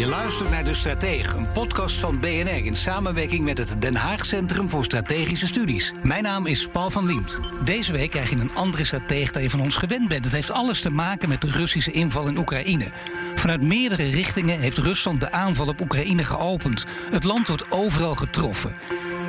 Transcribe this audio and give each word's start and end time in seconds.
Je 0.00 0.06
luistert 0.06 0.50
naar 0.50 0.64
De 0.64 0.74
Stratege, 0.74 1.36
een 1.36 1.52
podcast 1.52 1.96
van 1.96 2.20
BNR 2.20 2.64
in 2.64 2.76
samenwerking 2.76 3.44
met 3.44 3.58
het 3.58 3.80
Den 3.80 3.96
Haag 3.96 4.24
Centrum 4.24 4.68
voor 4.68 4.84
Strategische 4.84 5.46
Studies. 5.46 5.92
Mijn 6.02 6.22
naam 6.22 6.46
is 6.46 6.68
Paul 6.68 6.90
van 6.90 7.06
Liemt. 7.06 7.38
Deze 7.64 7.92
week 7.92 8.10
krijg 8.10 8.30
je 8.30 8.36
een 8.36 8.54
andere 8.54 8.84
stratege 8.84 9.32
dan 9.32 9.42
je 9.42 9.50
van 9.50 9.60
ons 9.60 9.76
gewend 9.76 10.08
bent. 10.08 10.24
Het 10.24 10.32
heeft 10.32 10.50
alles 10.50 10.80
te 10.80 10.90
maken 10.90 11.28
met 11.28 11.40
de 11.40 11.50
Russische 11.50 11.90
inval 11.90 12.28
in 12.28 12.38
Oekraïne. 12.38 12.92
Vanuit 13.34 13.62
meerdere 13.62 14.10
richtingen 14.10 14.60
heeft 14.60 14.78
Rusland 14.78 15.20
de 15.20 15.32
aanval 15.32 15.68
op 15.68 15.80
Oekraïne 15.80 16.24
geopend. 16.24 16.84
Het 17.10 17.24
land 17.24 17.48
wordt 17.48 17.70
overal 17.70 18.14
getroffen. 18.14 18.72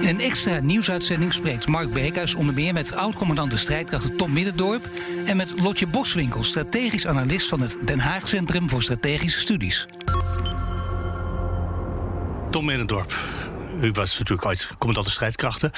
In 0.02 0.08
een 0.08 0.20
extra 0.20 0.60
nieuwsuitzending 0.60 1.34
spreekt 1.34 1.68
Mark 1.68 1.94
Beekhuis 1.94 2.34
onder 2.34 2.54
meer 2.54 2.74
met 2.74 2.96
oud-commandant 2.96 3.52
de 3.52 3.58
strijdkrachten 3.58 4.18
Tom 4.18 4.34
Middendorp 4.34 4.90
en 5.26 5.38
met 5.38 5.54
Lotje 5.60 5.88
Boswinkel, 5.88 6.44
strategisch 6.44 7.08
analist 7.08 7.48
van 7.48 7.62
het 7.62 7.78
Den 7.86 8.00
Haag 8.00 8.28
Centrum 8.28 8.70
voor 8.70 8.84
Strategische 8.84 9.40
Studies. 9.40 9.88
Tom 12.52 12.66
Middendorp, 12.66 13.14
u 13.82 13.92
was 13.92 14.20
natuurlijk 14.20 14.46
ooit 14.46 15.04
de 15.04 15.10
strijdkrachten. 15.10 15.72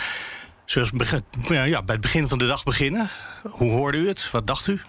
Zullen 0.65 0.89
we 0.97 1.53
ja, 1.53 1.83
bij 1.83 1.93
het 1.93 2.01
begin 2.01 2.27
van 2.27 2.37
de 2.37 2.47
dag 2.47 2.63
beginnen? 2.63 3.09
Hoe 3.49 3.71
hoorde 3.71 3.97
u 3.97 4.07
het? 4.07 4.31
Wat 4.31 4.47
dacht 4.47 4.67
u? 4.67 4.81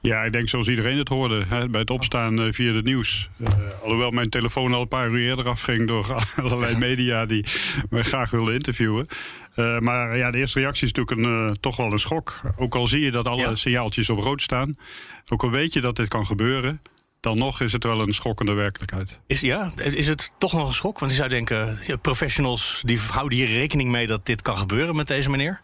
Ja, 0.00 0.22
ik 0.22 0.32
denk 0.32 0.48
zoals 0.48 0.68
iedereen 0.68 0.98
het 0.98 1.08
hoorde. 1.08 1.44
Hè, 1.48 1.68
bij 1.68 1.80
het 1.80 1.90
opstaan 1.90 2.40
uh, 2.40 2.52
via 2.52 2.74
het 2.74 2.84
nieuws. 2.84 3.28
Uh, 3.38 3.48
alhoewel 3.82 4.10
mijn 4.10 4.30
telefoon 4.30 4.74
al 4.74 4.80
een 4.80 4.88
paar 4.88 5.08
uur 5.08 5.28
eerder 5.28 5.48
afging 5.48 5.86
door 5.86 6.14
allerlei 6.42 6.76
media 6.76 7.26
die 7.26 7.44
me 7.90 8.02
graag 8.02 8.30
wilden 8.30 8.54
interviewen. 8.54 9.06
Uh, 9.56 9.78
maar 9.78 10.16
ja, 10.16 10.30
de 10.30 10.38
eerste 10.38 10.58
reactie 10.58 10.86
is 10.86 10.92
natuurlijk 10.92 11.28
een, 11.28 11.56
toch 11.60 11.76
wel 11.76 11.92
een 11.92 11.98
schok. 11.98 12.40
Ook 12.56 12.74
al 12.74 12.86
zie 12.86 13.00
je 13.00 13.10
dat 13.10 13.26
alle 13.26 13.42
ja. 13.42 13.54
signaaltjes 13.54 14.10
op 14.10 14.18
rood 14.18 14.42
staan. 14.42 14.76
Ook 15.28 15.42
al 15.42 15.50
weet 15.50 15.72
je 15.72 15.80
dat 15.80 15.96
dit 15.96 16.08
kan 16.08 16.26
gebeuren 16.26 16.80
dan 17.22 17.38
nog 17.38 17.60
is 17.60 17.72
het 17.72 17.84
wel 17.84 18.00
een 18.00 18.14
schokkende 18.14 18.52
werkelijkheid. 18.52 19.18
Is, 19.26 19.40
ja, 19.40 19.72
is 19.76 20.08
het 20.08 20.32
toch 20.38 20.52
nog 20.52 20.68
een 20.68 20.74
schok? 20.74 20.98
Want 20.98 21.10
je 21.10 21.16
zou 21.16 21.28
denken, 21.28 21.78
professionals 22.00 22.82
die 22.84 22.98
houden 22.98 23.38
hier 23.38 23.46
rekening 23.46 23.90
mee 23.90 24.06
dat 24.06 24.26
dit 24.26 24.42
kan 24.42 24.56
gebeuren 24.56 24.96
met 24.96 25.06
deze 25.06 25.30
meneer. 25.30 25.60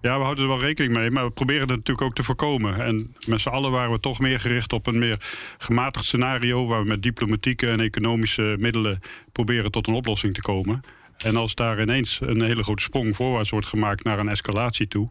Ja, 0.00 0.16
we 0.16 0.22
houden 0.22 0.44
er 0.44 0.50
wel 0.50 0.60
rekening 0.60 0.94
mee, 0.94 1.10
maar 1.10 1.24
we 1.24 1.30
proberen 1.30 1.68
het 1.68 1.76
natuurlijk 1.76 2.06
ook 2.06 2.14
te 2.14 2.22
voorkomen. 2.22 2.80
En 2.80 3.14
met 3.26 3.40
z'n 3.40 3.48
allen 3.48 3.70
waren 3.70 3.90
we 3.90 4.00
toch 4.00 4.18
meer 4.18 4.40
gericht 4.40 4.72
op 4.72 4.86
een 4.86 4.98
meer 4.98 5.16
gematigd 5.58 6.04
scenario... 6.04 6.66
waar 6.66 6.82
we 6.82 6.88
met 6.88 7.02
diplomatieke 7.02 7.68
en 7.68 7.80
economische 7.80 8.56
middelen 8.58 9.00
proberen 9.32 9.70
tot 9.70 9.86
een 9.86 9.94
oplossing 9.94 10.34
te 10.34 10.42
komen. 10.42 10.80
En 11.16 11.36
als 11.36 11.54
daar 11.54 11.80
ineens 11.80 12.20
een 12.20 12.42
hele 12.42 12.62
grote 12.62 12.82
sprong 12.82 13.16
voorwaarts 13.16 13.50
wordt 13.50 13.66
gemaakt 13.66 14.04
naar 14.04 14.18
een 14.18 14.28
escalatie 14.28 14.88
toe... 14.88 15.08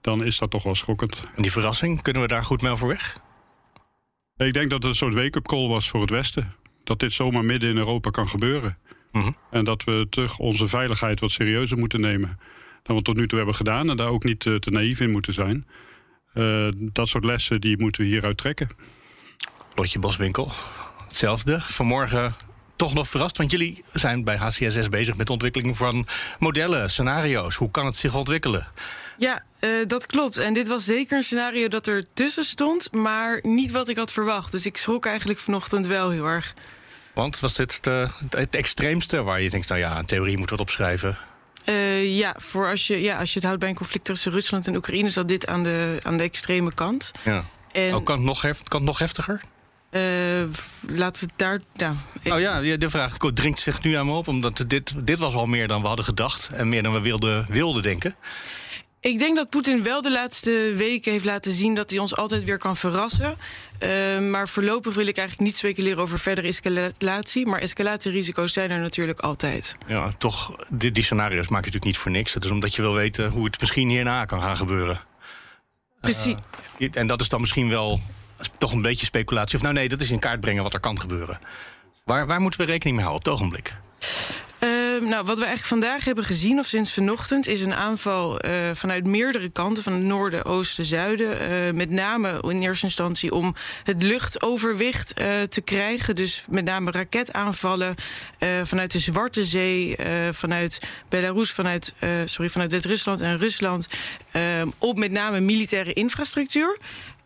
dan 0.00 0.24
is 0.24 0.38
dat 0.38 0.50
toch 0.50 0.62
wel 0.62 0.74
schokkend. 0.74 1.22
En 1.36 1.42
die 1.42 1.52
verrassing, 1.52 2.02
kunnen 2.02 2.22
we 2.22 2.28
daar 2.28 2.44
goed 2.44 2.62
mee 2.62 2.72
overweg? 2.72 3.16
Ik 4.36 4.52
denk 4.52 4.70
dat 4.70 4.82
het 4.82 4.90
een 4.90 4.96
soort 4.96 5.14
wake-up 5.14 5.46
call 5.46 5.68
was 5.68 5.88
voor 5.88 6.00
het 6.00 6.10
Westen. 6.10 6.54
Dat 6.84 6.98
dit 6.98 7.12
zomaar 7.12 7.44
midden 7.44 7.70
in 7.70 7.76
Europa 7.76 8.10
kan 8.10 8.28
gebeuren. 8.28 8.78
Mm 9.12 9.22
-hmm. 9.22 9.36
En 9.50 9.64
dat 9.64 9.84
we 9.84 10.06
terug 10.10 10.38
onze 10.38 10.68
veiligheid 10.68 11.20
wat 11.20 11.30
serieuzer 11.30 11.78
moeten 11.78 12.00
nemen 12.00 12.38
dan 12.82 12.96
we 12.96 13.02
tot 13.02 13.16
nu 13.16 13.28
toe 13.28 13.38
hebben 13.38 13.56
gedaan. 13.56 13.90
En 13.90 13.96
daar 13.96 14.08
ook 14.08 14.24
niet 14.24 14.40
te 14.40 14.70
naïef 14.70 15.00
in 15.00 15.10
moeten 15.10 15.32
zijn. 15.32 15.66
Uh, 16.34 16.68
dat 16.78 17.08
soort 17.08 17.24
lessen 17.24 17.60
die 17.60 17.78
moeten 17.78 18.02
we 18.02 18.08
hieruit 18.08 18.36
trekken. 18.36 18.70
Lotje 19.74 19.98
Boswinkel, 19.98 20.52
hetzelfde. 21.04 21.60
Vanmorgen 21.60 22.36
toch 22.76 22.94
nog 22.94 23.08
verrast, 23.08 23.36
want 23.36 23.50
jullie 23.50 23.84
zijn 23.92 24.24
bij 24.24 24.36
HCSS 24.36 24.88
bezig 24.88 25.16
met 25.16 25.26
de 25.26 25.32
ontwikkeling 25.32 25.76
van 25.76 26.06
modellen, 26.38 26.90
scenario's. 26.90 27.54
Hoe 27.54 27.70
kan 27.70 27.86
het 27.86 27.96
zich 27.96 28.14
ontwikkelen? 28.14 28.66
Ja, 29.18 29.42
uh, 29.60 29.70
dat 29.86 30.06
klopt. 30.06 30.38
En 30.38 30.54
dit 30.54 30.68
was 30.68 30.84
zeker 30.84 31.16
een 31.16 31.22
scenario 31.22 31.68
dat 31.68 31.86
er 31.86 32.06
tussen 32.14 32.44
stond, 32.44 32.92
maar 32.92 33.38
niet 33.42 33.70
wat 33.70 33.88
ik 33.88 33.96
had 33.96 34.12
verwacht. 34.12 34.52
Dus 34.52 34.66
ik 34.66 34.76
schrok 34.76 35.06
eigenlijk 35.06 35.38
vanochtend 35.38 35.86
wel 35.86 36.10
heel 36.10 36.26
erg. 36.26 36.54
Want 37.14 37.40
was 37.40 37.54
dit 37.54 37.84
de, 37.84 38.08
het 38.30 38.54
extreemste 38.54 39.22
waar 39.22 39.40
je 39.40 39.50
denkt, 39.50 39.68
nou 39.68 39.80
ja, 39.80 39.98
een 39.98 40.06
theorie 40.06 40.38
moet 40.38 40.50
wat 40.50 40.60
opschrijven? 40.60 41.18
Uh, 41.64 42.16
ja, 42.16 42.34
voor 42.38 42.68
als 42.68 42.86
je, 42.86 43.00
ja, 43.00 43.18
als 43.18 43.28
je 43.28 43.34
het 43.34 43.44
houdt 43.44 43.60
bij 43.60 43.68
een 43.68 43.74
conflict 43.74 44.04
tussen 44.04 44.32
Rusland 44.32 44.66
en 44.66 44.76
Oekraïne, 44.76 45.08
zat 45.08 45.28
dit 45.28 45.46
aan 45.46 45.62
de, 45.62 45.98
aan 46.02 46.16
de 46.16 46.22
extreme 46.22 46.74
kant. 46.74 47.12
Ja. 47.24 47.44
En, 47.72 47.94
oh, 47.94 48.04
kan, 48.04 48.16
het 48.16 48.26
nog 48.26 48.42
hef, 48.42 48.62
kan 48.62 48.80
het 48.80 48.88
nog 48.88 48.98
heftiger? 48.98 49.40
Uh, 49.90 50.02
laten 50.88 51.26
we 51.26 51.32
daar. 51.36 51.60
Nou, 51.76 51.96
nou 52.22 52.64
ja, 52.64 52.76
de 52.76 52.90
vraag 52.90 53.16
dringt 53.16 53.58
zich 53.58 53.82
nu 53.82 53.94
aan 53.94 54.06
me 54.06 54.12
op, 54.12 54.28
omdat 54.28 54.64
dit, 54.66 55.06
dit 55.06 55.18
was 55.18 55.34
al 55.34 55.46
meer 55.46 55.68
dan 55.68 55.80
we 55.80 55.86
hadden 55.86 56.04
gedacht 56.04 56.48
en 56.52 56.68
meer 56.68 56.82
dan 56.82 56.92
we 56.92 57.00
wilden, 57.00 57.46
wilden 57.48 57.82
denken. 57.82 58.14
Ik 59.06 59.18
denk 59.18 59.36
dat 59.36 59.50
Poetin 59.50 59.82
wel 59.82 60.02
de 60.02 60.10
laatste 60.10 60.72
weken 60.76 61.12
heeft 61.12 61.24
laten 61.24 61.52
zien 61.52 61.74
dat 61.74 61.90
hij 61.90 61.98
ons 61.98 62.16
altijd 62.16 62.44
weer 62.44 62.58
kan 62.58 62.76
verrassen. 62.76 63.36
Uh, 63.80 64.30
maar 64.30 64.48
voorlopig 64.48 64.94
wil 64.94 65.06
ik 65.06 65.16
eigenlijk 65.16 65.48
niet 65.48 65.56
speculeren 65.56 65.98
over 65.98 66.18
verdere 66.18 66.46
escalatie. 66.46 67.46
Maar 67.46 67.60
escalatierisico's 67.60 68.52
zijn 68.52 68.70
er 68.70 68.80
natuurlijk 68.80 69.20
altijd. 69.20 69.76
Ja, 69.86 70.10
toch, 70.18 70.56
die, 70.68 70.90
die 70.90 71.02
scenario's 71.02 71.48
maak 71.48 71.64
je 71.64 71.66
natuurlijk 71.66 71.84
niet 71.84 71.98
voor 71.98 72.10
niks. 72.10 72.32
Dat 72.32 72.44
is 72.44 72.50
omdat 72.50 72.74
je 72.74 72.82
wil 72.82 72.94
weten 72.94 73.30
hoe 73.30 73.44
het 73.44 73.60
misschien 73.60 73.88
hierna 73.88 74.24
kan 74.24 74.42
gaan 74.42 74.56
gebeuren. 74.56 75.00
Precies. 76.00 76.34
Uh, 76.78 76.88
en 76.92 77.06
dat 77.06 77.20
is 77.20 77.28
dan 77.28 77.40
misschien 77.40 77.68
wel 77.68 78.00
toch 78.58 78.72
een 78.72 78.82
beetje 78.82 79.06
speculatie. 79.06 79.56
Of 79.56 79.62
nou 79.62 79.74
nee, 79.74 79.88
dat 79.88 80.00
is 80.00 80.10
in 80.10 80.18
kaart 80.18 80.40
brengen 80.40 80.62
wat 80.62 80.74
er 80.74 80.80
kan 80.80 81.00
gebeuren. 81.00 81.40
Waar, 82.04 82.26
waar 82.26 82.40
moeten 82.40 82.60
we 82.60 82.66
rekening 82.66 82.96
mee 82.96 83.06
houden 83.06 83.32
op 83.32 83.38
het 83.38 83.42
ogenblik? 83.42 83.74
Uh, 84.96 85.08
nou, 85.08 85.24
wat 85.24 85.38
we 85.38 85.44
eigenlijk 85.44 85.82
vandaag 85.82 86.04
hebben 86.04 86.24
gezien, 86.24 86.58
of 86.58 86.66
sinds 86.66 86.92
vanochtend, 86.92 87.46
is 87.46 87.60
een 87.60 87.74
aanval 87.74 88.44
uh, 88.46 88.50
vanuit 88.72 89.06
meerdere 89.06 89.48
kanten, 89.48 89.82
van 89.82 89.92
het 89.92 90.02
noorden, 90.02 90.44
oosten, 90.44 90.84
zuiden. 90.84 91.50
Uh, 91.50 91.72
met 91.72 91.90
name 91.90 92.40
in 92.42 92.62
eerste 92.62 92.84
instantie 92.84 93.32
om 93.32 93.54
het 93.84 94.02
luchtoverwicht 94.02 95.14
te 95.48 95.60
krijgen. 95.64 96.16
Dus 96.16 96.44
met 96.50 96.64
name 96.64 96.90
raketaanvallen 96.90 97.94
vanuit 98.62 98.92
de 98.92 98.98
Zwarte 98.98 99.44
Zee, 99.44 99.96
vanuit 100.30 100.82
Belarus, 101.08 101.52
vanuit, 101.52 101.94
sorry, 102.24 102.50
vanuit 102.50 102.72
Wit-Rusland 102.72 103.20
en 103.20 103.38
Rusland. 103.38 103.88
op 104.78 104.98
met 104.98 105.10
name 105.10 105.40
militaire 105.40 105.92
infrastructuur. 105.92 106.78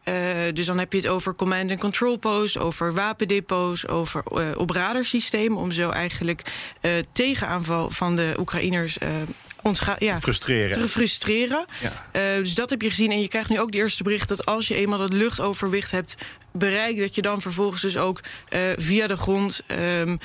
Uh, 0.05 0.15
dus 0.55 0.67
dan 0.67 0.79
heb 0.79 0.93
je 0.93 0.99
het 0.99 1.09
over 1.09 1.35
command 1.35 1.71
and 1.71 1.81
control 1.81 2.17
posts, 2.17 2.59
over 2.59 2.95
wapendepots, 2.95 3.89
over 3.89 4.23
uh, 4.33 4.47
op 4.57 4.71
radarsystemen. 4.71 5.59
Om 5.59 5.71
zo 5.71 5.91
eigenlijk 5.91 6.43
uh, 6.83 6.93
tegenaanval 7.13 7.91
van 7.91 8.17
de 8.17 8.35
Oekraïners 8.39 8.99
ons 9.63 9.83
ja, 9.99 10.21
frustreren. 10.21 10.73
te 10.73 10.89
frustreren. 10.89 11.67
Ja. 12.13 12.39
dus 12.39 12.55
dat 12.55 12.71
heb 12.71 12.83
je 12.83 12.89
gezien. 12.89 13.11
En 13.11 13.21
je 13.21 13.29
krijgt 13.29 13.49
nu 13.49 13.61
ook 13.61 13.73
de 13.73 13.79
eerste 13.79 14.03
bericht 14.03 14.29
dat 14.29 14.47
als 14.47 14.69
je 14.69 14.75
eenmaal 14.75 15.01
het 15.01 15.13
luchtoverwicht 15.13 15.91
hebt 15.91 16.17
bereikt, 16.53 16.99
dat 16.99 17.15
je 17.15 17.23
dan 17.23 17.41
vervolgens 17.41 17.83
dus 17.83 17.97
ook 17.97 18.21
via 18.77 19.07
de 19.07 19.17
grond 19.17 19.63
um, 19.67 19.79
um, 19.79 20.19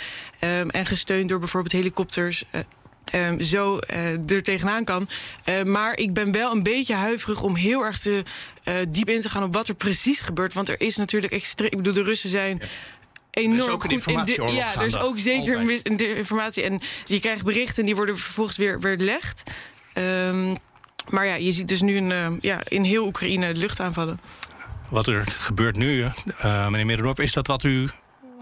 en 0.69 0.85
gesteund 0.85 1.29
door 1.29 1.39
bijvoorbeeld 1.39 1.73
helikopters. 1.73 2.43
Um, 3.13 3.41
zo 3.41 3.79
uh, 3.93 4.31
er 4.31 4.43
tegenaan 4.43 4.83
kan. 4.83 5.07
Uh, 5.45 5.63
maar 5.63 5.97
ik 5.97 6.13
ben 6.13 6.31
wel 6.31 6.51
een 6.51 6.63
beetje 6.63 6.93
huiverig 6.93 7.41
om 7.41 7.55
heel 7.55 7.81
erg 7.81 7.97
te, 7.97 8.23
uh, 8.63 8.75
diep 8.88 9.09
in 9.09 9.21
te 9.21 9.29
gaan 9.29 9.43
op 9.43 9.53
wat 9.53 9.67
er 9.67 9.75
precies 9.75 10.19
gebeurt. 10.19 10.53
Want 10.53 10.69
er 10.69 10.81
is 10.81 10.95
natuurlijk 10.95 11.33
extreem. 11.33 11.69
Ik 11.71 11.77
bedoel, 11.77 11.93
de 11.93 12.03
Russen 12.03 12.29
zijn. 12.29 12.57
Ja 12.61 12.67
enorm 13.35 13.59
er 13.59 13.66
is 13.66 13.69
ook 13.69 13.83
een 13.83 14.01
goed 14.01 14.29
in 14.29 14.53
Ja, 14.53 14.75
er 14.75 14.85
is 14.85 14.97
ook 14.97 15.19
zeker 15.19 15.59
een 15.83 15.97
informatie. 15.97 16.63
En 16.63 16.79
je 17.05 17.19
krijgt 17.19 17.43
berichten 17.43 17.79
en 17.79 17.85
die 17.85 17.95
worden 17.95 18.17
vervolgens 18.17 18.57
weer 18.57 18.79
weerlegd. 18.79 19.43
Um, 19.93 20.55
maar 21.09 21.25
ja, 21.25 21.35
je 21.35 21.51
ziet 21.51 21.67
dus 21.67 21.81
nu 21.81 21.97
een, 21.97 22.39
ja, 22.41 22.59
in 22.67 22.83
heel 22.83 23.05
Oekraïne 23.05 23.53
luchtaanvallen. 23.53 24.19
Wat 24.89 25.07
er 25.07 25.25
gebeurt 25.25 25.75
nu, 25.75 26.01
uh, 26.01 26.11
meneer 26.67 26.85
Middendorp, 26.85 27.19
is 27.19 27.33
dat 27.33 27.47
wat 27.47 27.63
u 27.63 27.89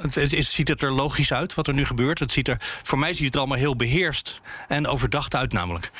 het, 0.03 0.31
het 0.31 0.45
ziet 0.45 0.67
het 0.67 0.81
er 0.81 0.91
logisch 0.91 1.33
uit 1.33 1.53
wat 1.53 1.67
er 1.67 1.73
nu 1.73 1.85
gebeurt? 1.85 2.19
Het 2.19 2.31
ziet 2.31 2.47
er, 2.47 2.57
voor 2.59 2.99
mij 2.99 3.13
ziet 3.13 3.25
het 3.25 3.33
er 3.33 3.39
allemaal 3.39 3.57
heel 3.57 3.75
beheerst 3.75 4.41
en 4.67 4.87
overdacht 4.87 5.35
uit, 5.35 5.53
namelijk. 5.53 5.91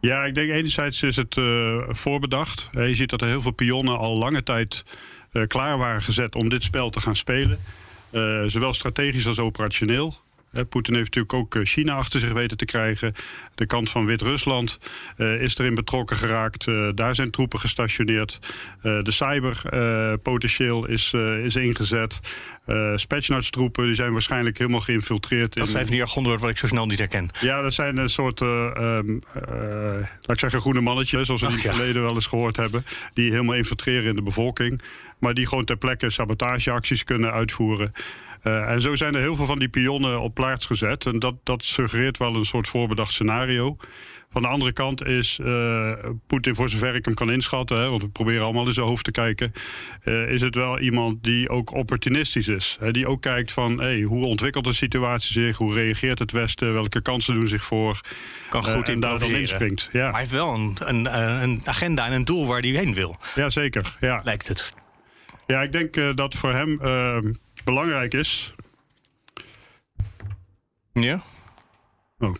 Ja, 0.00 0.24
ik 0.24 0.34
denk 0.34 0.50
enerzijds 0.50 1.02
is 1.02 1.16
het 1.16 1.36
uh, 1.36 1.82
voorbedacht. 1.88 2.68
Je 2.72 2.94
ziet 2.94 3.10
dat 3.10 3.20
er 3.20 3.28
heel 3.28 3.40
veel 3.40 3.50
pionnen 3.50 3.98
al 3.98 4.16
lange 4.16 4.42
tijd 4.42 4.84
uh, 5.32 5.46
klaar 5.46 5.78
waren 5.78 6.02
gezet 6.02 6.34
om 6.34 6.48
dit 6.48 6.62
spel 6.62 6.90
te 6.90 7.00
gaan 7.00 7.16
spelen. 7.16 7.58
Zowel 8.46 8.74
strategisch 8.74 9.26
als 9.26 9.38
operationeel. 9.38 10.16
Poetin 10.68 10.94
heeft 10.94 11.14
natuurlijk 11.14 11.56
ook 11.56 11.64
China 11.64 11.94
achter 11.94 12.20
zich 12.20 12.32
weten 12.32 12.56
te 12.56 12.64
krijgen. 12.64 13.12
De 13.54 13.66
kant 13.66 13.90
van 13.90 14.06
Wit-Rusland 14.06 14.78
uh, 15.16 15.42
is 15.42 15.58
erin 15.58 15.74
betrokken 15.74 16.16
geraakt. 16.16 16.66
Uh, 16.66 16.88
daar 16.94 17.14
zijn 17.14 17.30
troepen 17.30 17.58
gestationeerd. 17.58 18.38
Uh, 18.82 19.02
de 19.02 19.10
cyberpotentieel 19.10 20.86
is, 20.86 21.12
is 21.42 21.56
ingezet. 21.56 22.20
Uh, 22.66 22.94
troepen 23.50 23.84
die 23.84 23.94
zijn 23.94 24.12
waarschijnlijk 24.12 24.58
helemaal 24.58 24.80
geïnfiltreerd. 24.80 25.54
Dat 25.54 25.68
zijn 25.68 25.82
van 25.82 25.90
die 25.90 26.00
jargonwoorden 26.00 26.40
wat 26.40 26.50
ik 26.50 26.58
zo 26.58 26.66
snel 26.66 26.86
niet 26.86 26.98
herken. 26.98 27.30
Ja, 27.40 27.62
dat 27.62 27.74
zijn 27.74 27.96
een 27.96 28.10
soort, 28.10 28.40
uh, 28.40 28.68
laat 30.20 30.30
ik 30.30 30.38
zeggen, 30.38 30.60
groene 30.60 30.80
mannetjes, 30.80 31.26
zoals 31.26 31.40
we 31.40 31.46
in 31.46 31.52
het 31.52 31.62
verleden 31.62 32.02
wel 32.02 32.14
eens 32.14 32.26
gehoord 32.26 32.56
hebben. 32.56 32.84
Die 33.12 33.30
helemaal 33.30 33.54
infiltreren 33.54 34.08
in 34.08 34.16
de 34.16 34.22
bevolking. 34.22 34.82
Maar 35.18 35.34
die 35.34 35.46
gewoon 35.46 35.64
ter 35.64 35.76
plekke 35.76 36.10
sabotageacties 36.10 37.04
kunnen 37.04 37.32
uitvoeren. 37.32 37.92
Uh, 38.46 38.70
en 38.70 38.80
zo 38.80 38.96
zijn 38.96 39.14
er 39.14 39.20
heel 39.20 39.36
veel 39.36 39.46
van 39.46 39.58
die 39.58 39.68
pionnen 39.68 40.20
op 40.20 40.34
plaats 40.34 40.66
gezet. 40.66 41.06
En 41.06 41.18
dat, 41.18 41.34
dat 41.42 41.64
suggereert 41.64 42.18
wel 42.18 42.34
een 42.34 42.44
soort 42.44 42.68
voorbedacht 42.68 43.12
scenario. 43.12 43.76
Van 44.30 44.42
de 44.42 44.48
andere 44.48 44.72
kant 44.72 45.06
is 45.06 45.38
uh, 45.42 45.92
Poetin, 46.26 46.54
voor 46.54 46.68
zover 46.68 46.94
ik 46.94 47.04
hem 47.04 47.14
kan 47.14 47.32
inschatten, 47.32 47.78
hè, 47.78 47.88
want 47.88 48.02
we 48.02 48.08
proberen 48.08 48.42
allemaal 48.42 48.66
in 48.66 48.74
zijn 48.74 48.86
hoofd 48.86 49.04
te 49.04 49.10
kijken, 49.10 49.52
uh, 50.04 50.30
is 50.30 50.40
het 50.40 50.54
wel 50.54 50.78
iemand 50.78 51.24
die 51.24 51.48
ook 51.48 51.74
opportunistisch 51.74 52.48
is. 52.48 52.76
Hè, 52.80 52.90
die 52.90 53.06
ook 53.06 53.20
kijkt 53.20 53.52
van 53.52 53.80
hey, 53.80 54.00
hoe 54.00 54.26
ontwikkelt 54.26 54.64
de 54.64 54.72
situatie 54.72 55.32
zich, 55.32 55.56
hoe 55.56 55.74
reageert 55.74 56.18
het 56.18 56.32
Westen, 56.32 56.72
welke 56.72 57.00
kansen 57.00 57.34
doen 57.34 57.48
zich 57.48 57.64
voor. 57.64 58.00
Kan 58.48 58.64
goed 58.64 58.88
uh, 58.88 58.94
en 58.94 59.00
daar 59.00 59.18
dan 59.18 59.30
inspringt. 59.30 59.88
Ja. 59.92 60.02
Maar 60.02 60.10
hij 60.10 60.20
heeft 60.20 60.32
wel 60.32 60.54
een, 60.54 60.76
een, 60.78 61.18
een, 61.42 61.62
agenda 61.64 62.06
en 62.06 62.12
een 62.12 62.24
doel 62.24 62.46
waar 62.46 62.60
hij 62.60 62.70
heen 62.70 62.94
wil. 62.94 63.16
Ja, 63.34 63.50
zeker. 63.50 63.96
Ja. 64.00 64.20
Lijkt 64.24 64.48
het. 64.48 64.74
Ja, 65.46 65.62
ik 65.62 65.72
denk 65.72 66.16
dat 66.16 66.34
voor 66.34 66.52
hem 66.52 66.80
belangrijk 67.66 68.14
is. 68.14 68.54
Ja? 70.92 71.22
Oh. 72.18 72.34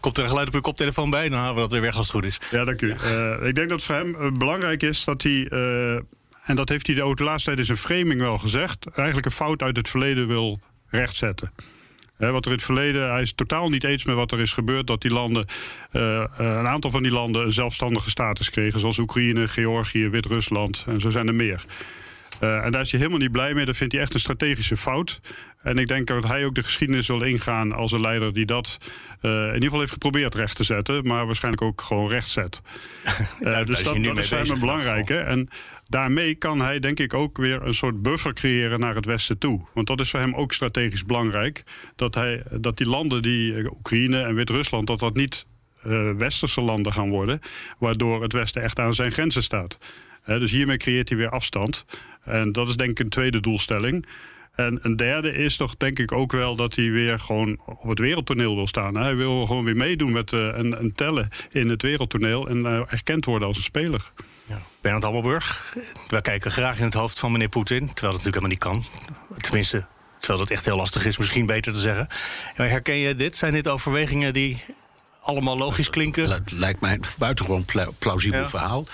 Komt 0.00 0.16
er 0.16 0.22
een 0.22 0.28
geluid 0.28 0.48
op 0.48 0.54
uw 0.54 0.60
koptelefoon 0.60 1.10
bij? 1.10 1.28
Dan 1.28 1.38
halen 1.38 1.54
we 1.54 1.60
dat 1.60 1.72
weer 1.72 1.80
weg 1.80 1.96
als 1.96 2.06
het 2.06 2.14
goed 2.14 2.24
is. 2.24 2.40
Ja, 2.50 2.64
dank 2.64 2.80
u. 2.80 2.94
Uh, 3.04 3.46
ik 3.46 3.54
denk 3.54 3.68
dat 3.68 3.82
voor 3.82 3.94
hem 3.94 4.16
uh, 4.20 4.32
belangrijk 4.32 4.82
is 4.82 5.04
dat 5.04 5.22
hij... 5.22 5.50
Uh, 5.50 5.94
en 6.44 6.56
dat 6.56 6.68
heeft 6.68 6.86
hij 6.86 6.96
de, 6.96 7.14
de 7.14 7.24
laatste 7.24 7.44
tijd 7.44 7.58
in 7.58 7.64
zijn 7.64 7.78
framing 7.78 8.20
wel 8.20 8.38
gezegd... 8.38 8.86
eigenlijk 8.86 9.26
een 9.26 9.32
fout 9.32 9.62
uit 9.62 9.76
het 9.76 9.88
verleden 9.88 10.28
wil 10.28 10.60
rechtzetten. 10.86 11.52
wat 12.16 12.44
er 12.44 12.50
in 12.50 12.56
het 12.56 12.62
verleden, 12.62 13.10
hij 13.10 13.22
is 13.22 13.32
totaal 13.32 13.68
niet 13.68 13.84
eens 13.84 14.04
met 14.04 14.16
wat 14.16 14.32
er 14.32 14.40
is 14.40 14.52
gebeurd. 14.52 14.86
Dat 14.86 15.00
die 15.00 15.10
landen, 15.10 15.46
een 15.90 16.68
aantal 16.68 16.90
van 16.90 17.02
die 17.02 17.12
landen 17.12 17.44
een 17.44 17.52
zelfstandige 17.52 18.10
status 18.10 18.50
kregen. 18.50 18.80
Zoals 18.80 18.98
Oekraïne, 18.98 19.48
Georgië, 19.48 20.08
Wit-Rusland 20.08 20.84
en 20.86 21.00
zo 21.00 21.10
zijn 21.10 21.26
er 21.26 21.34
meer. 21.34 21.64
Uh, 22.40 22.64
en 22.64 22.70
daar 22.70 22.80
is 22.80 22.90
hij 22.90 23.00
helemaal 23.00 23.20
niet 23.20 23.32
blij 23.32 23.54
mee. 23.54 23.64
Dat 23.64 23.76
vindt 23.76 23.92
hij 23.92 24.02
echt 24.02 24.14
een 24.14 24.20
strategische 24.20 24.76
fout. 24.76 25.20
En 25.62 25.78
ik 25.78 25.86
denk 25.86 26.06
dat 26.06 26.26
hij 26.26 26.44
ook 26.44 26.54
de 26.54 26.62
geschiedenis 26.62 27.06
wil 27.06 27.22
ingaan 27.22 27.72
als 27.72 27.92
een 27.92 28.00
leider 28.00 28.32
die 28.32 28.46
dat 28.46 28.78
uh, 29.22 29.30
in 29.30 29.46
ieder 29.46 29.62
geval 29.62 29.78
heeft 29.78 29.92
geprobeerd 29.92 30.34
recht 30.34 30.56
te 30.56 30.64
zetten, 30.64 31.06
maar 31.06 31.26
waarschijnlijk 31.26 31.62
ook 31.62 31.80
gewoon 31.80 32.08
recht 32.08 32.30
zet. 32.30 32.60
Uh, 33.40 33.64
dus 33.64 33.82
dat, 33.82 34.02
dat 34.04 34.18
is 34.18 34.28
voor 34.28 34.38
hem 34.38 34.60
belangrijke. 34.60 35.16
En 35.16 35.48
daarmee 35.84 36.34
kan 36.34 36.60
hij 36.60 36.78
denk 36.78 37.00
ik 37.00 37.14
ook 37.14 37.36
weer 37.36 37.62
een 37.62 37.74
soort 37.74 38.02
buffer 38.02 38.32
creëren 38.32 38.80
naar 38.80 38.94
het 38.94 39.04
Westen 39.04 39.38
toe. 39.38 39.60
Want 39.74 39.86
dat 39.86 40.00
is 40.00 40.10
voor 40.10 40.20
hem 40.20 40.34
ook 40.34 40.52
strategisch 40.52 41.04
belangrijk. 41.04 41.62
Dat, 41.96 42.14
hij, 42.14 42.42
dat 42.50 42.76
die 42.76 42.86
landen, 42.86 43.22
die 43.22 43.70
Oekraïne 43.70 44.22
en 44.22 44.34
Wit-Rusland, 44.34 44.86
dat 44.86 44.98
dat 44.98 45.14
niet 45.14 45.46
uh, 45.86 46.10
westerse 46.12 46.60
landen 46.60 46.92
gaan 46.92 47.10
worden, 47.10 47.40
waardoor 47.78 48.22
het 48.22 48.32
Westen 48.32 48.62
echt 48.62 48.78
aan 48.78 48.94
zijn 48.94 49.12
grenzen 49.12 49.42
staat. 49.42 49.78
dus 50.24 50.50
hiermee 50.50 50.76
creëert 50.76 51.08
hij 51.08 51.18
weer 51.18 51.30
afstand. 51.30 51.84
En 52.28 52.52
dat 52.52 52.68
is 52.68 52.76
denk 52.76 52.90
ik 52.90 52.98
een 52.98 53.08
tweede 53.08 53.40
doelstelling. 53.40 54.06
En 54.54 54.78
een 54.82 54.96
derde 54.96 55.32
is 55.32 55.56
toch 55.56 55.76
denk 55.76 55.98
ik 55.98 56.12
ook 56.12 56.32
wel 56.32 56.56
dat 56.56 56.74
hij 56.74 56.90
weer 56.90 57.18
gewoon 57.18 57.58
op 57.64 57.88
het 57.88 57.98
wereldtoneel 57.98 58.54
wil 58.54 58.66
staan. 58.66 58.96
Hij 58.96 59.16
wil 59.16 59.46
gewoon 59.46 59.64
weer 59.64 59.76
meedoen 59.76 60.12
met 60.12 60.32
uh, 60.32 60.40
een, 60.40 60.80
een, 60.80 60.94
tellen 60.94 61.28
in 61.50 61.68
het 61.68 61.82
wereldtoneel 61.82 62.48
en 62.48 62.58
uh, 62.58 62.80
erkend 62.88 63.24
worden 63.24 63.48
als 63.48 63.56
een 63.56 63.62
speler. 63.62 64.12
Ja. 64.44 64.60
Bernard 64.80 65.04
Hammelburg, 65.04 65.74
wij 66.08 66.20
kijken 66.20 66.50
graag 66.50 66.78
in 66.78 66.84
het 66.84 66.94
hoofd 66.94 67.18
van 67.18 67.32
meneer 67.32 67.48
Poetin, 67.48 67.86
terwijl 67.94 68.16
dat 68.16 68.24
natuurlijk 68.24 68.56
helemaal 68.58 68.80
niet 68.80 68.86
kan. 68.88 69.38
Tenminste, 69.40 69.84
terwijl 70.18 70.38
dat 70.38 70.50
echt 70.50 70.64
heel 70.64 70.76
lastig 70.76 71.06
is, 71.06 71.18
misschien 71.18 71.46
beter 71.46 71.72
te 71.72 71.78
zeggen. 71.78 72.08
Herken 72.54 72.96
je 72.96 73.14
dit? 73.14 73.36
Zijn 73.36 73.52
dit 73.52 73.68
overwegingen 73.68 74.32
die 74.32 74.64
allemaal 75.28 75.58
logisch 75.58 75.90
klinken. 75.90 76.30
Het 76.30 76.52
lijkt 76.52 76.80
mij 76.80 76.92
een 76.92 77.04
buitengewoon 77.18 77.64
plausibel 77.98 78.48
verhaal. 78.48 78.86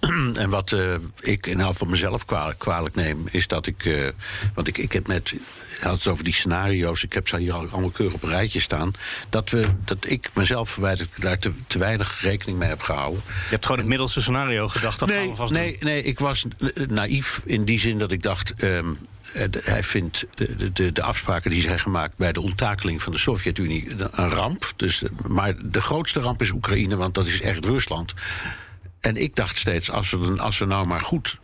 en 0.34 0.50
wat 0.50 0.70
uh, 0.70 0.94
ik 1.20 1.46
in 1.46 1.60
elk 1.60 1.76
van 1.76 1.90
mezelf 1.90 2.24
kwalijk, 2.24 2.58
kwalijk, 2.58 2.94
neem, 2.94 3.24
is 3.30 3.46
dat 3.46 3.66
ik. 3.66 3.84
Uh, 3.84 4.08
want 4.54 4.68
ik, 4.68 4.78
ik 4.78 4.92
heb 4.92 5.06
net. 5.06 5.34
had 5.80 5.92
het 5.92 6.06
over 6.06 6.24
die 6.24 6.32
scenario's. 6.32 7.02
Ik 7.02 7.12
heb 7.12 7.28
ze 7.28 7.38
hier 7.38 7.52
allemaal 7.52 7.90
keurig 7.90 8.14
op 8.14 8.22
een 8.22 8.28
rijtje 8.28 8.60
staan. 8.60 8.92
Dat, 9.28 9.50
we, 9.50 9.64
dat 9.84 9.98
ik 10.00 10.30
mezelf 10.34 10.70
verwijt 10.70 11.22
daar 11.22 11.38
te, 11.38 11.52
te, 11.66 11.78
weinig 11.78 12.20
rekening 12.20 12.58
mee 12.58 12.68
heb 12.68 12.80
gehouden. 12.80 13.22
Je 13.26 13.50
hebt 13.50 13.64
gewoon 13.64 13.80
het 13.80 13.88
middelste 13.88 14.20
scenario 14.20 14.68
gedacht. 14.68 14.98
Dat 14.98 15.08
nee, 15.08 15.34
nee, 15.48 15.76
nee, 15.80 16.02
ik 16.02 16.18
was 16.18 16.44
naïef 16.88 17.42
in 17.44 17.64
die 17.64 17.80
zin 17.80 17.98
dat 17.98 18.12
ik 18.12 18.22
dacht. 18.22 18.54
Um, 18.62 18.68
eh, 18.68 19.17
hij 19.60 19.82
vindt 19.82 20.26
de, 20.34 20.72
de, 20.72 20.92
de, 20.92 21.02
afspraken 21.02 21.50
die 21.50 21.62
zijn 21.62 21.80
gemaakt 21.80 22.16
bij 22.16 22.32
de 22.32 22.40
onttakeling 22.40 23.02
van 23.02 23.12
de 23.12 23.18
Sovjet-Unie 23.18 23.90
een 24.10 24.28
ramp. 24.28 24.72
Dus, 24.76 25.02
maar 25.26 25.54
de 25.70 25.80
grootste 25.80 26.20
ramp 26.20 26.42
is 26.42 26.50
Oekraïne, 26.50 26.96
want 26.96 27.14
dat 27.14 27.26
is 27.26 27.40
echt 27.40 27.64
Rusland. 27.64 28.14
En 29.00 29.16
ik 29.16 29.36
dacht 29.36 29.56
steeds, 29.56 29.90
als 29.90 30.10
we, 30.10 30.36
als 30.38 30.58
we 30.58 30.64
nou 30.64 30.86
maar 30.86 31.00
goed 31.00 31.38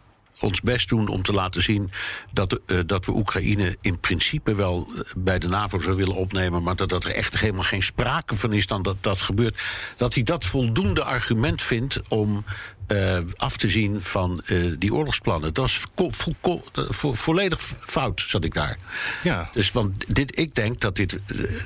ons 0.45 0.61
best 0.61 0.89
doen 0.89 1.09
om 1.09 1.23
te 1.23 1.33
laten 1.33 1.63
zien 1.63 1.91
dat, 2.33 2.61
uh, 2.67 2.79
dat 2.87 3.07
we 3.07 3.13
Oekraïne 3.13 3.77
in 3.81 4.01
principe 4.01 4.55
wel 4.55 4.89
eh, 4.95 5.01
bij 5.17 5.39
de 5.39 5.49
NAVO 5.49 5.79
zou 5.79 5.97
willen 5.97 6.15
opnemen, 6.15 6.63
maar 6.63 6.77
dat, 6.77 6.89
dat 6.89 7.05
er 7.05 7.15
echt 7.15 7.39
helemaal 7.39 7.63
geen 7.63 7.83
sprake 7.83 8.35
van 8.35 8.53
is 8.53 8.67
dan 8.67 8.83
dat 8.83 8.97
dat 9.01 9.21
gebeurt. 9.21 9.63
Dat 9.97 10.15
hij 10.15 10.23
dat 10.23 10.45
voldoende 10.45 11.05
argument 11.05 11.63
vindt 11.63 12.01
om 12.09 12.45
uh, 12.89 13.19
af 13.37 13.57
te 13.57 13.69
zien 13.69 14.03
van 14.03 14.43
uh, 14.47 14.75
die 14.79 14.95
oorlogsplannen. 14.95 15.55
Dat 15.55 15.67
is 15.67 15.83
vo 15.95 16.11
vo 16.11 16.63
vo 16.75 17.13
volledig 17.13 17.61
fout, 17.81 18.21
zat 18.21 18.45
ik 18.45 18.55
daar. 18.55 18.77
Ja. 19.23 19.51
Dus 19.53 19.73
want 19.73 20.15
dit, 20.15 20.39
ik 20.39 20.55
denk 20.55 20.81
dat 20.81 20.97
dit, 20.97 21.19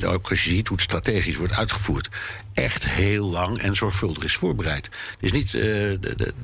ook 0.04 0.30
als 0.30 0.44
je 0.44 0.50
ziet 0.50 0.69
hoe 0.69 0.76
het 0.76 0.86
strategisch 0.86 1.36
wordt 1.36 1.52
uitgevoerd, 1.52 2.08
echt 2.62 2.88
heel 2.88 3.31
lang 3.31 3.58
en 3.58 3.76
zorgvuldig 3.76 4.25
is 4.25 4.37
voorbereid. 4.37 4.88
Dus 5.20 5.32
niet, 5.32 5.58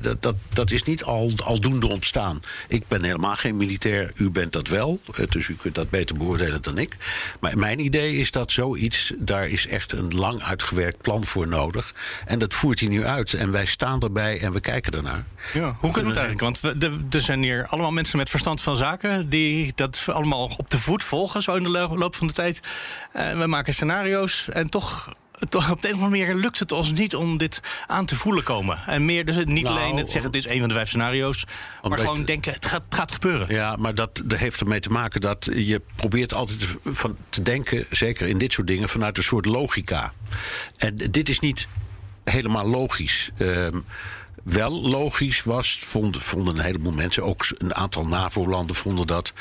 dat, 0.01 0.21
dat, 0.21 0.35
dat 0.53 0.71
is 0.71 0.83
niet 0.83 1.03
al, 1.03 1.31
aldoende 1.43 1.87
ontstaan. 1.87 2.39
Ik 2.67 2.87
ben 2.87 3.03
helemaal 3.03 3.35
geen 3.35 3.57
militair, 3.57 4.11
u 4.15 4.29
bent 4.29 4.51
dat 4.51 4.67
wel. 4.67 4.99
dus 5.29 5.47
u 5.47 5.55
kunt 5.55 5.75
dat 5.75 5.89
beter 5.89 6.17
beoordelen 6.17 6.61
dan 6.61 6.77
ik. 6.77 6.97
Maar 7.39 7.57
mijn 7.57 7.79
idee 7.79 8.15
is 8.15 8.31
dat 8.31 8.51
zoiets, 8.51 9.13
daar 9.17 9.47
is 9.47 9.67
echt 9.67 9.91
een 9.91 10.13
lang 10.15 10.43
uitgewerkt 10.43 11.01
plan 11.01 11.25
voor 11.25 11.47
nodig. 11.47 11.93
En 12.25 12.39
dat 12.39 12.53
voert 12.53 12.79
hij 12.79 12.89
nu 12.89 13.05
uit. 13.05 13.33
En 13.33 13.51
wij 13.51 13.65
staan 13.65 14.01
erbij 14.01 14.39
en 14.39 14.51
we 14.51 14.59
kijken 14.59 14.93
ernaar. 14.93 15.23
Ja, 15.53 15.75
hoe 15.79 15.91
kunnen 15.91 16.13
we 16.13 16.19
het 16.19 16.27
eigenlijk? 16.27 16.61
Want 16.61 16.79
we, 16.79 16.99
er 17.09 17.21
zijn 17.21 17.43
hier 17.43 17.67
allemaal 17.67 17.91
mensen 17.91 18.17
met 18.17 18.29
verstand 18.29 18.61
van 18.61 18.77
zaken... 18.77 19.29
die 19.29 19.71
dat 19.75 20.03
allemaal 20.07 20.53
op 20.57 20.69
de 20.69 20.77
voet 20.77 21.03
volgen, 21.03 21.41
zo 21.41 21.55
in 21.55 21.63
de 21.63 21.69
loop 21.69 22.15
van 22.15 22.27
de 22.27 22.33
tijd. 22.33 22.59
Uh, 23.15 23.37
we 23.39 23.47
maken 23.47 23.73
scenario's 23.73 24.47
en 24.49 24.69
toch 24.69 25.13
toch 25.49 25.71
op 25.71 25.81
de 25.81 25.87
een 25.87 25.93
of 25.93 26.01
andere 26.01 26.25
manier 26.25 26.41
lukt 26.41 26.59
het 26.59 26.71
ons 26.71 26.91
niet 26.91 27.15
om 27.15 27.37
dit 27.37 27.61
aan 27.87 28.05
te 28.05 28.15
voelen 28.15 28.43
komen. 28.43 28.79
En 28.85 29.05
meer 29.05 29.25
dus 29.25 29.35
niet 29.35 29.63
nou, 29.63 29.79
alleen 29.79 29.97
het 29.97 30.09
zeggen, 30.09 30.31
het 30.31 30.45
is 30.45 30.47
een 30.47 30.59
van 30.59 30.67
de 30.67 30.73
vijf 30.73 30.87
scenario's. 30.87 31.45
Maar 31.81 31.97
gewoon 31.97 32.25
denken, 32.25 32.53
het 32.53 32.65
gaat, 32.65 32.83
gaat 32.89 33.11
gebeuren. 33.11 33.47
Ja, 33.49 33.75
maar 33.75 33.95
dat, 33.95 34.21
dat 34.25 34.39
heeft 34.39 34.59
ermee 34.59 34.79
te 34.79 34.89
maken 34.89 35.21
dat 35.21 35.49
je 35.53 35.81
probeert 35.95 36.33
altijd 36.33 36.75
van 36.83 37.17
te 37.29 37.41
denken, 37.41 37.85
zeker 37.89 38.27
in 38.27 38.37
dit 38.37 38.51
soort 38.51 38.67
dingen, 38.67 38.89
vanuit 38.89 39.17
een 39.17 39.23
soort 39.23 39.45
logica. 39.45 40.13
En 40.77 40.97
dit 41.11 41.29
is 41.29 41.39
niet 41.39 41.67
helemaal 42.23 42.67
logisch. 42.67 43.29
Uh, 43.37 43.67
wel 44.45 44.81
logisch 44.81 45.43
was, 45.43 45.77
vonden, 45.81 46.21
vonden 46.21 46.57
een 46.57 46.63
heleboel 46.65 46.91
mensen, 46.91 47.23
ook 47.23 47.45
een 47.57 47.75
aantal 47.75 48.07
NAVO-landen 48.07 48.75
vonden 48.75 49.07
dat, 49.07 49.33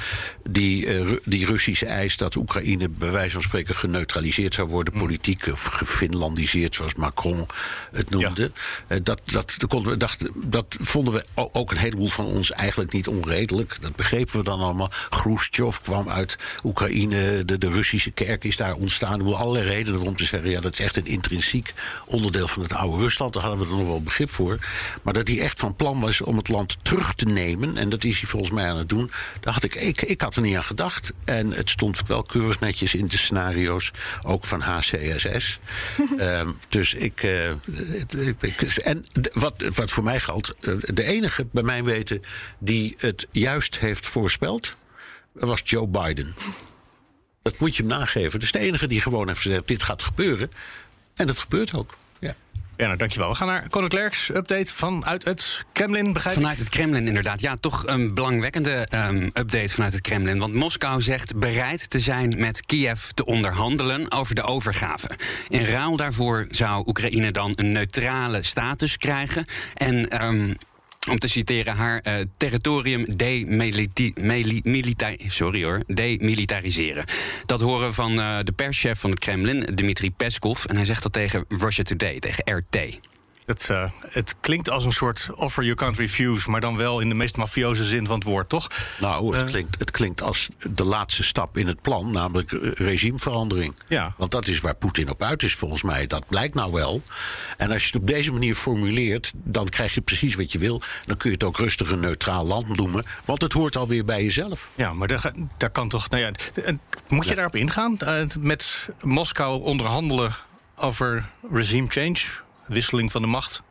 die, 0.49 0.87
uh, 0.87 1.17
die 1.25 1.47
Russische 1.47 1.87
eis 1.87 2.17
dat 2.17 2.35
Oekraïne 2.35 2.89
bij 2.89 3.11
wijze 3.11 3.33
van 3.33 3.43
spreken 3.43 3.75
geneutraliseerd 3.75 4.55
zou 4.55 4.69
worden, 4.69 4.95
mm. 4.95 5.01
politiek 5.01 5.47
of 5.47 5.65
gefinlandiseerd, 5.65 6.75
zoals 6.75 6.95
Macron 6.95 7.47
het 7.93 8.11
noemde. 8.11 8.51
Ja. 8.89 8.97
Uh, 8.97 9.01
dat, 9.03 9.21
dat, 9.25 9.57
konden 9.69 9.93
we, 9.93 9.97
dacht, 9.97 10.25
dat 10.35 10.77
vonden 10.81 11.15
we 11.15 11.25
ook 11.35 11.71
een 11.71 11.77
heleboel 11.77 12.09
van 12.09 12.25
ons 12.25 12.51
eigenlijk 12.51 12.93
niet 12.93 13.09
onredelijk. 13.09 13.77
Dat 13.81 13.97
begrepen 13.97 14.37
we 14.37 14.45
dan 14.45 14.61
allemaal. 14.61 14.91
Khrushchev 15.09 15.79
kwam 15.83 16.09
uit 16.09 16.39
Oekraïne, 16.63 17.45
de, 17.45 17.59
de 17.59 17.71
Russische 17.71 18.11
kerk 18.11 18.45
is 18.45 18.57
daar 18.57 18.75
ontstaan. 18.75 19.27
Er 19.27 19.35
allerlei 19.35 19.69
redenen 19.69 20.01
om 20.01 20.17
te 20.17 20.25
zeggen, 20.25 20.51
ja, 20.51 20.61
dat 20.61 20.73
is 20.73 20.81
echt 20.81 20.97
een 20.97 21.07
intrinsiek 21.07 21.73
onderdeel 22.07 22.49
van 22.49 22.63
het 22.63 22.73
oude 22.73 23.03
Rusland. 23.03 23.33
Daar 23.33 23.43
hadden 23.43 23.61
we 23.61 23.73
er 23.73 23.79
nog 23.79 23.87
wel 23.87 24.03
begrip 24.03 24.31
voor. 24.31 24.59
Maar 25.03 25.13
dat 25.13 25.29
hij 25.29 25.41
echt 25.41 25.61
van 25.61 25.77
plan 25.77 26.01
was 26.01 26.21
om 26.21 26.37
het 26.37 26.49
land 26.49 26.77
terug 26.83 27.15
te 27.15 27.25
nemen. 27.25 27.77
En 27.77 27.89
dat 27.89 28.05
is 28.05 28.21
hij 28.21 28.29
volgens 28.29 28.53
mij 28.53 28.69
aan 28.69 28.77
het 28.77 28.89
doen. 28.89 29.11
Daar 29.41 29.55
had 29.55 29.63
ik, 29.63 29.75
ik, 29.75 30.03
ik 30.03 30.21
had 30.21 30.37
er 30.37 30.43
niet 30.43 30.57
aan 30.57 30.65
gedacht. 30.65 31.13
En 31.25 31.51
het 31.51 31.71
stond 31.71 32.07
wel 32.07 32.23
keurig 32.23 32.61
netjes 32.61 32.95
in 32.95 33.07
de 33.07 33.17
scenario's. 33.17 33.91
Ook 34.23 34.47
van 34.47 34.61
HCSS. 34.61 35.59
Ehm, 36.19 36.51
dus 36.69 36.95
ik, 36.95 37.23
uh, 37.23 37.51
ik, 38.41 38.61
En 38.63 39.05
wat, 39.33 39.55
wat 39.75 39.91
voor 39.91 40.05
mij 40.05 40.21
geldt. 40.21 40.55
Eh, 40.61 40.75
de 40.81 41.05
enige 41.05 41.47
bij 41.53 41.63
mijn 41.63 41.85
weten 41.85 42.23
die 42.59 42.95
het 42.99 43.27
juist 43.31 43.79
heeft 43.79 44.07
voorspeld. 44.07 44.75
was 45.33 45.61
Joe 45.65 45.89
Biden. 45.89 46.35
Dat 47.43 47.59
moet 47.59 47.77
je 47.77 47.83
hem 47.83 47.91
nageven. 47.91 48.33
Dat 48.33 48.43
is 48.43 48.53
de 48.53 48.59
enige 48.59 48.87
die 48.87 49.01
gewoon 49.01 49.29
heeft 49.29 49.41
gezegd: 49.41 49.69
dit 49.69 49.83
gaat 49.83 50.03
gebeuren. 50.03 50.51
En 51.15 51.27
dat 51.27 51.39
gebeurt 51.39 51.75
ook. 51.75 51.97
Ja, 52.77 52.87
nou, 52.87 52.99
dankjewel. 52.99 53.29
We 53.29 53.35
gaan 53.35 53.47
naar 53.47 53.69
Conor 53.69 53.89
Klerks 53.89 54.29
update 54.29 54.75
vanuit 54.75 55.25
het 55.25 55.65
Kremlin, 55.73 56.13
begrijp 56.13 56.35
Vanuit 56.35 56.59
het 56.59 56.69
Kremlin, 56.69 57.07
inderdaad. 57.07 57.41
Ja, 57.41 57.55
toch 57.55 57.87
een 57.87 58.15
belangwekkende 58.15 58.89
um, 58.95 59.25
update 59.25 59.69
vanuit 59.69 59.93
het 59.93 60.03
Kremlin. 60.03 60.39
Want 60.39 60.55
Moskou 60.55 61.03
zegt 61.03 61.39
bereid 61.39 61.91
te 61.91 62.01
zijn 62.01 62.35
met 62.39 62.67
Kiev 62.67 63.05
te 63.05 63.25
onderhandelen 63.25 64.11
over 64.11 64.35
de 64.35 64.43
overgave. 64.43 65.11
In 65.49 65.65
ruil 65.65 65.97
daarvoor 65.97 66.47
zou 66.51 66.87
Oekraïne 66.87 67.31
dan 67.31 67.53
een 67.55 67.73
neutrale 67.73 68.43
status 68.43 68.97
krijgen. 68.97 69.45
En... 69.75 70.25
Um, 70.25 70.57
om 71.11 71.19
te 71.19 71.29
citeren 71.29 71.77
haar 71.77 72.05
uh, 72.07 72.15
territorium 72.37 73.17
demilitariseren. 75.87 77.05
Dat 77.47 77.61
horen 77.61 77.95
van 77.95 78.13
uh, 78.19 78.39
de 78.43 78.53
perschef 78.53 79.01
van 79.01 79.11
het 79.11 79.19
Kremlin, 79.19 79.75
Dmitri 79.75 80.11
Peskov. 80.11 80.65
En 80.65 80.77
hij 80.77 80.85
zegt 80.85 81.03
dat 81.03 81.13
tegen 81.13 81.45
Russia 81.49 81.83
Today, 81.83 82.19
tegen 82.19 82.57
RT. 82.57 82.99
Het, 83.47 83.69
uh, 83.71 83.91
het 84.09 84.35
klinkt 84.41 84.71
als 84.71 84.85
een 84.85 84.93
soort 84.93 85.29
offer 85.35 85.65
you 85.65 85.77
can't 85.77 85.99
refuse, 85.99 86.51
maar 86.51 86.61
dan 86.61 86.77
wel 86.77 87.01
in 87.01 87.09
de 87.09 87.15
meest 87.15 87.37
mafioze 87.37 87.85
zin 87.85 88.07
van 88.07 88.15
het 88.15 88.25
woord, 88.25 88.49
toch? 88.49 88.69
Nou, 89.01 89.37
het, 89.37 89.43
uh, 89.43 89.49
klinkt, 89.49 89.79
het 89.79 89.91
klinkt 89.91 90.23
als 90.23 90.49
de 90.71 90.85
laatste 90.85 91.23
stap 91.23 91.57
in 91.57 91.67
het 91.67 91.81
plan, 91.83 92.13
namelijk 92.13 92.51
regimeverandering. 92.75 93.75
Ja. 93.89 94.15
Want 94.17 94.31
dat 94.31 94.47
is 94.47 94.61
waar 94.61 94.75
Poetin 94.75 95.11
op 95.11 95.23
uit 95.23 95.43
is, 95.43 95.55
volgens 95.55 95.83
mij. 95.83 96.07
Dat 96.07 96.27
blijkt 96.29 96.55
nou 96.55 96.73
wel. 96.73 97.03
En 97.57 97.71
als 97.71 97.83
je 97.83 97.87
het 97.87 98.01
op 98.01 98.07
deze 98.07 98.33
manier 98.33 98.55
formuleert, 98.55 99.33
dan 99.35 99.69
krijg 99.69 99.95
je 99.95 100.01
precies 100.01 100.35
wat 100.35 100.53
je 100.53 100.59
wil. 100.59 100.83
Dan 101.07 101.17
kun 101.17 101.31
je 101.31 101.37
het 101.37 101.45
ook 101.45 101.57
rustig 101.57 101.91
een 101.91 102.01
neutraal 102.01 102.47
land 102.47 102.77
noemen, 102.77 103.05
want 103.25 103.43
het 103.43 103.53
hoort 103.53 103.77
alweer 103.77 104.05
bij 104.05 104.23
jezelf. 104.23 104.71
Ja, 104.75 104.93
maar 104.93 105.09
daar, 105.09 105.33
daar 105.57 105.71
kan 105.71 105.89
toch. 105.89 106.09
Nou 106.09 106.23
ja, 106.23 106.31
moet 107.09 107.25
je 107.25 107.31
ja. 107.31 107.37
daarop 107.37 107.55
ingaan? 107.55 107.99
Uh, 108.03 108.23
met 108.39 108.89
Moskou 109.03 109.63
onderhandelen 109.63 110.35
over 110.77 111.29
regime 111.51 111.87
change? 111.89 112.43
Wisseling 112.67 113.13
van 113.13 113.23
de 113.23 113.29
macht? 113.29 113.63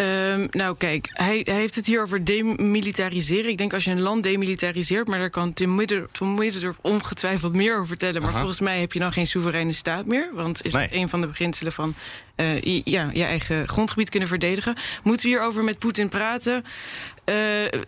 Um, 0.00 0.46
nou, 0.50 0.76
kijk, 0.76 1.08
hij, 1.12 1.40
hij, 1.44 1.54
heeft 1.54 1.74
het 1.74 1.86
hier 1.86 2.02
over 2.02 2.24
demilitariseren. 2.24 3.50
Ik 3.50 3.58
denk 3.58 3.72
als 3.72 3.84
je 3.84 3.90
een 3.90 4.00
land 4.00 4.22
demilitariseert, 4.22 5.08
maar 5.08 5.18
daar 5.18 5.30
kan 5.30 5.52
Tim 5.52 5.74
Middendorp 5.74 6.78
ongetwijfeld 6.80 7.52
meer 7.52 7.74
over 7.74 7.86
vertellen. 7.86 8.20
Maar 8.20 8.30
Aha. 8.30 8.38
volgens 8.38 8.60
mij 8.60 8.80
heb 8.80 8.92
je 8.92 8.98
dan 8.98 9.12
geen 9.12 9.26
soevereine 9.26 9.72
staat 9.72 10.06
meer. 10.06 10.30
Want 10.32 10.64
is 10.64 10.72
nee. 10.72 10.88
een 10.90 11.08
van 11.08 11.20
de 11.20 11.26
beginselen 11.26 11.72
van 11.72 11.94
uh, 12.36 12.82
ja, 12.84 13.10
je 13.12 13.24
eigen 13.24 13.68
grondgebied 13.68 14.10
kunnen 14.10 14.28
verdedigen. 14.28 14.76
Moeten 15.02 15.26
we 15.26 15.32
hierover 15.32 15.64
met 15.64 15.78
Poetin 15.78 16.08
praten? 16.08 16.64
Uh, 17.28 17.34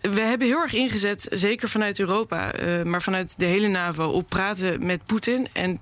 we 0.01 0.21
hebben 0.21 0.47
heel 0.47 0.61
erg 0.61 0.73
ingezet, 0.73 1.27
zeker 1.31 1.69
vanuit 1.69 1.99
Europa, 1.99 2.59
uh, 2.59 2.83
maar 2.83 3.01
vanuit 3.01 3.39
de 3.39 3.45
hele 3.45 3.67
NAVO, 3.67 4.07
op 4.07 4.27
praten 4.27 4.85
met 4.85 5.03
Poetin. 5.05 5.47
En 5.53 5.79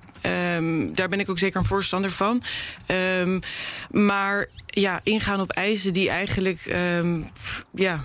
um, 0.55 0.95
daar 0.95 1.09
ben 1.09 1.19
ik 1.19 1.29
ook 1.29 1.39
zeker 1.39 1.59
een 1.59 1.65
voorstander 1.65 2.11
van. 2.11 2.41
Um, 2.87 3.39
maar 3.91 4.47
ja, 4.65 4.99
ingaan 5.03 5.39
op 5.39 5.51
eisen 5.51 5.93
die 5.93 6.09
eigenlijk 6.09 6.65
um, 6.65 7.29
ja, 7.73 8.03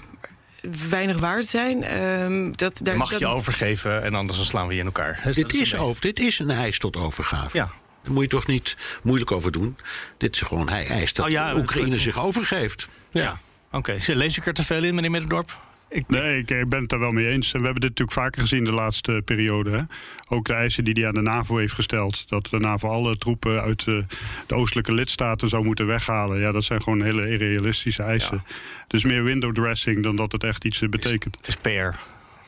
weinig 0.89 1.19
waard 1.19 1.47
zijn. 1.47 2.03
Um, 2.03 2.57
dat, 2.57 2.79
daar, 2.83 2.97
Mag 2.97 3.19
je 3.19 3.27
overgeven 3.27 4.03
en 4.03 4.15
anders 4.15 4.39
dan 4.39 4.47
slaan 4.47 4.67
we 4.67 4.75
je 4.75 4.81
in 4.81 4.87
elkaar. 4.87 5.21
Dus 5.25 5.37
dit, 5.37 5.55
is 5.55 5.77
over, 5.77 6.03
dit 6.03 6.19
is 6.19 6.39
een 6.39 6.51
eis 6.51 6.79
tot 6.79 6.97
overgave. 6.97 7.57
Ja. 7.57 7.71
Daar 8.03 8.13
moet 8.13 8.23
je 8.23 8.29
toch 8.29 8.47
niet 8.47 8.77
moeilijk 9.03 9.33
over 9.33 9.53
doen. 9.53 9.77
Dit 10.17 10.35
is 10.35 10.41
gewoon, 10.41 10.69
hij 10.69 10.87
eist 10.87 11.17
dat 11.17 11.27
oh 11.27 11.33
ja, 11.33 11.57
Oekraïne 11.57 11.99
zich 11.99 12.19
overgeeft. 12.19 12.89
Ja. 13.11 13.23
ja. 13.23 13.39
Oké, 13.73 13.93
okay. 13.93 14.15
lees 14.17 14.39
ik 14.39 14.47
er 14.47 14.55
te 14.55 14.65
veel 14.65 14.85
in, 14.85 14.95
meneer 14.95 15.11
Middendorp? 15.11 15.59
Ik... 15.89 16.09
Nee, 16.09 16.39
ik 16.39 16.69
ben 16.69 16.81
het 16.81 16.89
daar 16.89 16.99
wel 16.99 17.13
mee 17.13 17.29
eens. 17.29 17.53
En 17.53 17.59
we 17.59 17.65
hebben 17.65 17.81
dit 17.81 17.91
natuurlijk 17.91 18.19
vaker 18.19 18.41
gezien 18.41 18.65
de 18.65 18.73
laatste 18.73 19.23
periode. 19.25 19.71
Hè? 19.71 19.83
Ook 20.29 20.47
de 20.47 20.53
eisen 20.53 20.85
die 20.85 20.95
hij 20.95 21.07
aan 21.07 21.15
de 21.15 21.21
NAVO 21.21 21.57
heeft 21.57 21.73
gesteld. 21.73 22.29
Dat 22.29 22.47
de 22.47 22.59
NAVO 22.59 22.89
alle 22.89 23.17
troepen 23.17 23.63
uit 23.63 23.85
de, 23.85 24.05
de 24.47 24.55
oostelijke 24.55 24.93
lidstaten 24.93 25.49
zou 25.49 25.65
moeten 25.65 25.87
weghalen. 25.87 26.41
Ja, 26.41 26.53
dat 26.53 26.65
zijn 26.65 26.83
gewoon 26.83 27.03
hele 27.03 27.31
irrealistische 27.31 28.03
eisen. 28.03 28.43
Ja. 28.47 28.55
Dus 28.87 29.05
meer 29.05 29.25
window 29.25 29.55
dressing 29.55 30.03
dan 30.03 30.17
dat 30.17 30.33
het 30.33 30.45
echt 30.45 30.65
iets 30.65 30.79
betekent. 30.79 31.37
Het 31.37 31.49
is, 31.49 31.55
het 31.55 31.67
is 31.67 31.73
PR. 31.73 31.97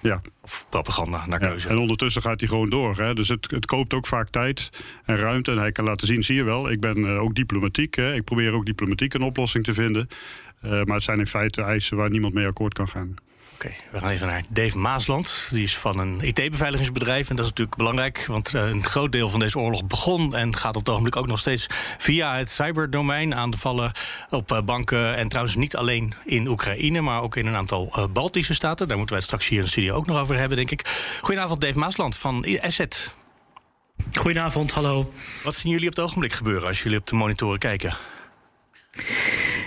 Ja. 0.08 0.20
Of 0.42 0.66
propaganda 0.68 1.26
naar 1.26 1.38
keuze. 1.38 1.68
Ja, 1.68 1.74
en 1.74 1.80
ondertussen 1.80 2.22
gaat 2.22 2.40
hij 2.40 2.48
gewoon 2.48 2.70
door. 2.70 2.96
Hè? 2.96 3.14
Dus 3.14 3.28
het, 3.28 3.50
het, 3.50 3.66
koopt 3.66 3.94
ook 3.94 4.06
vaak 4.06 4.28
tijd 4.28 4.70
en 5.04 5.16
ruimte. 5.16 5.50
En 5.50 5.58
hij 5.58 5.72
kan 5.72 5.84
laten 5.84 6.06
zien, 6.06 6.22
zie 6.22 6.34
je 6.34 6.42
wel, 6.42 6.70
ik 6.70 6.80
ben 6.80 6.98
uh, 6.98 7.22
ook 7.22 7.34
diplomatiek. 7.34 7.94
Hè? 7.94 8.14
Ik 8.14 8.24
probeer 8.24 8.52
ook 8.52 8.66
diplomatiek 8.66 9.14
een 9.14 9.22
oplossing 9.22 9.64
te 9.64 9.74
vinden. 9.74 10.08
Uh, 10.64 10.70
maar 10.70 10.94
het 10.94 11.04
zijn 11.04 11.18
in 11.18 11.26
feite 11.26 11.62
eisen 11.62 11.96
waar 11.96 12.10
niemand 12.10 12.34
mee 12.34 12.46
akkoord 12.46 12.74
kan 12.74 12.88
gaan. 12.88 13.14
Oké, 13.54 13.66
okay, 13.66 13.76
we 13.90 13.98
gaan 13.98 14.10
even 14.10 14.26
naar 14.26 14.42
Dave 14.48 14.78
Maasland. 14.78 15.48
Die 15.50 15.62
is 15.62 15.76
van 15.76 15.98
een 15.98 16.20
IT-beveiligingsbedrijf. 16.20 17.30
En 17.30 17.36
dat 17.36 17.44
is 17.44 17.50
natuurlijk 17.50 17.76
belangrijk, 17.76 18.26
want 18.26 18.52
een 18.52 18.84
groot 18.84 19.12
deel 19.12 19.30
van 19.30 19.40
deze 19.40 19.58
oorlog 19.58 19.86
begon 19.86 20.34
en 20.34 20.56
gaat 20.56 20.76
op 20.76 20.80
het 20.80 20.88
ogenblik 20.88 21.16
ook 21.16 21.26
nog 21.26 21.38
steeds 21.38 21.66
via 21.98 22.36
het 22.36 22.50
cyberdomein 22.50 23.34
aan 23.34 23.50
de 23.50 23.56
vallen 23.56 23.92
op 24.30 24.62
banken. 24.64 25.16
En 25.16 25.28
trouwens 25.28 25.56
niet 25.56 25.76
alleen 25.76 26.14
in 26.24 26.48
Oekraïne, 26.48 27.00
maar 27.00 27.22
ook 27.22 27.36
in 27.36 27.46
een 27.46 27.54
aantal 27.54 28.08
Baltische 28.12 28.54
staten. 28.54 28.88
Daar 28.88 28.96
moeten 28.96 29.16
wij 29.16 29.24
het 29.24 29.32
straks 29.32 29.48
hier 29.48 29.58
in 29.58 29.64
de 29.64 29.70
studio 29.70 29.94
ook 29.94 30.06
nog 30.06 30.18
over 30.18 30.38
hebben, 30.38 30.56
denk 30.56 30.70
ik. 30.70 31.16
Goedenavond, 31.20 31.60
Dave 31.60 31.78
Maasland 31.78 32.16
van 32.16 32.58
Asset. 32.60 33.14
Goedenavond, 34.12 34.70
hallo. 34.70 35.12
Wat 35.42 35.54
zien 35.54 35.72
jullie 35.72 35.88
op 35.88 35.96
het 35.96 36.04
ogenblik 36.04 36.32
gebeuren 36.32 36.68
als 36.68 36.82
jullie 36.82 36.98
op 36.98 37.06
de 37.06 37.14
monitoren 37.14 37.58
kijken? 37.58 37.96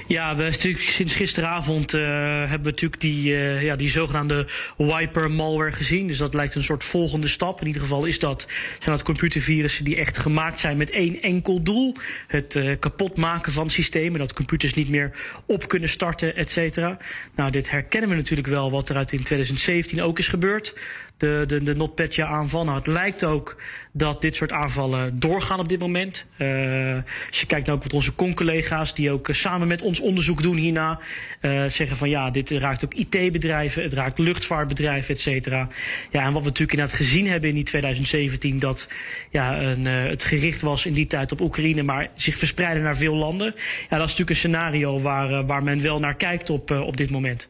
Ja, 0.07 0.35
we 0.35 0.43
natuurlijk 0.43 0.89
sinds 0.89 1.13
gisteravond 1.13 1.93
uh, 1.93 2.01
hebben 2.39 2.63
we 2.63 2.69
natuurlijk 2.69 3.01
die, 3.01 3.29
uh, 3.29 3.63
ja, 3.63 3.75
die 3.75 3.89
zogenaamde 3.89 4.47
wiper 4.77 5.31
malware 5.31 5.71
gezien. 5.71 6.07
Dus 6.07 6.17
dat 6.17 6.33
lijkt 6.33 6.55
een 6.55 6.63
soort 6.63 6.83
volgende 6.83 7.27
stap. 7.27 7.61
In 7.61 7.67
ieder 7.67 7.81
geval 7.81 8.05
is 8.05 8.19
dat, 8.19 8.45
zijn 8.79 8.95
dat 8.95 9.03
computervirussen 9.03 9.85
die 9.85 9.95
echt 9.95 10.17
gemaakt 10.17 10.59
zijn 10.59 10.77
met 10.77 10.89
één 10.89 11.21
enkel 11.21 11.61
doel. 11.63 11.95
Het 12.27 12.55
uh, 12.55 12.75
kapot 12.79 13.17
maken 13.17 13.51
van 13.51 13.69
systemen, 13.69 14.19
dat 14.19 14.33
computers 14.33 14.73
niet 14.73 14.89
meer 14.89 15.11
op 15.45 15.67
kunnen 15.67 15.89
starten, 15.89 16.35
et 16.35 16.51
cetera. 16.51 16.97
Nou, 17.35 17.51
dit 17.51 17.69
herkennen 17.69 18.09
we 18.09 18.15
natuurlijk 18.15 18.47
wel 18.47 18.71
wat 18.71 18.89
eruit 18.89 19.11
in 19.11 19.23
2017 19.23 20.01
ook 20.01 20.19
is 20.19 20.27
gebeurd 20.27 20.73
de, 21.17 21.43
de, 21.47 21.63
de 21.63 21.75
NotPetya 21.75 22.27
aanval. 22.27 22.63
Nou, 22.63 22.77
het 22.77 22.88
lijkt 22.88 23.24
ook 23.24 23.55
dat 23.91 24.21
dit 24.21 24.36
soort 24.36 24.51
aanvallen 24.51 25.19
doorgaan 25.19 25.59
op 25.59 25.69
dit 25.69 25.79
moment. 25.79 26.25
Uh, 26.38 26.95
als 27.27 27.39
je 27.39 27.45
kijkt 27.45 27.65
naar 27.67 27.75
ook 27.75 27.83
wat 27.83 27.93
onze 27.93 28.15
con-collega's, 28.15 28.93
die 28.93 29.12
ook 29.12 29.27
uh, 29.27 29.36
samen 29.36 29.67
met 29.67 29.81
ons 29.81 30.00
onderzoek 30.00 30.41
doen 30.41 30.55
hierna, 30.55 31.00
uh, 31.41 31.65
zeggen 31.65 31.97
van 31.97 32.09
ja, 32.09 32.29
dit 32.29 32.50
raakt 32.50 32.86
ook 32.86 32.93
IT-bedrijven, 32.93 33.83
het 33.83 33.93
raakt 33.93 34.17
luchtvaartbedrijven, 34.17 35.13
et 35.13 35.21
cetera. 35.21 35.67
Ja, 36.12 36.25
en 36.25 36.33
wat 36.33 36.41
we 36.41 36.47
natuurlijk 36.47 36.71
inderdaad 36.71 36.97
gezien 36.97 37.27
hebben 37.27 37.50
in 37.50 37.55
die 37.55 37.63
2017, 37.63 38.59
dat 38.59 38.89
ja, 39.31 39.62
een, 39.62 39.86
het 39.86 40.24
gericht 40.24 40.62
was 40.62 40.86
in 40.86 40.93
die 40.93 41.07
tijd 41.07 41.31
op 41.31 41.41
Oekraïne, 41.41 41.83
maar 41.83 42.07
zich 42.15 42.38
verspreiden 42.38 42.83
naar 42.83 42.97
veel 42.97 43.15
landen. 43.15 43.53
Ja, 43.55 43.97
dat 43.97 44.07
is 44.07 44.17
natuurlijk 44.17 44.29
een 44.29 44.36
scenario 44.36 45.01
waar, 45.01 45.45
waar 45.45 45.63
men 45.63 45.81
wel 45.81 46.00
naar 46.00 46.15
kijkt 46.15 46.50
op, 46.50 46.71
op 46.71 46.97
dit 46.97 47.09
moment. 47.09 47.47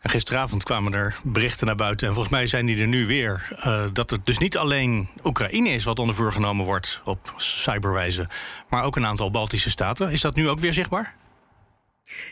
En 0.00 0.10
gisteravond 0.10 0.62
kwamen 0.62 0.94
er 0.94 1.16
berichten 1.22 1.66
naar 1.66 1.76
buiten, 1.76 2.06
en 2.06 2.12
volgens 2.14 2.34
mij 2.34 2.46
zijn 2.46 2.66
die 2.66 2.80
er 2.80 2.86
nu 2.86 3.06
weer, 3.06 3.48
uh, 3.58 3.84
dat 3.92 4.10
het 4.10 4.26
dus 4.26 4.38
niet 4.38 4.56
alleen 4.56 5.08
Oekraïne 5.24 5.68
is 5.68 5.84
wat 5.84 5.98
onder 5.98 6.14
vuur 6.14 6.32
genomen 6.32 6.64
wordt 6.64 7.00
op 7.04 7.34
cyberwijze, 7.36 8.28
maar 8.68 8.82
ook 8.82 8.96
een 8.96 9.06
aantal 9.06 9.30
Baltische 9.30 9.70
staten. 9.70 10.10
Is 10.10 10.20
dat 10.20 10.34
nu 10.34 10.48
ook 10.48 10.60
weer 10.60 10.72
zichtbaar? 10.72 11.14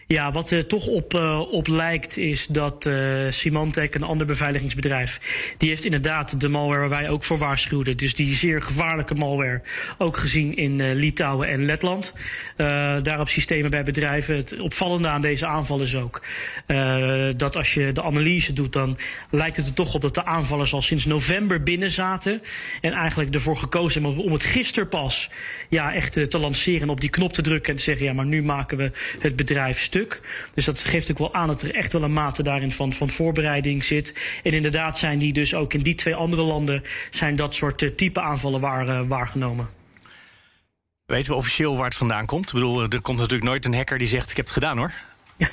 Ja, 0.09 0.33
wat 0.33 0.51
er 0.51 0.67
toch 0.67 0.87
op, 0.87 1.15
uh, 1.15 1.53
op 1.53 1.67
lijkt 1.67 2.17
is 2.17 2.47
dat 2.47 2.87
uh, 2.87 3.31
Symantec, 3.31 3.95
een 3.95 4.03
ander 4.03 4.27
beveiligingsbedrijf, 4.27 5.21
die 5.59 5.69
heeft 5.69 5.85
inderdaad 5.85 6.41
de 6.41 6.49
malware 6.49 6.81
waar 6.81 6.89
wij 6.89 7.11
ook 7.11 7.25
voor 7.25 7.39
waarschuwden. 7.39 7.97
Dus 7.97 8.15
die 8.15 8.35
zeer 8.35 8.63
gevaarlijke 8.63 9.15
malware 9.15 9.63
ook 9.99 10.17
gezien 10.17 10.57
in 10.57 10.79
uh, 10.79 10.95
Litouwen 10.95 11.49
en 11.49 11.65
Letland. 11.65 12.15
daarop 13.03 13.29
systemen 13.29 13.71
bij 13.71 13.83
bedrijven. 13.83 14.37
Het 14.37 14.59
opvallende 14.59 15.09
aan 15.09 15.21
deze 15.21 15.47
aanval 15.47 15.81
is 15.81 15.97
ook 15.97 16.23
dat 17.37 17.57
als 17.57 17.75
je 17.75 17.93
de 17.93 18.03
analyse 18.03 18.53
doet, 18.53 18.73
dan 18.73 18.99
lijkt 19.31 19.57
het 19.57 19.67
er 19.67 19.75
toch 19.75 19.95
op 19.95 20.01
dat 20.01 20.15
de 20.15 20.25
aanvallers 20.25 20.73
al 20.73 20.83
sinds 20.83 21.05
november 21.05 21.63
binnen 21.63 21.91
zaten. 21.91 22.43
En 22.81 22.93
eigenlijk 22.93 23.35
ervoor 23.35 23.57
gekozen 23.57 24.05
hebben 24.05 24.25
om 24.25 24.33
het 24.33 24.45
gisteren 24.45 24.89
pas 24.89 25.31
ja, 25.69 25.95
echt 25.95 26.31
te 26.31 26.39
lanceren, 26.39 26.89
op 26.89 27.01
die 27.01 27.11
knop 27.11 27.33
te 27.33 27.43
drukken 27.43 27.71
en 27.71 27.77
te 27.77 27.83
zeggen, 27.83 28.07
ja, 28.07 28.13
maar 28.13 28.27
nu 28.27 28.43
maken 28.43 28.79
we 28.79 28.91
het 29.21 29.37
bedrijf 29.37 29.66
stuk. 29.75 30.21
Dus 30.55 30.65
dat 30.65 30.81
geeft 30.81 31.11
ook 31.11 31.19
wel 31.19 31.35
aan 31.35 31.47
dat 31.47 31.63
er 31.63 31.75
echt 31.75 31.93
wel 31.93 32.03
een 32.03 32.13
mate 32.13 32.43
daarin 32.43 32.73
van, 32.73 32.93
van 32.93 33.11
voorbereiding 33.11 33.85
zit. 33.85 34.41
En 34.43 34.53
inderdaad 34.53 34.99
zijn 34.99 35.19
die 35.19 35.33
dus 35.33 35.55
ook 35.55 35.75
in 35.75 35.83
die 35.83 35.95
twee 35.95 36.15
andere 36.15 36.43
landen... 36.43 36.83
zijn 37.11 37.37
dat 37.37 37.55
soort 37.55 37.83
uh, 37.83 37.91
type 37.91 38.21
aanvallen 38.21 38.61
waar, 38.61 38.89
uh, 38.89 39.01
waargenomen. 39.09 39.69
Weten 41.07 41.31
we 41.31 41.37
officieel 41.37 41.77
waar 41.77 41.85
het 41.85 41.97
vandaan 41.97 42.27
komt? 42.27 42.47
Ik 42.47 42.55
bedoel, 42.55 42.83
er 42.83 43.01
komt 43.01 43.19
natuurlijk 43.19 43.49
nooit 43.49 43.65
een 43.65 43.75
hacker 43.75 43.99
die 43.99 44.07
zegt... 44.07 44.31
ik 44.31 44.37
heb 44.37 44.45
het 44.45 44.55
gedaan 44.55 44.79
hoor. 44.79 44.93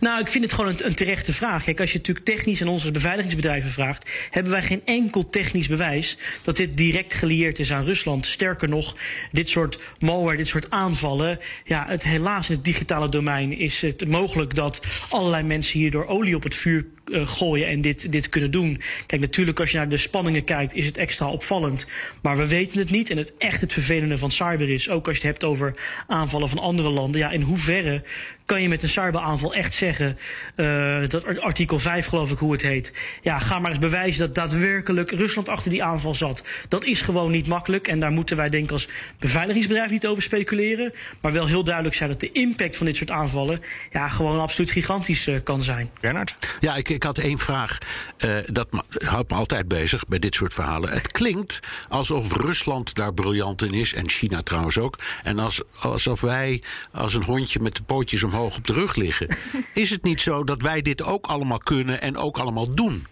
Nou, 0.00 0.20
ik 0.20 0.28
vind 0.28 0.44
het 0.44 0.52
gewoon 0.52 0.70
een, 0.70 0.86
een, 0.86 0.94
terechte 0.94 1.32
vraag. 1.32 1.64
Kijk, 1.64 1.80
als 1.80 1.92
je 1.92 1.98
natuurlijk 1.98 2.26
technisch 2.26 2.62
aan 2.62 2.68
onze 2.68 2.90
beveiligingsbedrijven 2.90 3.70
vraagt, 3.70 4.10
hebben 4.30 4.52
wij 4.52 4.62
geen 4.62 4.82
enkel 4.84 5.28
technisch 5.28 5.68
bewijs 5.68 6.16
dat 6.42 6.56
dit 6.56 6.76
direct 6.76 7.14
gelieerd 7.14 7.58
is 7.58 7.72
aan 7.72 7.84
Rusland. 7.84 8.26
Sterker 8.26 8.68
nog, 8.68 8.96
dit 9.32 9.48
soort 9.48 9.78
malware, 10.00 10.36
dit 10.36 10.46
soort 10.46 10.70
aanvallen, 10.70 11.38
ja, 11.64 11.86
het, 11.88 12.02
helaas 12.02 12.48
in 12.48 12.54
het 12.54 12.64
digitale 12.64 13.08
domein 13.08 13.58
is 13.58 13.80
het 13.80 14.08
mogelijk 14.08 14.54
dat 14.54 14.86
allerlei 15.10 15.42
mensen 15.42 15.78
hierdoor 15.78 16.06
olie 16.06 16.36
op 16.36 16.42
het 16.42 16.54
vuur 16.54 16.84
uh, 17.06 17.26
gooien 17.26 17.68
en 17.68 17.80
dit, 17.80 18.12
dit 18.12 18.28
kunnen 18.28 18.50
doen. 18.50 18.80
Kijk, 19.06 19.20
natuurlijk 19.20 19.60
als 19.60 19.70
je 19.70 19.76
naar 19.76 19.88
de 19.88 19.96
spanningen 19.96 20.44
kijkt, 20.44 20.74
is 20.74 20.86
het 20.86 20.98
extra 20.98 21.30
opvallend. 21.30 21.86
Maar 22.22 22.36
we 22.36 22.48
weten 22.48 22.78
het 22.78 22.90
niet. 22.90 23.10
En 23.10 23.16
het 23.16 23.36
echt 23.38 23.60
het 23.60 23.72
vervelende 23.72 24.18
van 24.18 24.30
cyber 24.30 24.70
is, 24.70 24.88
ook 24.88 25.06
als 25.08 25.16
je 25.16 25.26
het 25.26 25.30
hebt 25.30 25.44
over 25.50 25.74
aanvallen 26.06 26.48
van 26.48 26.58
andere 26.58 26.88
landen. 26.88 27.20
Ja, 27.20 27.30
in 27.30 27.42
hoeverre 27.42 28.02
kan 28.46 28.62
je 28.62 28.68
met 28.68 28.82
een 28.82 28.88
cyberaanval 28.88 29.54
echt 29.54 29.74
zeggen, 29.74 30.18
uh, 30.56 31.08
dat 31.08 31.40
artikel 31.40 31.78
5 31.78 32.06
geloof 32.06 32.30
ik 32.30 32.38
hoe 32.38 32.52
het 32.52 32.62
heet. 32.62 32.92
Ja, 33.22 33.38
ga 33.38 33.58
maar 33.58 33.70
eens 33.70 33.78
bewijzen 33.80 34.26
dat 34.26 34.34
daadwerkelijk 34.34 35.10
Rusland 35.10 35.48
achter 35.48 35.70
die 35.70 35.82
aanval 35.82 36.14
zat. 36.14 36.42
Dat 36.68 36.84
is 36.84 37.02
gewoon 37.02 37.30
niet 37.30 37.46
makkelijk 37.46 37.88
en 37.88 38.00
daar 38.00 38.10
moeten 38.10 38.36
wij 38.36 38.48
denk 38.48 38.64
ik 38.64 38.70
als 38.70 38.88
beveiligingsbedrijf 39.18 39.90
niet 39.90 40.06
over 40.06 40.22
speculeren. 40.22 40.92
Maar 41.20 41.32
wel 41.32 41.46
heel 41.46 41.64
duidelijk 41.64 41.94
zijn 41.94 42.10
dat 42.10 42.20
de 42.20 42.32
impact 42.32 42.76
van 42.76 42.86
dit 42.86 42.96
soort 42.96 43.10
aanvallen 43.10 43.60
ja, 43.92 44.08
gewoon 44.08 44.40
absoluut 44.40 44.70
gigantisch 44.70 45.26
uh, 45.26 45.36
kan 45.44 45.62
zijn. 45.62 45.90
Bernard? 46.00 46.56
Ja, 46.60 46.76
ik, 46.76 46.95
ik 46.96 47.02
had 47.02 47.18
één 47.18 47.38
vraag. 47.38 47.78
Uh, 48.18 48.36
dat 48.46 48.68
houdt 49.04 49.30
me 49.30 49.36
altijd 49.36 49.68
bezig 49.68 50.04
bij 50.04 50.18
dit 50.18 50.34
soort 50.34 50.54
verhalen. 50.54 50.90
Het 50.90 51.12
klinkt 51.12 51.60
alsof 51.88 52.32
Rusland 52.32 52.94
daar 52.94 53.14
briljant 53.14 53.62
in 53.62 53.70
is 53.72 53.94
en 53.94 54.08
China 54.08 54.42
trouwens 54.42 54.78
ook. 54.78 54.98
En 55.22 55.38
als, 55.38 55.62
alsof 55.80 56.20
wij 56.20 56.62
als 56.92 57.14
een 57.14 57.24
hondje 57.24 57.60
met 57.60 57.76
de 57.76 57.82
pootjes 57.82 58.22
omhoog 58.22 58.44
hoog 58.46 58.56
op 58.56 58.66
de 58.66 58.72
rug 58.72 58.94
liggen. 58.94 59.28
Is 59.74 59.90
het 59.90 60.02
niet 60.02 60.20
zo 60.20 60.44
dat 60.44 60.62
wij 60.62 60.82
dit 60.82 61.02
ook 61.02 61.26
allemaal 61.26 61.58
kunnen 61.58 62.00
en 62.00 62.16
ook 62.16 62.38
allemaal 62.38 62.74
doen? 62.74 63.06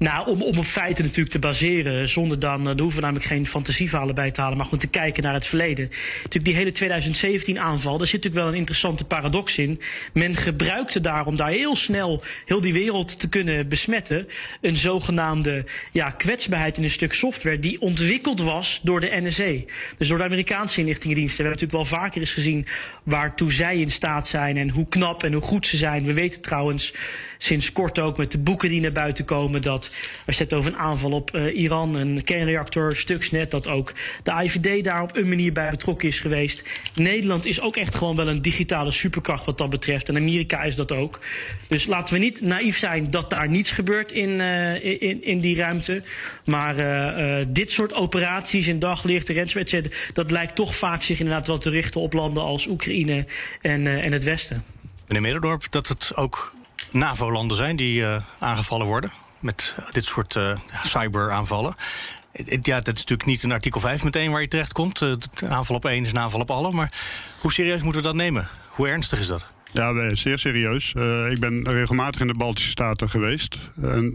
Nou, 0.00 0.26
om, 0.28 0.42
op 0.42 0.64
feiten 0.64 1.04
natuurlijk 1.04 1.30
te 1.30 1.38
baseren, 1.38 2.08
zonder 2.08 2.38
dan, 2.38 2.66
er 2.66 2.80
hoeven 2.80 2.96
we 2.96 3.04
namelijk 3.04 3.26
geen 3.26 3.46
fantasieverhalen 3.46 4.14
bij 4.14 4.30
te 4.30 4.40
halen, 4.40 4.56
maar 4.56 4.64
gewoon 4.64 4.80
te 4.80 4.88
kijken 4.88 5.22
naar 5.22 5.34
het 5.34 5.46
verleden. 5.46 5.88
Natuurlijk 6.16 6.44
die 6.44 6.54
hele 6.54 6.72
2017 6.72 7.58
aanval, 7.58 7.98
daar 7.98 8.06
zit 8.06 8.16
natuurlijk 8.16 8.42
wel 8.42 8.52
een 8.52 8.58
interessante 8.58 9.04
paradox 9.04 9.58
in. 9.58 9.80
Men 10.12 10.34
gebruikte 10.34 11.00
daarom 11.00 11.36
daar 11.36 11.50
heel 11.50 11.76
snel 11.76 12.22
heel 12.46 12.60
die 12.60 12.72
wereld 12.72 13.20
te 13.20 13.28
kunnen 13.28 13.68
besmetten, 13.68 14.28
een 14.60 14.76
zogenaamde 14.76 15.64
ja, 15.92 16.10
kwetsbaarheid 16.10 16.76
in 16.76 16.84
een 16.84 16.90
stuk 16.90 17.12
software 17.12 17.58
die 17.58 17.80
ontwikkeld 17.80 18.40
was 18.40 18.80
door 18.82 19.00
de 19.00 19.20
NSA. 19.22 19.52
Dus 19.98 20.08
door 20.08 20.18
de 20.18 20.24
Amerikaanse 20.24 20.80
inlichtingendiensten. 20.80 21.44
We 21.44 21.50
hebben 21.50 21.66
natuurlijk 21.66 21.90
wel 21.90 22.00
vaker 22.00 22.20
eens 22.20 22.32
gezien 22.32 22.66
waartoe 23.02 23.52
zij 23.52 23.78
in 23.78 23.90
staat 23.90 24.28
zijn 24.28 24.56
en 24.56 24.70
hoe 24.70 24.88
knap 24.88 25.22
en 25.22 25.32
hoe 25.32 25.42
goed 25.42 25.66
ze 25.66 25.76
zijn. 25.76 26.04
We 26.04 26.12
weten 26.12 26.40
trouwens 26.40 26.94
sinds 27.38 27.72
kort 27.72 27.98
ook 27.98 28.16
met 28.16 28.30
de 28.30 28.38
boeken 28.38 28.68
die 28.68 28.80
naar 28.80 28.92
buiten 28.92 29.24
komen 29.24 29.62
dat 29.62 29.89
als 30.26 30.38
je 30.38 30.44
het 30.44 30.54
over 30.54 30.72
een 30.72 30.78
aanval 30.78 31.10
op 31.10 31.34
uh, 31.34 31.56
Iran, 31.56 31.94
een 31.94 32.24
kernreactor, 32.24 32.96
Stuxnet, 32.96 33.50
dat 33.50 33.68
ook 33.68 33.92
de 34.22 34.42
IVD 34.42 34.84
daar 34.84 35.02
op 35.02 35.16
een 35.16 35.28
manier 35.28 35.52
bij 35.52 35.70
betrokken 35.70 36.08
is 36.08 36.20
geweest. 36.20 36.68
Nederland 36.94 37.46
is 37.46 37.60
ook 37.60 37.76
echt 37.76 37.94
gewoon 37.94 38.16
wel 38.16 38.28
een 38.28 38.42
digitale 38.42 38.90
superkracht 38.90 39.44
wat 39.44 39.58
dat 39.58 39.70
betreft. 39.70 40.08
En 40.08 40.16
Amerika 40.16 40.62
is 40.62 40.76
dat 40.76 40.92
ook. 40.92 41.20
Dus 41.68 41.86
laten 41.86 42.14
we 42.14 42.20
niet 42.20 42.40
naïef 42.40 42.78
zijn 42.78 43.10
dat 43.10 43.30
daar 43.30 43.48
niets 43.48 43.70
gebeurt 43.70 44.12
in, 44.12 44.28
uh, 44.28 44.84
in, 45.02 45.24
in 45.24 45.38
die 45.38 45.56
ruimte. 45.56 46.02
Maar 46.44 46.78
uh, 46.78 47.46
dit 47.48 47.72
soort 47.72 47.94
operaties 47.94 48.66
in 48.66 48.78
daglicht, 48.78 49.28
ransomware, 49.28 49.90
dat 50.12 50.30
lijkt 50.30 50.54
toch 50.54 50.76
vaak 50.76 51.02
zich 51.02 51.18
inderdaad 51.18 51.46
wel 51.46 51.58
te 51.58 51.70
richten 51.70 52.00
op 52.00 52.12
landen 52.12 52.42
als 52.42 52.66
Oekraïne 52.66 53.26
en, 53.60 53.86
en 53.86 54.12
het 54.12 54.24
Westen. 54.24 54.64
Meneer 55.06 55.22
Middendorp, 55.22 55.64
dat 55.70 55.88
het 55.88 56.12
ook 56.14 56.54
NAVO-landen 56.90 57.56
zijn 57.56 57.76
die 57.76 58.04
aangevallen 58.38 58.86
worden? 58.86 59.12
Met 59.40 59.74
dit 59.92 60.04
soort 60.04 60.34
uh, 60.34 60.56
cyberaanvallen. 60.82 61.74
Ja, 62.62 62.80
dat 62.80 62.94
is 62.94 63.00
natuurlijk 63.00 63.28
niet 63.28 63.42
een 63.42 63.52
artikel 63.52 63.80
5 63.80 64.04
meteen 64.04 64.30
waar 64.30 64.40
je 64.40 64.48
terecht 64.48 64.72
komt. 64.72 65.00
Uh, 65.00 65.14
een 65.34 65.50
aanval 65.50 65.76
op 65.76 65.84
één 65.84 66.04
is 66.04 66.10
een 66.10 66.18
aanval 66.18 66.40
op 66.40 66.50
alle. 66.50 66.72
Maar 66.72 66.92
hoe 67.40 67.52
serieus 67.52 67.82
moeten 67.82 68.02
we 68.02 68.06
dat 68.06 68.16
nemen? 68.16 68.48
Hoe 68.68 68.88
ernstig 68.88 69.18
is 69.18 69.26
dat? 69.26 69.46
Ja, 69.72 70.14
zeer 70.14 70.38
serieus. 70.38 70.88
Ik 71.30 71.40
ben 71.40 71.68
regelmatig 71.68 72.20
in 72.20 72.26
de 72.26 72.34
Baltische 72.34 72.70
Staten 72.70 73.10
geweest. 73.10 73.58
En, 73.82 74.14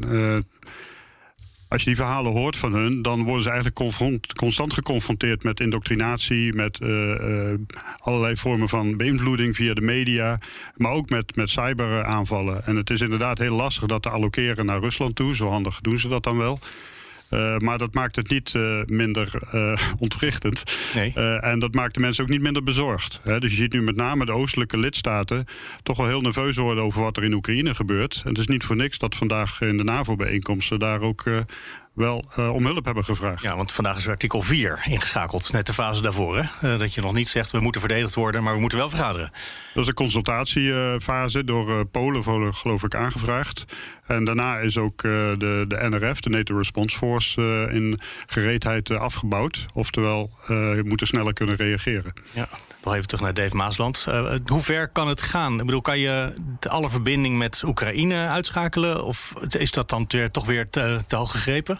als 1.67 1.83
je 1.83 1.89
die 1.89 1.95
verhalen 1.95 2.31
hoort 2.31 2.57
van 2.57 2.73
hun, 2.73 3.01
dan 3.01 3.23
worden 3.23 3.43
ze 3.43 3.49
eigenlijk 3.49 3.93
constant 4.35 4.73
geconfronteerd 4.73 5.43
met 5.43 5.59
indoctrinatie, 5.59 6.53
met 6.53 6.79
uh, 6.81 6.89
uh, 6.89 7.53
allerlei 7.97 8.37
vormen 8.37 8.69
van 8.69 8.97
beïnvloeding 8.97 9.55
via 9.55 9.73
de 9.73 9.81
media, 9.81 10.39
maar 10.75 10.91
ook 10.91 11.09
met, 11.09 11.35
met 11.35 11.49
cyberaanvallen. 11.49 12.65
En 12.65 12.75
het 12.75 12.89
is 12.89 13.01
inderdaad 13.01 13.37
heel 13.37 13.55
lastig 13.55 13.85
dat 13.85 14.01
te 14.01 14.09
allokeren 14.09 14.65
naar 14.65 14.79
Rusland 14.79 15.15
toe. 15.15 15.35
Zo 15.35 15.49
handig 15.49 15.81
doen 15.81 15.99
ze 15.99 16.07
dat 16.07 16.23
dan 16.23 16.37
wel. 16.37 16.57
Uh, 17.35 17.57
maar 17.57 17.77
dat 17.77 17.93
maakt 17.93 18.15
het 18.15 18.29
niet 18.29 18.53
uh, 18.53 18.81
minder 18.85 19.33
uh, 19.53 19.81
ontwrichtend. 19.99 20.63
Nee. 20.93 21.13
en 21.39 21.59
dat 21.59 21.73
maakt 21.73 21.93
de 21.93 21.99
mensen 21.99 22.23
ook 22.23 22.29
niet 22.29 22.41
minder 22.41 22.63
bezorgd. 22.63 23.19
Hè. 23.23 23.39
Dus 23.39 23.51
je 23.51 23.57
ziet 23.57 23.73
nu 23.73 23.81
met 23.81 23.95
name 23.95 24.25
de 24.25 24.31
oostelijke 24.31 24.77
lidstaten 24.77 25.45
toch 25.83 25.97
wel 25.97 26.07
heel 26.07 26.21
nerveus 26.21 26.57
worden 26.57 26.83
over 26.83 27.01
wat 27.01 27.17
er 27.17 27.23
in 27.23 27.33
Oekraïne 27.33 27.75
gebeurt. 27.75 28.21
En 28.23 28.29
het 28.29 28.37
is 28.37 28.47
niet 28.47 28.63
voor 28.63 28.75
niks 28.75 28.97
dat 28.97 29.15
vandaag 29.15 29.61
in 29.61 29.77
de 29.77 29.83
NAVO-bijeenkomsten 29.83 30.79
daar 30.79 31.01
ook 31.01 31.23
wel 31.95 32.25
uh, 32.39 32.53
om 32.53 32.65
hulp 32.65 32.85
hebben 32.85 33.03
gevraagd. 33.03 33.41
Ja, 33.41 33.55
want 33.55 33.71
vandaag 33.71 33.97
is 33.97 34.07
artikel 34.07 34.41
4 34.41 34.81
ingeschakeld, 34.85 35.51
net 35.51 35.65
de 35.65 35.73
fase 35.73 36.01
daarvoor. 36.01 36.37
Hè? 36.37 36.73
Uh, 36.73 36.79
dat 36.79 36.93
je 36.93 37.01
nog 37.01 37.13
niet 37.13 37.27
zegt 37.27 37.51
we 37.51 37.59
moeten 37.59 37.81
verdedigd 37.81 38.15
worden, 38.15 38.43
maar 38.43 38.53
we 38.53 38.59
moeten 38.59 38.77
wel 38.77 38.89
vergaderen. 38.89 39.31
Dat 39.73 39.83
is 39.83 39.87
een 39.87 39.93
consultatiefase 39.93 41.43
door 41.43 41.69
uh, 41.69 41.79
Polen, 41.91 42.53
geloof 42.53 42.83
ik, 42.83 42.95
aangevraagd. 42.95 43.65
En 44.05 44.23
daarna 44.23 44.57
is 44.57 44.77
ook 44.77 45.01
de, 45.01 45.65
de 45.67 45.87
NRF, 45.89 46.19
de 46.19 46.29
NATO 46.29 46.57
Response 46.57 46.97
Force, 46.97 47.41
in 47.71 47.99
gereedheid 48.25 48.89
afgebouwd. 48.91 49.65
Oftewel, 49.73 50.31
je 50.47 50.81
moet 50.85 51.01
er 51.01 51.07
sneller 51.07 51.33
kunnen 51.33 51.55
reageren. 51.55 52.13
Ja. 52.31 52.47
Nog 52.83 52.93
even 52.93 53.07
terug 53.07 53.23
naar 53.23 53.33
Dave 53.33 53.55
Maasland. 53.55 54.05
hoe 54.45 54.61
ver 54.61 54.87
kan 54.87 55.07
het 55.07 55.21
gaan? 55.21 55.59
Ik 55.59 55.65
bedoel, 55.65 55.81
kan 55.81 55.99
je 55.99 56.33
alle 56.59 56.89
verbinding 56.89 57.37
met 57.37 57.63
Oekraïne 57.65 58.27
uitschakelen? 58.27 59.03
Of 59.03 59.33
is 59.49 59.71
dat 59.71 59.89
dan 59.89 60.07
toch 60.31 60.45
weer 60.45 60.69
te, 60.69 60.99
te 61.07 61.15
hoog 61.15 61.31
gegrepen? 61.31 61.79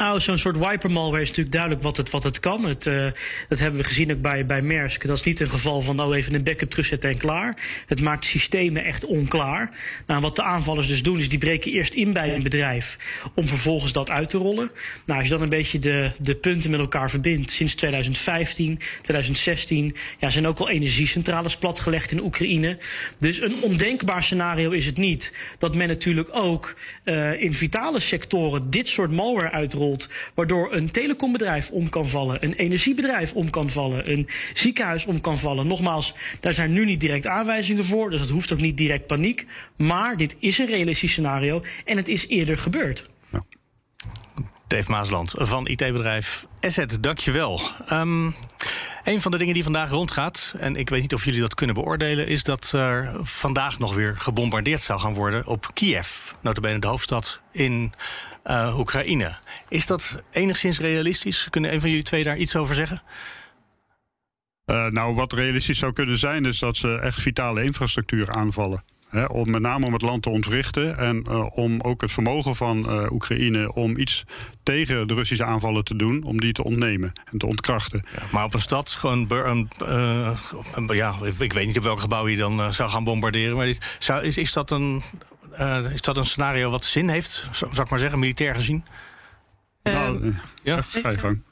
Nou, 0.00 0.20
zo'n 0.20 0.38
soort 0.38 0.58
wiper 0.58 0.90
malware 0.90 1.22
is 1.22 1.28
natuurlijk 1.28 1.54
duidelijk 1.54 1.82
wat 1.82 1.96
het, 1.96 2.10
wat 2.10 2.22
het 2.22 2.40
kan. 2.40 2.64
Het, 2.64 2.86
uh, 2.86 3.10
dat 3.48 3.58
hebben 3.58 3.80
we 3.80 3.86
gezien 3.86 4.12
ook 4.12 4.20
bij, 4.20 4.46
bij 4.46 4.62
Maersk. 4.62 5.06
Dat 5.06 5.18
is 5.18 5.24
niet 5.24 5.40
een 5.40 5.48
geval 5.48 5.80
van 5.80 5.96
nou 5.96 6.16
even 6.16 6.34
een 6.34 6.42
backup 6.42 6.70
terugzetten 6.70 7.10
en 7.10 7.18
klaar. 7.18 7.56
Het 7.86 8.00
maakt 8.00 8.24
systemen 8.24 8.84
echt 8.84 9.04
onklaar. 9.04 9.70
Nou, 10.06 10.20
wat 10.20 10.36
de 10.36 10.42
aanvallers 10.42 10.86
dus 10.86 11.02
doen, 11.02 11.18
is 11.18 11.28
die 11.28 11.38
breken 11.38 11.72
eerst 11.72 11.94
in 11.94 12.12
bij 12.12 12.34
een 12.34 12.42
bedrijf 12.42 12.98
om 13.34 13.48
vervolgens 13.48 13.92
dat 13.92 14.10
uit 14.10 14.28
te 14.28 14.38
rollen. 14.38 14.70
Nou, 15.04 15.18
als 15.18 15.28
je 15.28 15.34
dan 15.34 15.42
een 15.42 15.48
beetje 15.48 15.78
de, 15.78 16.10
de 16.20 16.34
punten 16.34 16.70
met 16.70 16.80
elkaar 16.80 17.10
verbindt, 17.10 17.50
sinds 17.50 17.74
2015, 17.74 18.80
2016, 19.02 19.96
ja, 20.18 20.30
zijn 20.30 20.46
ook 20.46 20.58
al 20.58 20.68
energiecentrales 20.68 21.56
platgelegd 21.56 22.10
in 22.10 22.22
Oekraïne. 22.22 22.78
Dus 23.18 23.40
een 23.40 23.62
ondenkbaar 23.62 24.22
scenario 24.22 24.70
is 24.70 24.86
het 24.86 24.96
niet. 24.96 25.32
Dat 25.58 25.74
men 25.74 25.88
natuurlijk 25.88 26.28
ook 26.32 26.76
uh, 27.04 27.42
in 27.42 27.54
vitale 27.54 28.00
sectoren 28.00 28.70
dit 28.70 28.88
soort 28.88 29.10
malware 29.10 29.50
uitrolt 29.50 29.88
waardoor 30.34 30.72
een 30.72 30.90
telecombedrijf 30.90 31.70
om 31.70 31.88
kan 31.88 32.08
vallen, 32.08 32.44
een 32.44 32.52
energiebedrijf 32.52 33.34
om 33.34 33.50
kan 33.50 33.70
vallen, 33.70 34.10
een 34.10 34.28
ziekenhuis 34.54 35.06
om 35.06 35.20
kan 35.20 35.38
vallen. 35.38 35.66
Nogmaals, 35.66 36.14
daar 36.40 36.54
zijn 36.54 36.72
nu 36.72 36.84
niet 36.84 37.00
direct 37.00 37.26
aanwijzingen 37.26 37.84
voor, 37.84 38.10
dus 38.10 38.20
dat 38.20 38.28
hoeft 38.28 38.52
ook 38.52 38.60
niet 38.60 38.76
direct 38.76 39.06
paniek. 39.06 39.46
Maar 39.76 40.16
dit 40.16 40.36
is 40.38 40.58
een 40.58 40.66
realistisch 40.66 41.10
scenario 41.10 41.62
en 41.84 41.96
het 41.96 42.08
is 42.08 42.28
eerder 42.28 42.58
gebeurd. 42.58 43.08
Dave 44.70 44.90
Maasland 44.90 45.34
van 45.36 45.66
IT-bedrijf 45.66 46.46
Asset, 46.60 47.02
dankjewel. 47.02 47.60
Um, 47.92 48.34
een 49.04 49.20
van 49.20 49.30
de 49.30 49.38
dingen 49.38 49.54
die 49.54 49.62
vandaag 49.62 49.90
rondgaat, 49.90 50.54
en 50.58 50.76
ik 50.76 50.88
weet 50.88 51.00
niet 51.00 51.14
of 51.14 51.24
jullie 51.24 51.40
dat 51.40 51.54
kunnen 51.54 51.74
beoordelen, 51.74 52.26
is 52.26 52.42
dat 52.42 52.72
er 52.72 53.12
vandaag 53.22 53.78
nog 53.78 53.94
weer 53.94 54.16
gebombardeerd 54.16 54.80
zou 54.80 55.00
gaan 55.00 55.14
worden 55.14 55.46
op 55.46 55.70
Kiev, 55.74 56.08
notabene 56.40 56.78
de 56.78 56.86
hoofdstad 56.86 57.40
in 57.52 57.92
uh, 58.46 58.78
Oekraïne. 58.78 59.38
Is 59.68 59.86
dat 59.86 60.22
enigszins 60.30 60.78
realistisch? 60.78 61.46
Kunnen 61.50 61.72
een 61.72 61.80
van 61.80 61.88
jullie 61.88 62.04
twee 62.04 62.24
daar 62.24 62.36
iets 62.36 62.56
over 62.56 62.74
zeggen? 62.74 63.02
Uh, 64.66 64.86
nou, 64.86 65.14
wat 65.14 65.32
realistisch 65.32 65.78
zou 65.78 65.92
kunnen 65.92 66.18
zijn, 66.18 66.44
is 66.44 66.58
dat 66.58 66.76
ze 66.76 66.98
echt 66.98 67.20
vitale 67.20 67.64
infrastructuur 67.64 68.30
aanvallen 68.30 68.84
om, 69.28 69.50
met 69.50 69.62
name 69.62 69.86
om 69.86 69.92
het 69.92 70.02
land 70.02 70.22
te 70.22 70.30
ontwrichten 70.30 70.98
en 70.98 71.24
uh, 71.28 71.46
om 71.50 71.80
ook 71.80 72.00
het 72.00 72.12
vermogen 72.12 72.56
van 72.56 72.78
uh, 72.78 73.12
Oekraïne 73.12 73.74
om 73.74 73.96
iets 73.96 74.24
tegen 74.62 75.08
de 75.08 75.14
Russische 75.14 75.44
aanvallen 75.44 75.84
te 75.84 75.96
doen, 75.96 76.22
om 76.22 76.40
die 76.40 76.52
te 76.52 76.64
ontnemen 76.64 77.12
en 77.32 77.38
te 77.38 77.46
ontkrachten. 77.46 78.04
Ja, 78.16 78.22
maar 78.32 78.44
op 78.44 78.54
een 78.54 78.60
stad, 78.60 78.90
gewoon 78.90 79.26
een, 79.30 79.70
uh, 79.82 80.96
ja, 80.96 81.14
ik 81.38 81.52
weet 81.52 81.66
niet 81.66 81.76
op 81.76 81.82
welk 81.82 82.00
gebouw 82.00 82.28
je 82.28 82.36
dan 82.36 82.74
zou 82.74 82.90
gaan 82.90 83.04
bombarderen, 83.04 83.56
maar 83.56 83.66
dit, 83.66 83.96
zou, 83.98 84.24
is, 84.24 84.36
is, 84.36 84.52
dat 84.52 84.70
een, 84.70 85.02
is 85.92 86.00
dat 86.00 86.16
een 86.16 86.24
scenario 86.24 86.70
wat 86.70 86.84
zin 86.84 87.08
heeft, 87.08 87.48
zou 87.52 87.70
ik 87.80 87.90
maar 87.90 87.98
zeggen, 87.98 88.18
militair 88.18 88.54
gezien? 88.54 88.84
Nou, 89.82 90.34
ja, 90.62 90.82
ga 90.82 91.10
je 91.10 91.18
gang. 91.18 91.42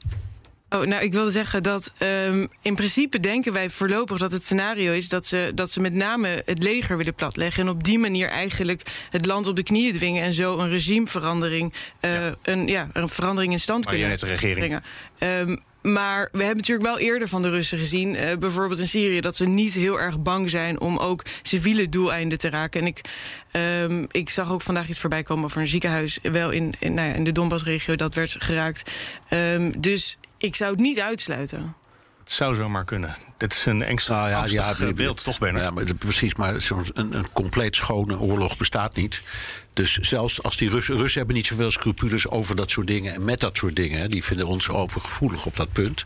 Oh, 0.69 0.81
nou, 0.81 1.03
ik 1.03 1.13
wilde 1.13 1.31
zeggen 1.31 1.63
dat 1.63 1.93
um, 1.99 2.47
in 2.61 2.75
principe 2.75 3.19
denken 3.19 3.53
wij 3.53 3.69
voorlopig 3.69 4.17
dat 4.17 4.31
het 4.31 4.43
scenario 4.43 4.91
is 4.91 5.09
dat 5.09 5.25
ze, 5.25 5.51
dat 5.55 5.71
ze 5.71 5.79
met 5.79 5.93
name 5.93 6.41
het 6.45 6.63
leger 6.63 6.97
willen 6.97 7.15
platleggen. 7.15 7.63
En 7.63 7.69
op 7.69 7.83
die 7.83 7.99
manier 7.99 8.29
eigenlijk 8.29 8.81
het 9.09 9.25
land 9.25 9.47
op 9.47 9.55
de 9.55 9.63
knieën 9.63 9.93
dwingen 9.93 10.23
en 10.23 10.33
zo 10.33 10.57
een 10.57 10.69
regimeverandering, 10.69 11.73
uh, 12.01 12.13
ja. 12.13 12.35
Een, 12.41 12.67
ja, 12.67 12.87
een 12.93 13.09
verandering 13.09 13.53
in 13.53 13.59
stand 13.59 13.85
kunnen 13.85 14.17
brengen. 14.39 14.83
Um, 15.19 15.59
maar 15.81 16.29
we 16.31 16.37
hebben 16.37 16.57
natuurlijk 16.57 16.87
wel 16.87 16.99
eerder 16.99 17.27
van 17.27 17.41
de 17.41 17.49
Russen 17.49 17.77
gezien, 17.77 18.15
uh, 18.15 18.37
bijvoorbeeld 18.37 18.79
in 18.79 18.87
Syrië, 18.87 19.19
dat 19.19 19.35
ze 19.35 19.45
niet 19.45 19.73
heel 19.73 19.99
erg 19.99 20.21
bang 20.21 20.49
zijn 20.49 20.79
om 20.79 20.97
ook 20.97 21.23
civiele 21.41 21.89
doeleinden 21.89 22.37
te 22.37 22.49
raken. 22.49 22.81
En 22.81 22.87
ik, 22.87 23.01
um, 23.81 24.07
ik 24.11 24.29
zag 24.29 24.51
ook 24.51 24.61
vandaag 24.61 24.87
iets 24.87 24.99
voorbij 24.99 25.23
komen 25.23 25.43
over 25.43 25.61
een 25.61 25.67
ziekenhuis, 25.67 26.19
wel 26.21 26.49
in, 26.49 26.73
in, 26.79 26.93
nou 26.93 27.07
ja, 27.07 27.13
in 27.13 27.23
de 27.23 27.31
Donbassregio, 27.31 27.95
dat 27.95 28.15
werd 28.15 28.35
geraakt. 28.39 28.91
Um, 29.29 29.81
dus 29.81 30.17
ik 30.39 30.55
zou 30.55 30.71
het 30.71 30.79
niet 30.79 30.99
uitsluiten. 30.99 31.75
Het 32.19 32.31
zou 32.31 32.55
zomaar 32.55 32.85
kunnen. 32.85 33.15
Dit 33.37 33.53
is 33.53 33.65
een 33.65 33.83
extra 33.83 34.15
nou 34.27 34.49
ja, 34.49 34.73
ja, 34.77 34.93
beeld, 34.93 35.23
toch, 35.23 35.39
Bernard? 35.39 35.65
Ja, 35.65 35.71
maar, 35.71 35.95
precies, 35.95 36.35
maar 36.35 36.61
zo'n 36.61 36.85
een, 36.93 37.13
een 37.17 37.31
compleet 37.31 37.75
schone 37.75 38.19
oorlog 38.19 38.57
bestaat 38.57 38.95
niet. 38.95 39.21
Dus 39.79 39.93
zelfs 39.93 40.43
als 40.43 40.57
die 40.57 40.69
Russen, 40.69 40.97
Russen 40.97 41.17
hebben 41.17 41.35
niet 41.35 41.45
zoveel 41.45 41.71
scrupules 41.71 42.29
over 42.29 42.55
dat 42.55 42.69
soort 42.69 42.87
dingen 42.87 43.13
en 43.13 43.25
met 43.25 43.39
dat 43.39 43.57
soort 43.57 43.75
dingen. 43.75 44.09
Die 44.09 44.23
vinden 44.23 44.47
ons 44.47 44.69
overgevoelig 44.69 45.45
op 45.45 45.55
dat 45.55 45.71
punt. 45.71 46.05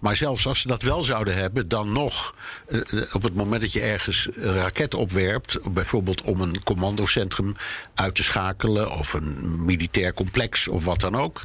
Maar 0.00 0.16
zelfs 0.16 0.46
als 0.46 0.60
ze 0.60 0.68
dat 0.68 0.82
wel 0.82 1.04
zouden 1.04 1.34
hebben, 1.34 1.68
dan 1.68 1.92
nog 1.92 2.34
eh, 2.68 2.80
eh, 2.80 3.14
op 3.14 3.22
het 3.22 3.34
moment 3.34 3.60
dat 3.60 3.72
je 3.72 3.80
ergens 3.80 4.28
een 4.32 4.54
raket 4.54 4.94
opwerpt, 4.94 5.58
bijvoorbeeld 5.72 6.22
om 6.22 6.40
een 6.40 6.62
commandocentrum 6.62 7.56
uit 7.94 8.14
te 8.14 8.22
schakelen 8.22 8.90
of 8.90 9.12
een 9.12 9.64
militair 9.64 10.14
complex 10.14 10.68
of 10.68 10.84
wat 10.84 11.00
dan 11.00 11.14
ook. 11.14 11.42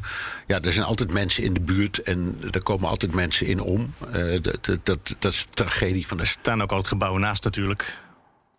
Ja, 0.48 0.62
er 0.62 0.74
zijn 0.74 0.86
altijd 0.86 1.12
mensen 1.12 1.44
in 1.44 1.54
de 1.54 1.60
buurt 1.60 2.02
en 2.02 2.40
er 2.52 2.64
komen 2.64 2.90
altijd 2.90 3.14
mensen 3.14 3.48
in 3.48 3.60
om. 3.60 3.94
Uh, 4.16 4.42
dat, 4.42 4.80
dat, 4.84 5.16
dat 5.20 5.32
is 5.32 5.42
de 5.42 5.54
tragedie 5.54 6.08
van 6.08 6.18
de. 6.18 6.24
Er 6.24 6.30
staan 6.30 6.62
ook 6.62 6.70
altijd 6.70 6.88
gebouwen 6.88 7.22
naast 7.22 7.44
natuurlijk 7.44 8.00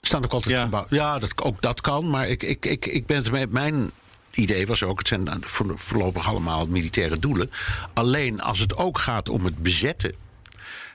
staan 0.07 0.25
ook 0.25 0.33
altijd 0.33 0.55
ja. 0.55 0.63
gebouwen. 0.63 0.95
Ja, 0.95 1.19
dat, 1.19 1.43
ook 1.43 1.63
dat 1.63 1.81
kan. 1.81 2.11
Maar 2.11 2.29
ik, 2.29 2.43
ik, 2.43 2.67
ik, 2.67 2.87
ik 2.87 3.07
ben 3.07 3.17
het 3.17 3.31
met 3.31 3.51
mijn 3.51 3.91
idee 4.31 4.67
was 4.67 4.83
ook, 4.83 4.99
het 4.99 5.09
zijn 5.09 5.29
voorlopig 5.75 6.29
allemaal 6.29 6.67
militaire 6.67 7.19
doelen. 7.19 7.51
Alleen 7.93 8.41
als 8.41 8.59
het 8.59 8.77
ook 8.77 8.99
gaat 8.99 9.29
om 9.29 9.45
het 9.45 9.63
bezetten 9.63 10.15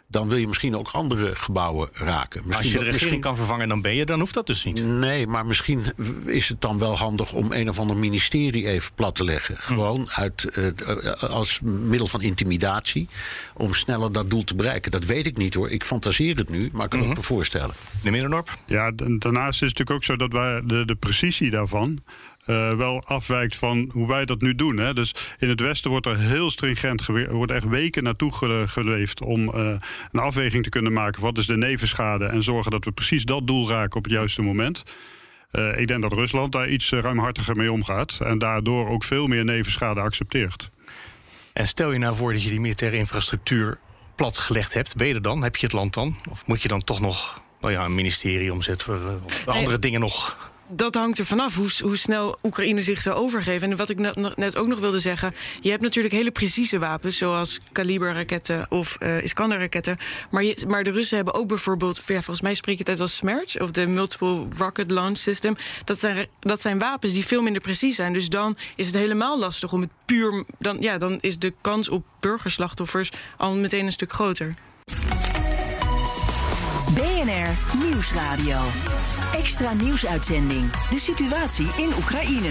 dan 0.07 0.29
wil 0.29 0.37
je 0.37 0.47
misschien 0.47 0.75
ook 0.75 0.89
andere 0.91 1.35
gebouwen 1.35 1.89
raken. 1.93 2.41
Misschien 2.45 2.63
als 2.63 2.71
je 2.71 2.79
de 2.79 2.91
regering 2.91 3.21
kan 3.21 3.35
vervangen, 3.35 3.67
dan 3.67 3.81
ben 3.81 3.95
je, 3.95 4.05
dan 4.05 4.19
hoeft 4.19 4.33
dat 4.33 4.47
dus 4.47 4.63
niet. 4.63 4.85
Nee, 4.85 5.27
maar 5.27 5.45
misschien 5.45 5.85
is 6.25 6.49
het 6.49 6.61
dan 6.61 6.79
wel 6.79 6.97
handig 6.97 7.33
om 7.33 7.51
een 7.51 7.69
of 7.69 7.79
ander 7.79 7.97
ministerie 7.97 8.67
even 8.67 8.91
plat 8.95 9.15
te 9.15 9.23
leggen. 9.23 9.55
Hm. 9.55 9.61
Gewoon 9.61 10.09
uit, 10.09 10.47
uh, 10.57 11.13
als 11.23 11.59
middel 11.61 12.07
van 12.07 12.21
intimidatie, 12.21 13.07
om 13.53 13.73
sneller 13.73 14.11
dat 14.11 14.29
doel 14.29 14.43
te 14.43 14.55
bereiken. 14.55 14.91
Dat 14.91 15.05
weet 15.05 15.25
ik 15.25 15.37
niet 15.37 15.53
hoor. 15.53 15.69
Ik 15.69 15.83
fantaseer 15.83 16.35
het 16.35 16.49
nu, 16.49 16.69
maar 16.73 16.83
ik 16.83 16.89
kan 16.89 16.99
mm 16.99 17.05
-hmm. 17.05 17.15
het 17.15 17.21
me 17.21 17.33
voorstellen. 17.33 17.75
Meneer 17.95 18.11
Middendorp? 18.11 18.59
Ja, 18.65 18.91
daarnaast 18.91 19.61
is 19.61 19.69
het 19.69 19.77
natuurlijk 19.77 19.91
ook 19.91 20.03
zo 20.03 20.15
dat 20.15 20.31
wij 20.31 20.61
de, 20.65 20.85
de 20.85 20.95
precisie 20.95 21.49
daarvan 21.49 22.03
uh, 22.47 22.73
wel 22.73 23.03
afwijkt 23.05 23.55
van 23.55 23.89
hoe 23.93 24.07
wij 24.07 24.25
dat 24.25 24.41
nu 24.41 24.55
doen. 24.55 24.77
Hè. 24.77 24.93
Dus 24.93 25.15
in 25.37 25.49
het 25.49 25.61
Westen 25.61 25.89
wordt 25.89 26.05
er 26.05 26.19
heel 26.19 26.51
stringent 26.51 27.05
wordt 27.29 27.51
echt 27.51 27.67
weken 27.67 28.03
naartoe 28.03 28.31
geleefd 28.67 29.21
om 29.21 29.55
uh, 29.55 29.75
een 30.11 30.19
afweging 30.19 30.63
te 30.63 30.69
kunnen 30.69 30.93
maken. 30.93 31.21
Wat 31.21 31.37
is 31.37 31.45
de 31.45 31.57
nevenschade? 31.57 32.25
En 32.25 32.43
zorgen 32.43 32.71
dat 32.71 32.85
we 32.85 32.91
precies 32.91 33.23
dat 33.23 33.47
doel 33.47 33.69
raken 33.69 33.97
op 33.97 34.03
het 34.03 34.13
juiste 34.13 34.41
moment. 34.41 34.83
Uh, 35.51 35.79
ik 35.79 35.87
denk 35.87 36.01
dat 36.01 36.13
Rusland 36.13 36.51
daar 36.51 36.69
iets 36.69 36.91
ruimhartiger 36.91 37.55
mee 37.55 37.71
omgaat. 37.71 38.19
En 38.23 38.37
daardoor 38.37 38.89
ook 38.89 39.03
veel 39.03 39.27
meer 39.27 39.45
nevenschade 39.45 40.01
accepteert. 40.01 40.69
En 41.53 41.67
stel 41.67 41.91
je 41.91 41.99
nou 41.99 42.15
voor 42.15 42.33
dat 42.33 42.43
je 42.43 42.49
die 42.49 42.59
militaire 42.59 42.97
infrastructuur 42.97 43.79
platgelegd 44.15 44.73
hebt. 44.73 44.95
Ben 44.95 45.07
je 45.07 45.13
er 45.13 45.21
dan? 45.21 45.43
Heb 45.43 45.55
je 45.55 45.65
het 45.65 45.75
land 45.75 45.93
dan? 45.93 46.15
Of 46.29 46.45
moet 46.45 46.61
je 46.61 46.67
dan 46.67 46.83
toch 46.83 46.99
nog 46.99 47.41
nou 47.61 47.73
ja, 47.73 47.85
een 47.85 47.95
ministerie 47.95 48.53
omzetten? 48.53 49.21
Of 49.25 49.47
andere 49.47 49.79
dingen 49.79 49.99
nog 49.99 50.37
dat 50.67 50.95
hangt 50.95 51.19
er 51.19 51.25
vanaf 51.25 51.55
hoe, 51.55 51.69
hoe 51.81 51.97
snel 51.97 52.37
Oekraïne 52.43 52.81
zich 52.81 53.01
zou 53.01 53.15
overgeven. 53.15 53.71
En 53.71 53.77
wat 53.77 53.89
ik 53.89 53.99
net 54.35 54.57
ook 54.57 54.67
nog 54.67 54.79
wilde 54.79 54.99
zeggen... 54.99 55.35
je 55.61 55.69
hebt 55.69 55.81
natuurlijk 55.81 56.13
hele 56.13 56.31
precieze 56.31 56.79
wapens... 56.79 57.17
zoals 57.17 57.59
kaliberraketten 57.71 58.65
of 58.69 58.97
uh, 58.99 59.23
Iskander-raketten. 59.23 59.97
Maar, 60.29 60.43
maar 60.67 60.83
de 60.83 60.91
Russen 60.91 61.15
hebben 61.15 61.33
ook 61.33 61.47
bijvoorbeeld... 61.47 61.97
Ja, 62.05 62.13
volgens 62.13 62.41
mij 62.41 62.55
spreek 62.55 62.75
je 62.75 62.79
het 62.79 62.89
uit 62.89 63.01
als 63.01 63.15
Smerch... 63.15 63.59
of 63.61 63.71
de 63.71 63.87
Multiple 63.87 64.45
Rocket 64.57 64.91
Launch 64.91 65.17
System. 65.17 65.55
Dat 65.83 65.99
zijn, 65.99 66.27
dat 66.39 66.61
zijn 66.61 66.79
wapens 66.79 67.13
die 67.13 67.25
veel 67.25 67.41
minder 67.41 67.61
precies 67.61 67.95
zijn. 67.95 68.13
Dus 68.13 68.29
dan 68.29 68.57
is 68.75 68.85
het 68.85 68.95
helemaal 68.95 69.39
lastig 69.39 69.73
om 69.73 69.81
het 69.81 69.91
puur... 70.05 70.45
Dan, 70.59 70.81
ja, 70.81 70.97
dan 70.97 71.17
is 71.21 71.39
de 71.39 71.53
kans 71.61 71.89
op 71.89 72.05
burgerslachtoffers 72.19 73.11
al 73.37 73.55
meteen 73.55 73.85
een 73.85 73.91
stuk 73.91 74.11
groter. 74.11 74.53
BNR 76.95 77.77
Nieuwsradio. 77.85 78.59
Extra 79.33 79.73
nieuwsuitzending. 79.73 80.71
De 80.89 80.99
situatie 80.99 81.67
in 81.77 81.91
Oekraïne. 81.97 82.49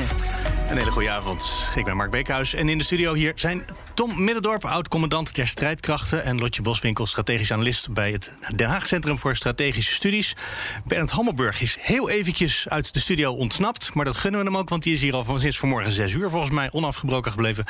Een 0.70 0.76
hele 0.76 0.90
goede 0.90 1.10
avond. 1.10 1.68
Ik 1.74 1.84
ben 1.84 1.96
Mark 1.96 2.10
Beekhuis 2.10 2.54
en 2.54 2.68
in 2.68 2.78
de 2.78 2.84
studio 2.84 3.14
hier 3.14 3.32
zijn 3.34 3.64
Tom 3.94 4.24
Middendorp, 4.24 4.64
oud-commandant 4.64 5.34
der 5.34 5.46
strijdkrachten... 5.46 6.24
en 6.24 6.38
Lotje 6.38 6.62
Boswinkel, 6.62 7.06
strategisch 7.06 7.52
analist 7.52 7.92
bij 7.92 8.12
het 8.12 8.32
Den 8.54 8.68
Haag 8.68 8.86
Centrum 8.86 9.18
voor 9.18 9.36
Strategische 9.36 9.92
Studies. 9.92 10.36
Bernd 10.84 11.10
Hammelburg 11.10 11.60
is 11.60 11.76
heel 11.80 12.10
eventjes 12.10 12.68
uit 12.68 12.94
de 12.94 13.00
studio 13.00 13.32
ontsnapt... 13.32 13.94
maar 13.94 14.04
dat 14.04 14.16
gunnen 14.16 14.40
we 14.40 14.46
hem 14.46 14.56
ook, 14.56 14.68
want 14.68 14.82
die 14.82 14.92
is 14.92 15.00
hier 15.00 15.14
al 15.14 15.24
van 15.24 15.40
sinds 15.40 15.58
vanmorgen 15.58 15.92
zes 15.92 16.12
uur... 16.12 16.30
volgens 16.30 16.54
mij 16.54 16.68
onafgebroken 16.72 17.30
gebleven. 17.30 17.64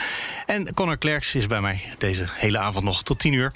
En 0.46 0.74
Connor 0.74 0.98
Klerks 0.98 1.34
is 1.34 1.46
bij 1.46 1.60
mij 1.60 1.82
deze 1.98 2.24
hele 2.28 2.58
avond 2.58 2.84
nog 2.84 3.02
tot 3.02 3.18
tien 3.18 3.32
uur. 3.32 3.52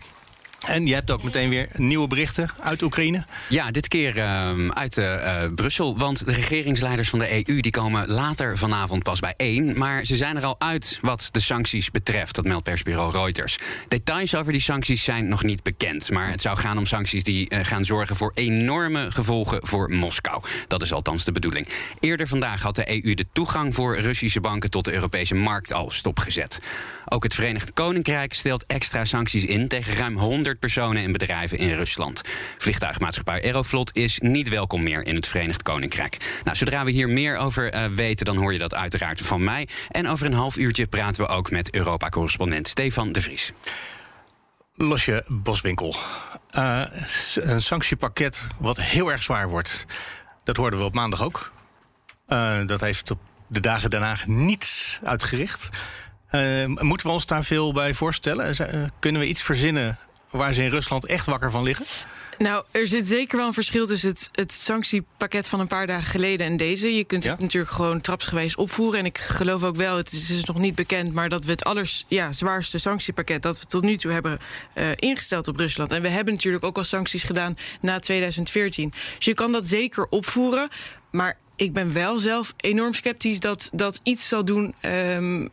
En 0.66 0.86
je 0.86 0.94
hebt 0.94 1.10
ook 1.10 1.22
meteen 1.22 1.48
weer 1.48 1.68
nieuwe 1.72 2.06
berichten 2.06 2.50
uit 2.60 2.82
Oekraïne. 2.82 3.24
Ja, 3.48 3.70
dit 3.70 3.88
keer 3.88 4.16
uh, 4.16 4.68
uit 4.68 4.96
uh, 4.96 5.44
Brussel. 5.54 5.98
Want 5.98 6.26
de 6.26 6.32
regeringsleiders 6.32 7.08
van 7.08 7.18
de 7.18 7.48
EU 7.48 7.60
die 7.60 7.70
komen 7.70 8.08
later 8.08 8.58
vanavond 8.58 9.02
pas 9.02 9.20
bijeen. 9.20 9.78
Maar 9.78 10.04
ze 10.04 10.16
zijn 10.16 10.36
er 10.36 10.44
al 10.44 10.56
uit 10.58 10.98
wat 11.02 11.28
de 11.32 11.40
sancties 11.40 11.90
betreft. 11.90 12.34
Dat 12.34 12.44
meldt 12.44 12.64
persbureau 12.64 13.12
Reuters. 13.12 13.58
Details 13.88 14.34
over 14.34 14.52
die 14.52 14.60
sancties 14.60 15.04
zijn 15.04 15.28
nog 15.28 15.42
niet 15.42 15.62
bekend. 15.62 16.10
Maar 16.10 16.30
het 16.30 16.40
zou 16.40 16.58
gaan 16.58 16.78
om 16.78 16.86
sancties 16.86 17.24
die 17.24 17.50
uh, 17.50 17.58
gaan 17.62 17.84
zorgen 17.84 18.16
voor 18.16 18.32
enorme 18.34 19.10
gevolgen 19.10 19.66
voor 19.66 19.90
Moskou. 19.90 20.42
Dat 20.68 20.82
is 20.82 20.92
althans 20.92 21.24
de 21.24 21.32
bedoeling. 21.32 21.68
Eerder 22.00 22.26
vandaag 22.26 22.62
had 22.62 22.74
de 22.74 23.04
EU 23.04 23.14
de 23.14 23.26
toegang 23.32 23.74
voor 23.74 23.98
Russische 23.98 24.40
banken 24.40 24.70
tot 24.70 24.84
de 24.84 24.92
Europese 24.92 25.34
markt 25.34 25.72
al 25.72 25.90
stopgezet. 25.90 26.60
Ook 27.04 27.22
het 27.22 27.34
Verenigd 27.34 27.72
Koninkrijk 27.72 28.34
stelt 28.34 28.66
extra 28.66 29.04
sancties 29.04 29.44
in 29.44 29.68
tegen 29.68 29.94
ruim 29.94 30.16
100 30.16 30.49
personen 30.58 31.04
en 31.04 31.12
bedrijven 31.12 31.58
in 31.58 31.72
Rusland. 31.72 32.20
Vliegtuigmaatschappij 32.58 33.42
Aeroflot 33.42 33.96
is 33.96 34.18
niet 34.18 34.48
welkom 34.48 34.82
meer 34.82 35.06
in 35.06 35.14
het 35.14 35.26
Verenigd 35.26 35.62
Koninkrijk. 35.62 36.40
Nou, 36.44 36.56
zodra 36.56 36.84
we 36.84 36.90
hier 36.90 37.08
meer 37.08 37.36
over 37.36 37.74
uh, 37.74 37.84
weten, 37.86 38.26
dan 38.26 38.36
hoor 38.36 38.52
je 38.52 38.58
dat 38.58 38.74
uiteraard 38.74 39.20
van 39.20 39.44
mij. 39.44 39.68
En 39.88 40.08
over 40.08 40.26
een 40.26 40.32
half 40.32 40.56
uurtje 40.56 40.86
praten 40.86 41.24
we 41.24 41.28
ook 41.28 41.50
met 41.50 41.74
Europa-correspondent 41.74 42.68
Stefan 42.68 43.12
de 43.12 43.20
Vries. 43.20 43.52
Losje 44.74 45.24
Boswinkel. 45.28 45.96
Uh, 46.56 46.84
een 47.34 47.62
sanctiepakket 47.62 48.46
wat 48.58 48.76
heel 48.76 49.10
erg 49.10 49.22
zwaar 49.22 49.48
wordt. 49.48 49.84
Dat 50.44 50.56
hoorden 50.56 50.78
we 50.78 50.84
op 50.84 50.94
maandag 50.94 51.24
ook. 51.24 51.52
Uh, 52.28 52.66
dat 52.66 52.80
heeft 52.80 53.10
op 53.10 53.18
de 53.46 53.60
dagen 53.60 53.90
daarna 53.90 54.18
niets 54.26 54.98
uitgericht. 55.04 55.68
Moeten 56.66 57.06
we 57.06 57.12
ons 57.12 57.26
daar 57.26 57.44
veel 57.44 57.72
bij 57.72 57.94
voorstellen? 57.94 58.54
kunnen 58.98 59.20
we 59.20 59.28
iets 59.28 59.42
verzinnen 59.42 59.98
waar 60.30 60.52
ze 60.52 60.62
in 60.62 60.70
Rusland 60.70 61.06
echt 61.06 61.26
wakker 61.26 61.50
van 61.50 61.62
liggen? 61.62 61.86
Nou, 62.40 62.64
er 62.70 62.86
zit 62.86 63.06
zeker 63.06 63.36
wel 63.36 63.46
een 63.46 63.54
verschil 63.54 63.86
tussen 63.86 64.08
het, 64.08 64.28
het 64.32 64.52
sanctiepakket 64.52 65.48
van 65.48 65.60
een 65.60 65.66
paar 65.66 65.86
dagen 65.86 66.10
geleden 66.10 66.46
en 66.46 66.56
deze. 66.56 66.94
Je 66.94 67.04
kunt 67.04 67.24
het 67.24 67.40
natuurlijk 67.40 67.72
gewoon 67.72 68.00
trapsgewijs 68.00 68.54
opvoeren. 68.54 68.98
En 68.98 69.04
ik 69.04 69.18
geloof 69.18 69.62
ook 69.62 69.76
wel, 69.76 69.96
het 69.96 70.12
is 70.12 70.26
dus 70.26 70.44
nog 70.44 70.58
niet 70.58 70.74
bekend, 70.74 71.12
maar 71.12 71.28
dat 71.28 71.44
we 71.44 71.50
het 71.50 71.64
allers 71.64 72.04
ja, 72.08 72.32
zwaarste 72.32 72.78
sanctiepakket 72.78 73.42
dat 73.42 73.60
we 73.60 73.66
tot 73.66 73.82
nu 73.82 73.96
toe 73.96 74.12
hebben 74.12 74.38
uh, 74.74 74.84
ingesteld 74.94 75.48
op 75.48 75.56
Rusland. 75.56 75.92
En 75.92 76.02
we 76.02 76.08
hebben 76.08 76.34
natuurlijk 76.34 76.64
ook 76.64 76.76
al 76.76 76.84
sancties 76.84 77.24
gedaan 77.24 77.56
na 77.80 77.98
2014. 77.98 78.92
Dus 79.16 79.24
je 79.24 79.34
kan 79.34 79.52
dat 79.52 79.66
zeker 79.66 80.06
opvoeren. 80.06 80.68
Maar 81.10 81.36
ik 81.56 81.72
ben 81.72 81.92
wel 81.92 82.18
zelf 82.18 82.54
enorm 82.56 82.94
sceptisch 82.94 83.40
dat 83.40 83.70
dat 83.72 84.00
iets 84.02 84.28
zal 84.28 84.44
doen. 84.44 84.74
Um, 84.82 85.50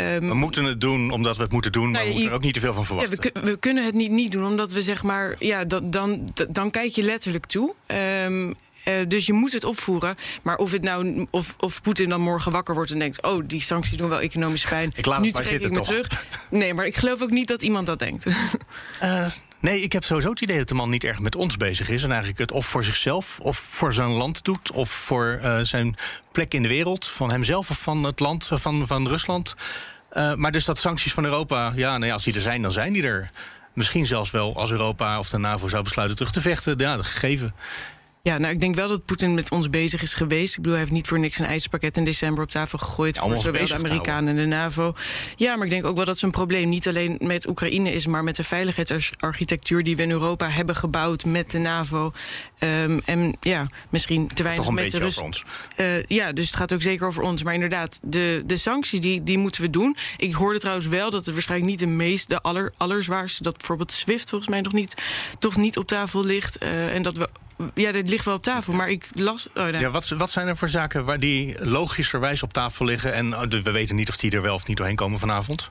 Um, 0.00 0.28
we 0.28 0.34
moeten 0.34 0.64
het 0.64 0.80
doen 0.80 1.10
omdat 1.10 1.36
we 1.36 1.42
het 1.42 1.52
moeten 1.52 1.72
doen, 1.72 1.90
maar 1.90 1.92
nou 1.92 2.04
we 2.04 2.10
moeten 2.12 2.30
er 2.30 2.36
ook 2.36 2.42
niet 2.42 2.54
te 2.54 2.60
veel 2.60 2.74
van 2.74 2.86
verwachten. 2.86 3.18
Ja, 3.22 3.40
we, 3.40 3.50
we, 3.50 3.56
kunnen 3.56 3.84
het 3.84 3.94
niet 3.94 4.10
niet 4.10 4.32
doen, 4.32 4.46
omdat 4.46 4.70
we 4.70 4.82
zeg 4.82 5.02
maar, 5.02 5.36
ja, 5.38 5.64
dan, 5.64 5.90
dan, 5.90 6.28
dan 6.48 6.70
kijk 6.70 6.92
je 6.92 7.02
letterlijk 7.02 7.46
toe. 7.46 7.74
Um, 7.86 8.48
uh, 8.48 8.54
dus 9.08 9.26
je 9.26 9.32
moet 9.32 9.52
het 9.52 9.64
opvoeren. 9.64 10.16
Maar 10.42 10.56
of, 10.56 10.72
het 10.72 10.82
nou, 10.82 11.26
of, 11.30 11.54
of 11.58 11.82
Poetin 11.82 12.08
dan 12.08 12.20
morgen 12.20 12.52
wakker 12.52 12.74
wordt 12.74 12.90
en 12.90 12.98
denkt: 12.98 13.22
Oh, 13.22 13.42
die 13.46 13.60
sancties 13.60 13.98
doen 13.98 14.08
wel 14.08 14.20
economisch 14.20 14.64
pijn. 14.64 14.92
Ik 14.94 15.06
laat 15.06 15.20
nu 15.20 15.26
het 15.26 15.34
trek 15.34 15.60
ik 15.62 15.70
me 15.70 15.76
toch. 15.76 15.86
terug. 15.86 16.24
Nee, 16.50 16.74
maar 16.74 16.86
ik 16.86 16.96
geloof 16.96 17.22
ook 17.22 17.30
niet 17.30 17.48
dat 17.48 17.62
iemand 17.62 17.86
dat 17.86 17.98
denkt. 17.98 18.26
Uh, 19.02 19.26
nee, 19.60 19.80
ik 19.80 19.92
heb 19.92 20.04
sowieso 20.04 20.30
het 20.30 20.40
idee 20.40 20.58
dat 20.58 20.68
de 20.68 20.74
man 20.74 20.90
niet 20.90 21.04
erg 21.04 21.18
met 21.18 21.36
ons 21.36 21.56
bezig 21.56 21.88
is. 21.88 22.02
En 22.02 22.08
eigenlijk 22.08 22.38
het 22.38 22.52
of 22.52 22.66
voor 22.66 22.84
zichzelf, 22.84 23.38
of 23.42 23.56
voor 23.56 23.92
zijn 23.92 24.10
land 24.10 24.44
doet, 24.44 24.72
of 24.72 24.90
voor 24.90 25.40
uh, 25.42 25.60
zijn 25.60 25.96
plek 26.32 26.54
in 26.54 26.62
de 26.62 26.68
wereld. 26.68 27.06
Van 27.06 27.30
hemzelf 27.30 27.70
of 27.70 27.78
van 27.78 28.04
het 28.04 28.20
land 28.20 28.48
van, 28.52 28.86
van 28.86 29.08
Rusland. 29.08 29.54
Uh, 30.12 30.34
maar 30.34 30.52
dus 30.52 30.64
dat 30.64 30.78
sancties 30.78 31.12
van 31.12 31.24
Europa, 31.24 31.72
ja, 31.74 31.90
nou 31.90 32.06
ja, 32.06 32.12
als 32.12 32.24
die 32.24 32.34
er 32.34 32.40
zijn, 32.40 32.62
dan 32.62 32.72
zijn 32.72 32.92
die 32.92 33.02
er. 33.02 33.30
Misschien 33.72 34.06
zelfs 34.06 34.30
wel 34.30 34.56
als 34.56 34.70
Europa 34.70 35.18
of 35.18 35.28
de 35.28 35.38
NAVO 35.38 35.68
zou 35.68 35.82
besluiten 35.82 36.16
terug 36.16 36.32
te 36.32 36.40
vechten. 36.40 36.74
Ja, 36.78 36.96
dat 36.96 37.06
gegeven. 37.06 37.54
Ja, 38.26 38.38
nou, 38.38 38.52
ik 38.52 38.60
denk 38.60 38.74
wel 38.74 38.88
dat 38.88 39.04
Poetin 39.04 39.34
met 39.34 39.50
ons 39.50 39.70
bezig 39.70 40.02
is 40.02 40.14
geweest. 40.14 40.50
Ik 40.50 40.56
bedoel, 40.56 40.72
hij 40.72 40.80
heeft 40.80 40.92
niet 40.92 41.06
voor 41.06 41.18
niks 41.18 41.38
een 41.38 41.46
ijspakket 41.46 41.96
in 41.96 42.04
december 42.04 42.42
op 42.42 42.50
tafel 42.50 42.78
gegooid. 42.78 43.14
Ja, 43.14 43.22
voor 43.22 43.36
zowel 43.36 43.66
de 43.66 43.74
Amerikanen 43.74 44.28
en 44.28 44.36
de 44.36 44.46
NAVO. 44.46 44.94
Ja, 45.36 45.56
maar 45.56 45.64
ik 45.64 45.70
denk 45.70 45.84
ook 45.84 45.96
wel 45.96 46.04
dat 46.04 46.18
zijn 46.18 46.30
probleem 46.30 46.68
niet 46.68 46.88
alleen 46.88 47.16
met 47.20 47.48
Oekraïne 47.48 47.92
is, 47.92 48.06
maar 48.06 48.24
met 48.24 48.36
de 48.36 48.44
veiligheidsarchitectuur 48.44 49.82
die 49.82 49.96
we 49.96 50.02
in 50.02 50.10
Europa 50.10 50.48
hebben 50.48 50.76
gebouwd 50.76 51.24
met 51.24 51.50
de 51.50 51.58
NAVO. 51.58 52.12
Ehm, 52.58 52.98
en 53.04 53.36
ja, 53.40 53.66
misschien 53.90 54.28
te 54.34 54.42
weinig 54.42 54.70
met 54.70 54.76
de 54.76 54.82
beetje 54.82 54.98
Rus. 54.98 55.12
over 55.12 55.22
ons. 55.22 55.44
Eh, 55.76 56.02
ja, 56.02 56.32
dus 56.32 56.46
het 56.46 56.56
gaat 56.56 56.72
ook 56.72 56.82
zeker 56.82 57.06
over 57.06 57.22
ons. 57.22 57.42
Maar 57.42 57.54
inderdaad, 57.54 57.98
de, 58.02 58.42
de 58.46 58.56
sancties 58.56 59.00
die, 59.00 59.22
die 59.22 59.38
moeten 59.38 59.62
we 59.62 59.70
doen. 59.70 59.96
Ik 60.16 60.32
hoorde 60.32 60.58
trouwens 60.58 60.86
wel 60.86 61.10
dat 61.10 61.24
het 61.24 61.34
waarschijnlijk 61.34 61.70
niet 61.70 61.80
de 61.80 61.86
meest, 61.86 62.28
de 62.28 62.40
aller, 62.40 62.72
allerzwaarste, 62.76 63.42
dat 63.42 63.56
bijvoorbeeld 63.56 63.92
SWIFT 63.92 64.28
volgens 64.28 64.50
mij 64.50 64.60
nog 64.60 64.72
niet, 64.72 65.02
toch 65.38 65.56
niet 65.56 65.76
op 65.76 65.86
tafel 65.86 66.24
ligt. 66.24 66.58
Eh, 66.58 66.94
en 66.94 67.02
dat 67.02 67.16
we. 67.16 67.28
Ja, 67.74 67.92
dit 67.92 68.10
ligt 68.10 68.24
wel 68.24 68.34
op 68.34 68.42
tafel, 68.42 68.72
maar 68.72 68.90
ik 68.90 69.08
las. 69.14 69.48
Oh, 69.54 69.62
nee. 69.64 69.80
Ja, 69.80 69.90
wat, 69.90 70.08
wat 70.08 70.30
zijn 70.30 70.46
er 70.46 70.56
voor 70.56 70.68
zaken 70.68 71.04
waar 71.04 71.18
die 71.18 71.64
logischerwijs 71.64 72.42
op 72.42 72.52
tafel 72.52 72.84
liggen? 72.84 73.12
En 73.12 73.34
oh, 73.34 73.42
we 73.62 73.70
weten 73.70 73.96
niet 73.96 74.08
of 74.08 74.16
die 74.16 74.30
er 74.30 74.42
wel 74.42 74.54
of 74.54 74.66
niet 74.66 74.76
doorheen 74.76 74.96
komen 74.96 75.18
vanavond. 75.18 75.70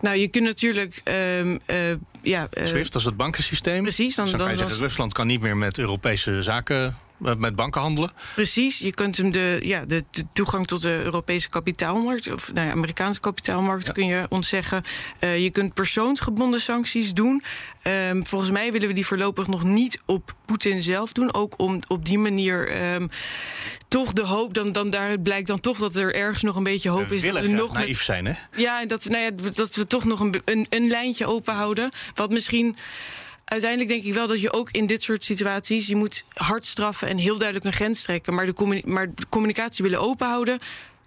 Nou, 0.00 0.16
je 0.16 0.28
kunt 0.28 0.44
natuurlijk. 0.44 1.00
ehm, 1.04 1.58
eh, 1.66 1.76
ja, 2.22 2.46
eh, 2.50 2.66
SWIFT, 2.66 2.92
dat 2.92 3.00
is 3.00 3.06
het 3.06 3.16
bankensysteem. 3.16 3.82
Precies, 3.82 4.14
dan- 4.14 4.24
Dus 4.24 4.34
dan, 4.34 4.40
dan- 4.40 4.48
kan 4.48 4.48
je 4.56 4.60
dan- 4.62 4.68
zeggen, 4.68 4.86
Rusland 4.88 5.12
kan 5.12 5.26
niet 5.26 5.40
meer 5.40 5.56
met 5.56 5.78
Europese 5.78 6.42
zaken, 6.42 6.96
eh, 7.24 7.34
met 7.34 7.54
banken 7.54 7.80
handelen. 7.80 8.10
Precies, 8.34 8.78
je 8.78 8.90
kunt 8.94 9.16
hem 9.16 9.30
de, 9.30 9.58
ja, 9.62 9.84
de, 9.84 10.04
de 10.10 10.24
toegang 10.32 10.66
tot 10.66 10.82
de 10.82 11.00
Europese 11.02 11.48
kapitaalmarkt, 11.48 12.32
of 12.32 12.52
nou 12.52 12.66
ja, 12.66 12.72
Amerikaanse 12.72 13.20
kapitaalmarkt, 13.20 13.92
kun 13.92 14.06
je 14.06 14.26
ontzeggen. 14.28 14.82
Je 15.20 15.50
kunt 15.50 15.74
persoonsgebonden 15.74 16.60
sancties 16.60 17.12
doen. 17.14 17.42
Ehm, 17.88 18.22
volgens 18.22 18.50
mij 18.50 18.72
willen 18.72 18.88
we 18.88 18.94
die 18.94 19.06
voorlopig 19.06 19.46
nog 19.46 19.64
niet 19.64 20.00
op 20.04 20.34
Poetin 20.46 20.82
zelf 20.82 21.12
doen. 21.12 21.34
Ook 21.34 21.54
om 21.56 21.80
op 21.86 22.04
die 22.04 22.18
manier 22.18 22.68
ehm, 22.68 23.06
toch 23.88 24.12
de 24.12 24.22
hoop, 24.22 24.54
dan, 24.54 24.72
dan 24.72 24.90
daar 24.90 25.20
blijkt 25.20 25.46
dan 25.46 25.60
toch 25.60 25.78
dat 25.78 25.96
er 25.96 26.14
ergens 26.14 26.42
nog 26.42 26.56
een 26.56 26.62
beetje 26.62 26.90
hoop 26.90 27.08
we 27.08 27.14
is. 27.14 27.22
dat 27.22 27.40
we 27.40 27.48
nog 27.48 27.72
met 27.72 27.82
naïef 27.82 28.02
zijn, 28.02 28.26
hè? 28.26 28.32
Ja, 28.56 28.86
dat, 28.86 29.04
nou 29.04 29.22
ja, 29.22 29.30
dat 29.54 29.74
we 29.74 29.86
toch 29.86 30.04
nog 30.04 30.20
een, 30.20 30.42
een, 30.44 30.66
een 30.68 30.88
lijntje 30.88 31.26
open 31.26 31.54
houden. 31.54 31.90
Wat 32.14 32.30
misschien. 32.30 32.76
Uiteindelijk 33.44 33.90
denk 33.90 34.04
ik 34.04 34.14
wel 34.14 34.26
dat 34.26 34.40
je 34.40 34.52
ook 34.52 34.70
in 34.70 34.86
dit 34.86 35.02
soort 35.02 35.24
situaties... 35.24 35.86
je 35.86 35.96
moet 35.96 36.24
hard 36.32 36.66
straffen 36.66 37.08
en 37.08 37.18
heel 37.18 37.38
duidelijk 37.38 37.66
een 37.66 37.72
grens 37.72 38.02
trekken... 38.02 38.34
maar 38.34 38.46
de, 38.46 38.52
communi- 38.52 38.82
maar 38.84 39.14
de 39.14 39.28
communicatie 39.28 39.84
willen 39.84 40.00
openhouden... 40.00 40.58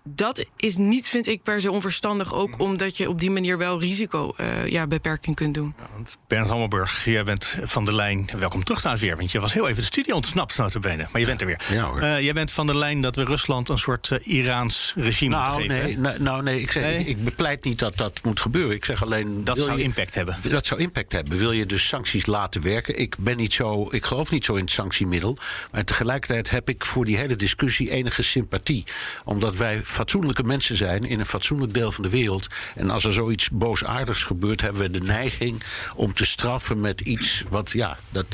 dat 0.04 0.46
is 0.58 0.78
niet, 0.78 1.08
vind 1.10 1.28
ik, 1.28 1.44
per 1.44 1.62
se 1.62 1.72
onverstandig. 1.72 2.34
Ook 2.34 2.60
omdat 2.60 2.98
je 2.98 3.10
op 3.10 3.20
die 3.20 3.32
manier 3.32 3.58
wel 3.58 3.80
risico 3.80 4.34
eh, 4.38 4.68
ja, 4.68 4.88
beperking 4.88 5.36
kunt 5.36 5.54
doen. 5.54 5.74
Want 5.94 6.18
Bernard 6.28 6.50
Hammelburg, 6.50 7.06
jij 7.06 7.24
bent 7.24 7.56
van 7.64 7.86
de 7.86 7.94
lijn. 7.94 8.30
Welkom 8.38 8.64
terug 8.64 8.80
trouwens 8.80 9.06
weer, 9.08 9.18
want 9.18 9.32
je 9.32 9.40
was 9.40 9.54
heel 9.54 9.64
even 9.68 9.80
de 9.82 9.88
studio 9.88 10.16
ontsnapt, 10.16 10.58
notabene. 10.58 11.08
Maar 11.12 11.22
je 11.22 11.28
bent 11.28 11.42
er 11.42 11.48
weer. 11.48 11.60
Ja, 11.72 11.84
hoor. 11.84 12.00
Eh, 12.02 12.20
jij 12.22 12.34
bent 12.34 12.52
van 12.52 12.68
de 12.68 12.76
lijn 12.76 13.02
dat 13.02 13.16
we 13.16 13.24
Rusland 13.24 13.70
een 13.70 13.78
soort 13.78 14.12
eh, 14.12 14.18
Iraans 14.28 14.94
regime 14.96 15.36
Nou 15.36 15.52
moeten 15.60 15.72
geven. 15.72 15.88
nee, 15.88 15.98
nou, 15.98 16.24
nou, 16.24 16.44
nee, 16.44 16.62
ik, 16.62 16.72
zeg, 16.72 16.84
Nee? 16.84 17.00
Ik, 17.00 17.08
ik 17.08 17.24
bepleit 17.24 17.64
niet 17.64 17.80
dat 17.80 17.98
dat 17.98 18.20
moet 18.24 18.40
gebeuren. 18.40 18.76
Ik 18.76 18.86
zeg 18.86 19.04
alleen... 19.04 19.44
Dat 19.44 19.58
zou 19.58 19.78
je- 19.78 19.84
impact 19.84 20.16
hebben. 20.16 20.38
Dat 20.50 20.66
zou 20.66 20.80
impact 20.82 21.12
hebben. 21.12 21.38
Wil 21.38 21.52
je 21.52 21.66
dus 21.66 21.88
sancties 21.88 22.26
laten 22.26 22.62
werken? 22.62 23.00
Ik 23.00 23.16
ben 23.20 23.38
niet 23.38 23.54
zo. 23.54 23.88
Ik 23.90 24.06
geloof 24.06 24.32
niet 24.32 24.46
zo 24.46 24.56
in 24.56 24.62
het 24.64 24.72
sanctiemiddel. 24.72 25.38
Maar 25.72 25.84
tegelijkertijd 25.84 26.50
heb 26.50 26.70
ik 26.70 26.86
voor 26.86 27.06
die 27.06 27.18
hele 27.18 27.36
discussie 27.36 27.90
enige 27.92 28.22
sympathie. 28.22 28.84
Omdat 29.26 29.56
wij 29.56 29.82
fatsoenlijke 29.92 30.44
mensen 30.44 30.76
zijn 30.76 31.04
in 31.04 31.20
een 31.20 31.26
fatsoenlijk 31.26 31.74
deel 31.74 31.92
van 31.92 32.04
de 32.04 32.10
wereld. 32.10 32.48
En 32.76 32.90
als 32.90 33.04
er 33.04 33.14
zoiets 33.14 33.50
boosaardigs 33.50 34.24
gebeurt, 34.24 34.62
hebben 34.62 34.82
we 34.82 34.90
de 34.90 35.06
neiging 35.06 35.64
om 35.96 36.14
te 36.14 36.26
straffen 36.26 36.80
met 36.80 37.02
iets 37.02 37.44
wat 37.50 37.72
ja, 37.72 37.98
dat. 38.10 38.26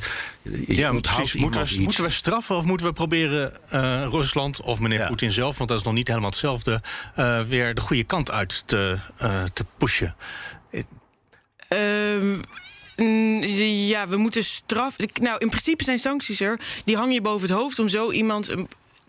Ja, 0.67 0.93
precies. 0.93 1.33
Moeten 1.33 1.61
we, 1.61 1.67
iets. 1.69 1.77
moeten 1.77 2.03
we 2.03 2.09
straffen 2.09 2.55
of 2.55 2.65
moeten 2.65 2.85
we 2.85 2.93
proberen 2.93 3.69
eh, 3.69 4.07
Rusland 4.09 4.61
of 4.61 4.79
meneer 4.79 4.99
Ja. 4.99 5.07
Poetin 5.07 5.31
zelf, 5.31 5.57
want 5.57 5.69
dat 5.69 5.79
is 5.79 5.85
nog 5.85 5.93
niet 5.93 6.07
helemaal 6.07 6.29
hetzelfde, 6.29 6.81
eh, 7.15 7.41
weer 7.41 7.73
de 7.73 7.81
goede 7.81 8.03
kant 8.03 8.31
uit 8.31 8.63
te, 8.65 8.97
eh, 9.17 9.43
te 9.53 9.65
pushen? 9.77 10.15
Ehm, 11.67 12.41
ja, 13.87 14.07
we 14.07 14.17
moeten 14.17 14.43
straf. 14.43 14.95
Nou, 15.21 15.37
in 15.37 15.49
principe 15.49 15.83
zijn 15.83 15.99
sancties 15.99 16.39
er. 16.39 16.59
Die 16.85 16.97
hang 16.97 17.13
je 17.13 17.21
boven 17.21 17.47
het 17.47 17.57
hoofd 17.57 17.79
om 17.79 17.87
zo 17.87 18.11
iemand. 18.11 18.53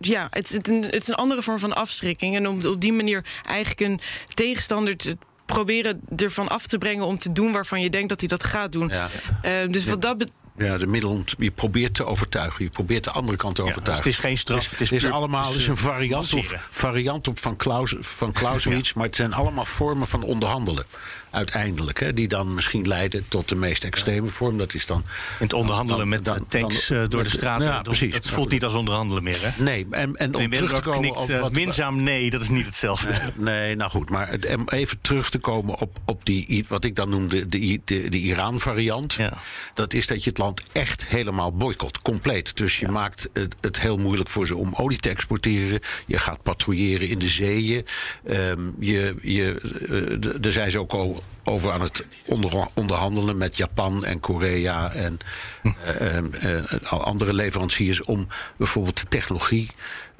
Ja, 0.00 0.26
het, 0.30 0.46
is 0.52 0.58
een, 0.72 0.82
het 0.82 0.94
is 1.02 1.08
een 1.08 1.14
andere 1.14 1.42
vorm 1.42 1.58
van 1.58 1.72
afschrikking. 1.74 2.36
En 2.36 2.48
om 2.48 2.66
op 2.66 2.80
die 2.80 2.92
manier 2.92 3.24
eigenlijk 3.46 3.80
een 3.80 4.00
tegenstander 4.34 4.96
te 4.96 5.16
proberen 5.46 6.00
ervan 6.16 6.48
af 6.48 6.66
te 6.66 6.78
brengen 6.78 7.04
om 7.04 7.18
te 7.18 7.32
doen 7.32 7.52
waarvan 7.52 7.80
je 7.80 7.90
denkt 7.90 8.08
dat 8.08 8.20
hij 8.20 8.28
dat 8.28 8.44
gaat 8.44 8.72
doen. 8.72 8.88
Ja. 8.88 9.08
Ehm, 9.42 9.68
dus 9.70 9.84
wat 9.84 10.02
dat 10.02 10.18
betreft. 10.18 10.36
Ja, 10.58 10.78
de 10.78 10.86
middel 10.86 11.10
om 11.10 11.24
te- 11.24 11.34
je 11.38 11.50
probeert 11.50 11.94
te 11.94 12.04
overtuigen. 12.04 12.64
Je 12.64 12.70
probeert 12.70 13.04
de 13.04 13.10
andere 13.10 13.36
kant 13.36 13.54
te 13.54 13.62
Ja, 13.62 13.68
overtuigen. 13.68 14.04
dus 14.04 14.14
het 14.14 14.24
is 14.24 14.28
geen 14.30 14.38
straf, 14.38 14.70
Het 14.70 14.78
het 14.78 14.92
is 14.92 15.02
puur- 15.02 15.12
allemaal 15.12 15.46
het 15.48 15.56
is, 15.56 15.66
een 15.66 15.74
eh, 15.76 15.80
variant, 15.80 16.26
op, 16.26 16.32
lanceren. 16.32 16.60
variant 16.70 17.28
op 17.28 17.38
van, 17.38 17.56
Klaus, 17.56 17.94
van 17.98 18.32
Clausewitz. 18.32 18.92
Maar 18.92 19.06
het 19.06 19.16
zijn 19.16 19.32
allemaal 19.34 19.64
vormen 19.64 20.06
van 20.06 20.22
onderhandelen. 20.22 20.84
Uiteindelijk. 21.30 22.00
Hè, 22.00 22.12
die 22.12 22.28
dan 22.28 22.54
misschien 22.54 22.86
leiden 22.88 23.24
tot 23.28 23.48
de 23.48 23.54
meest 23.54 23.84
extreme 23.84 24.28
vorm. 24.28 24.58
Dat 24.58 24.74
is 24.74 24.86
dan. 24.86 25.04
Het 25.38 25.52
onderhandelen 25.52 25.98
dan- 26.00 26.08
met 26.08 26.24
dan- 26.24 26.36
eh, 26.36 26.42
tanks 26.48 26.86
dan- 26.88 26.98
eh, 27.02 27.08
door 27.08 27.22
de 27.22 27.28
straten. 27.28 27.66
Ja, 27.66 27.80
precies. 27.80 28.12
dat 28.12 28.28
voelt 28.28 28.50
niet 28.50 28.64
als 28.64 28.74
onderhandelen 28.74 29.22
meer, 29.22 29.38
hè? 29.42 29.62
Nee, 29.62 29.86
en, 29.90 30.16
en 30.16 30.34
om 30.34 30.50
terug 30.50 30.74
te 30.74 30.80
komen 30.80 31.00
knikt 31.00 31.16
op 31.16 31.28
eh, 31.28 31.40
wat, 31.40 31.52
minzaam 31.52 32.02
nee, 32.02 32.30
dat 32.30 32.40
is 32.42 32.48
niet 32.48 32.66
hetzelfde. 32.66 33.12
Nee, 33.36 33.76
nou 33.76 33.90
goed, 33.90 34.10
maar 34.10 34.28
het- 34.30 34.56
even 34.66 35.00
terug 35.00 35.30
te 35.30 35.38
komen 35.38 35.78
op, 35.80 35.98
op 36.04 36.24
die, 36.26 36.64
wat 36.68 36.84
ik 36.84 36.94
dan 36.96 37.08
noemde 37.08 37.46
de, 37.46 37.80
de, 37.84 38.08
de 38.08 38.18
Iran-variant. 38.18 39.12
Ja. 39.12 39.32
Dat 39.74 39.92
is 39.94 40.06
dat 40.06 40.24
je 40.24 40.30
het 40.30 40.38
land 40.38 40.62
echt 40.72 41.06
helemaal 41.06 41.52
boycott, 41.52 42.02
compleet. 42.02 42.56
Dus 42.56 42.78
je 42.80 42.88
maakt 42.88 43.28
het, 43.32 43.54
het 43.60 43.80
heel 43.80 43.96
moeilijk 43.96 44.28
voor 44.28 44.46
ze 44.46 44.56
om 44.56 44.74
olie 44.74 44.98
te 44.98 45.08
exporteren. 45.08 45.80
Je 46.06 46.18
gaat 46.18 46.42
patrouilleren 46.42 47.08
in 47.08 47.18
de 47.18 47.28
zeeën. 47.28 47.86
Ehm, 48.26 48.60
je, 48.78 49.14
je, 49.22 49.54
eh, 49.88 50.18
d- 50.32 50.42
daar 50.42 50.52
zijn 50.52 50.70
ze 50.70 50.78
ook 50.78 50.92
al 50.92 51.17
over 51.44 51.72
aan 51.72 51.80
het 51.80 52.06
onder, 52.26 52.68
onderhandelen 52.74 53.36
met 53.36 53.56
Japan 53.56 54.04
en 54.04 54.20
Korea 54.20 54.92
en 54.92 55.18
eh, 55.62 56.16
ehm, 56.16 56.34
eh, 56.34 56.90
al 56.90 57.04
andere 57.04 57.32
leveranciers 57.32 58.02
om 58.02 58.28
bijvoorbeeld 58.56 59.00
de 59.00 59.08
technologie 59.08 59.70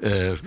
eh, 0.00 0.30
eh, 0.30 0.38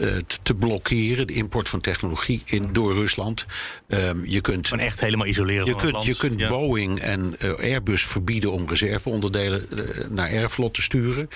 te- 0.00 0.38
te 0.42 0.54
blokkeren, 0.54 1.26
de 1.26 1.32
import 1.32 1.68
van 1.68 1.80
technologie 1.80 2.42
in, 2.44 2.68
door 2.72 2.94
Rusland. 2.94 3.46
Ehm, 3.88 4.24
je 4.24 4.40
kunt 4.40 4.68
Gewoon 4.68 4.84
echt 4.84 5.00
helemaal 5.00 5.26
isoleren 5.26 5.64
je 5.66 5.70
van 5.70 5.80
kunt, 5.80 6.04
je 6.04 6.16
kunt 6.16 6.38
Ja. 6.40 6.48
Boeing 6.48 6.98
en 7.00 7.34
eh, 7.38 7.52
Airbus 7.52 8.02
verbieden 8.06 8.52
om 8.52 8.68
reserveonderdelen 8.68 9.66
eh, 9.70 10.08
naar 10.08 10.28
Aeroflot 10.28 10.74
te 10.74 10.82
sturen. 10.82 11.28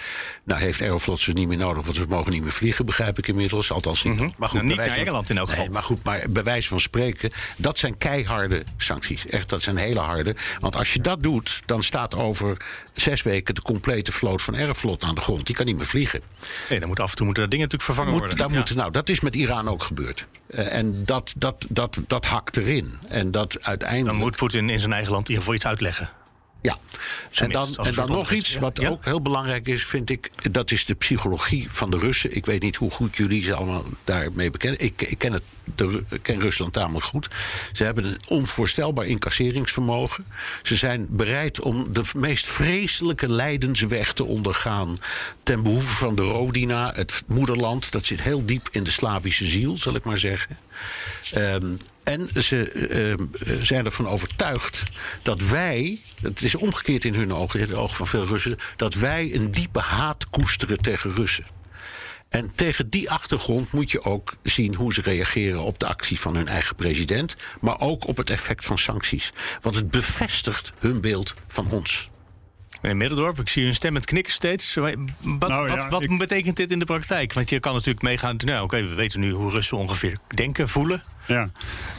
Nou 0.45 0.61
heeft 0.61 0.81
Aeroflot 0.83 1.21
ze 1.21 1.33
niet 1.33 1.49
meer 1.49 1.57
nodig, 1.59 1.83
want 1.85 1.97
ze 1.97 2.05
mogen 2.09 2.33
niet 2.33 2.43
meer 2.43 2.53
vliegen, 2.53 2.87
begrijp 2.87 3.19
ik 3.19 3.27
inmiddels. 3.29 3.73
Althans 3.73 4.03
niet. 4.05 4.19
Maar 4.19 4.29
goed, 4.49 4.53
Nou, 4.53 4.65
niet 4.67 4.77
naar 4.77 4.89
van- 4.89 4.97
Engeland 4.97 5.31
in 5.31 5.39
elk 5.39 5.47
Nee, 5.47 5.57
geval. 5.57 5.73
maar 5.73 5.83
goed, 5.83 6.03
maar 6.03 6.25
bij 6.31 6.43
wijze 6.43 6.69
van 6.69 6.81
spreken, 6.81 7.31
dat 7.57 7.79
zijn 7.79 7.99
keiharde 7.99 8.63
sancties. 8.77 9.27
Echt, 9.27 9.49
dat 9.49 9.63
zijn 9.63 9.77
hele 9.77 10.01
harde. 10.01 10.37
Want 10.61 10.77
als 10.77 10.93
je 10.93 11.01
dat 11.01 11.23
doet, 11.23 11.63
dan 11.67 11.83
staat 11.83 12.15
over 12.15 12.57
zes 12.93 13.23
weken 13.23 13.55
de 13.55 13.63
complete 13.63 14.13
vloot 14.13 14.43
van 14.43 14.55
Aeroflot 14.55 15.03
aan 15.03 15.15
de 15.15 15.21
grond. 15.21 15.47
Die 15.47 15.55
kan 15.55 15.67
niet 15.67 15.77
meer 15.77 15.87
vliegen. 15.87 16.21
Nee, 16.71 16.79
dan 16.79 16.89
moet 16.89 17.01
af 17.01 17.11
en 17.11 17.17
toe 17.17 17.25
moeten 17.25 17.43
dat 17.43 17.53
dingen 17.53 17.67
natuurlijk 17.71 17.95
vervangen 17.95 18.13
Moet, 18.21 18.21
worden. 18.21 18.39
Nou, 18.75 18.91
dat 18.91 19.09
is 19.09 19.21
met 19.21 19.35
Iran 19.35 19.69
ook 19.69 19.83
gebeurd. 19.83 20.27
Eh, 20.47 20.73
en 20.73 21.05
dat, 21.05 21.35
dat, 21.37 21.67
dat, 21.69 22.01
dat 22.07 22.27
hakt 22.27 22.57
erin. 22.57 22.99
En 23.09 23.31
dat 23.31 23.65
uiteindelijk. 23.65 24.11
Dan 24.11 24.19
moet 24.19 24.37
Poetin 24.37 24.71
in 24.71 24.81
zijn 24.81 24.93
eigen 24.93 25.13
land 25.13 25.29
in 25.29 25.35
ieder 25.35 25.43
geval 25.45 25.55
iets 25.55 25.67
uitleggen. 25.67 26.11
Ja, 26.65 26.79
en 27.31 27.51
dan, 27.51 27.77
en 27.77 27.95
dan 27.95 28.09
nog 28.09 28.33
iets 28.33 28.57
wat 28.57 28.81
Ja? 28.81 28.89
ook 28.89 29.05
heel 29.05 29.21
belangrijk 29.21 29.67
is, 29.67 29.87
vind 29.87 30.11
ik. 30.11 30.31
Dat 30.53 30.71
is 30.71 30.85
de 30.85 30.95
psychologie 30.95 31.67
van 31.71 31.91
de 31.91 31.99
Russen. 31.99 32.37
Ik 32.37 32.47
weet 32.47 32.63
niet 32.63 32.77
hoe 32.77 32.91
goed 32.91 33.17
jullie 33.17 33.43
ze 33.43 33.55
allemaal 33.55 33.85
daarmee 34.05 34.51
bekend. 34.51 34.83
Ik, 34.83 35.03
ik, 35.03 35.19
ken, 35.19 35.33
het, 35.33 35.43
de, 35.75 36.05
ken 36.23 36.41
Rusland 36.41 36.73
tamelijk 36.73 37.05
goed. 37.05 37.29
Ze 37.73 37.85
hebben 37.85 38.05
een 38.05 38.21
onvoorstelbaar 38.29 39.07
incasseringsvermogen. 39.07 40.25
Ze 40.63 40.77
zijn 40.77 41.07
bereid 41.11 41.61
om 41.61 41.93
de 41.93 42.03
meest 42.17 42.47
vreselijke 42.47 43.29
lijdensweg 43.29 44.13
te 44.13 44.25
ondergaan. 44.25 44.97
ten 45.43 45.63
behoeve 45.63 45.97
van 45.97 46.15
de 46.15 46.23
Rodina, 46.23 46.93
het 46.95 47.23
moederland. 47.27 47.93
Dat 47.93 48.05
zit 48.05 48.23
heel 48.23 48.45
diep 48.45 48.69
in 48.71 48.85
de 48.85 48.91
Slavische 48.91 49.47
ziel, 49.47 49.77
zal 49.77 49.95
ik 49.95 50.05
maar 50.05 50.19
zeggen. 50.19 50.59
Ehm, 51.33 51.73
en 52.05 52.29
ze 52.43 52.71
ehm, 52.71 53.27
zijn 53.63 53.85
ervan 53.85 54.09
overtuigd 54.09 54.83
dat 55.23 55.41
wij, 55.41 56.01
het 56.23 56.43
is 56.43 56.55
omgekeerd 56.55 57.05
in 57.05 57.15
hun 57.15 57.33
ogen, 57.33 57.61
in 57.61 57.67
de 57.67 57.77
ogen 57.77 57.97
van 57.97 58.07
veel 58.07 58.27
Russen, 58.27 58.57
dat 58.77 58.95
wij 58.95 59.35
een 59.35 59.51
diepe 59.51 59.81
haat 59.81 60.31
koesteren 60.31 60.79
tegen 60.79 61.15
Russen. 61.15 61.45
En 62.29 62.55
tegen 62.55 62.91
die 62.91 63.11
achtergrond 63.11 63.73
moet 63.73 63.91
je 63.91 64.03
ook 64.05 64.35
zien 64.43 64.75
hoe 64.75 64.93
ze 64.95 65.01
reageren 65.03 65.63
op 65.63 65.79
de 65.79 65.87
actie 65.87 66.21
van 66.21 66.37
hun 66.37 66.49
eigen 66.49 66.77
president, 66.77 67.37
maar 67.61 67.81
ook 67.81 68.07
op 68.07 68.17
het 68.17 68.31
effect 68.31 68.65
van 68.65 68.79
sancties. 68.79 69.33
Want 69.61 69.75
het 69.75 69.91
bevestigt 69.91 70.73
hun 70.79 71.01
beeld 71.01 71.35
van 71.47 71.71
ons. 71.71 72.11
Meneer 72.81 72.97
Middendorp, 72.99 73.41
ik 73.41 73.49
zie 73.49 73.63
u 73.65 73.67
een 73.67 73.75
stem 73.75 73.93
met 73.93 74.05
knikken 74.05 74.33
steeds. 74.33 74.75
Wat, 74.75 74.95
Nou 75.23 75.69
ja, 75.69 75.77
wat, 75.77 75.89
wat 75.89 76.03
ik- 76.03 76.19
betekent 76.19 76.57
dit 76.57 76.71
in 76.71 76.79
de 76.79 76.85
praktijk? 76.85 77.33
Want 77.33 77.51
je 77.51 77.61
kan 77.61 77.73
natuurlijk 77.73 78.03
meegaan. 78.03 78.37
Nou, 78.37 78.65
oké, 78.65 78.83
we 78.89 78.95
weten 78.95 79.21
nu 79.21 79.31
hoe 79.33 79.51
Russen 79.51 79.77
ongeveer 79.77 80.19
denken, 80.35 80.69
voelen. 80.69 81.03
Ja, 81.27 81.51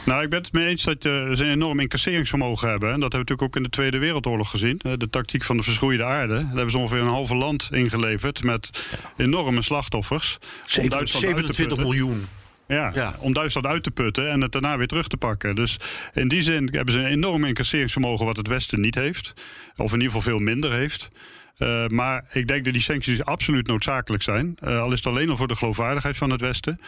nou 0.04 0.22
ik 0.22 0.30
ben 0.30 0.42
het 0.42 0.52
mee 0.52 0.66
eens 0.66 0.82
dat 0.82 1.02
ze 1.02 1.10
een 1.10 1.50
enorm 1.50 1.80
incasseringsvermogen 1.80 2.68
hebben. 2.68 2.92
En 2.92 3.00
dat 3.00 3.12
hebben 3.12 3.18
we 3.20 3.32
natuurlijk 3.32 3.48
ook 3.48 3.56
in 3.56 3.62
de 3.62 3.68
Tweede 3.68 3.98
Wereldoorlog 3.98 4.50
gezien. 4.50 4.80
De 4.96 5.08
tactiek 5.10 5.44
van 5.44 5.56
de 5.56 5.62
verschroeide 5.62 6.04
aarde. 6.04 6.34
Daar 6.34 6.46
hebben 6.46 6.70
ze 6.70 6.78
ongeveer 6.78 7.00
een 7.00 7.08
halve 7.08 7.34
land 7.34 7.68
ingeleverd 7.72 8.42
met 8.42 8.88
enorme 9.16 9.62
slachtoffers. 9.62 10.38
27 10.64 11.78
miljoen. 11.78 12.24
Ja, 12.68 12.90
ja, 12.94 13.14
om 13.18 13.32
Duitsland 13.32 13.66
uit 13.66 13.82
te 13.82 13.90
putten 13.90 14.30
en 14.30 14.40
het 14.40 14.52
daarna 14.52 14.76
weer 14.76 14.86
terug 14.86 15.06
te 15.06 15.16
pakken. 15.16 15.54
Dus 15.54 15.76
in 16.12 16.28
die 16.28 16.42
zin 16.42 16.68
hebben 16.72 16.94
ze 16.94 17.00
een 17.00 17.06
enorm 17.06 17.44
incasseringsvermogen 17.44 18.26
wat 18.26 18.36
het 18.36 18.48
Westen 18.48 18.80
niet 18.80 18.94
heeft. 18.94 19.34
Of 19.76 19.92
in 19.92 20.00
ieder 20.00 20.06
geval 20.06 20.20
veel 20.32 20.38
minder 20.38 20.72
heeft. 20.72 21.10
Uh, 21.58 21.86
maar 21.86 22.24
ik 22.32 22.46
denk 22.46 22.64
dat 22.64 22.72
die 22.72 22.82
sancties 22.82 23.24
absoluut 23.24 23.66
noodzakelijk 23.66 24.22
zijn. 24.22 24.56
Uh, 24.64 24.80
al 24.80 24.92
is 24.92 24.98
het 24.98 25.06
alleen 25.06 25.30
al 25.30 25.36
voor 25.36 25.48
de 25.48 25.56
geloofwaardigheid 25.56 26.16
van 26.16 26.30
het 26.30 26.40
Westen. 26.40 26.80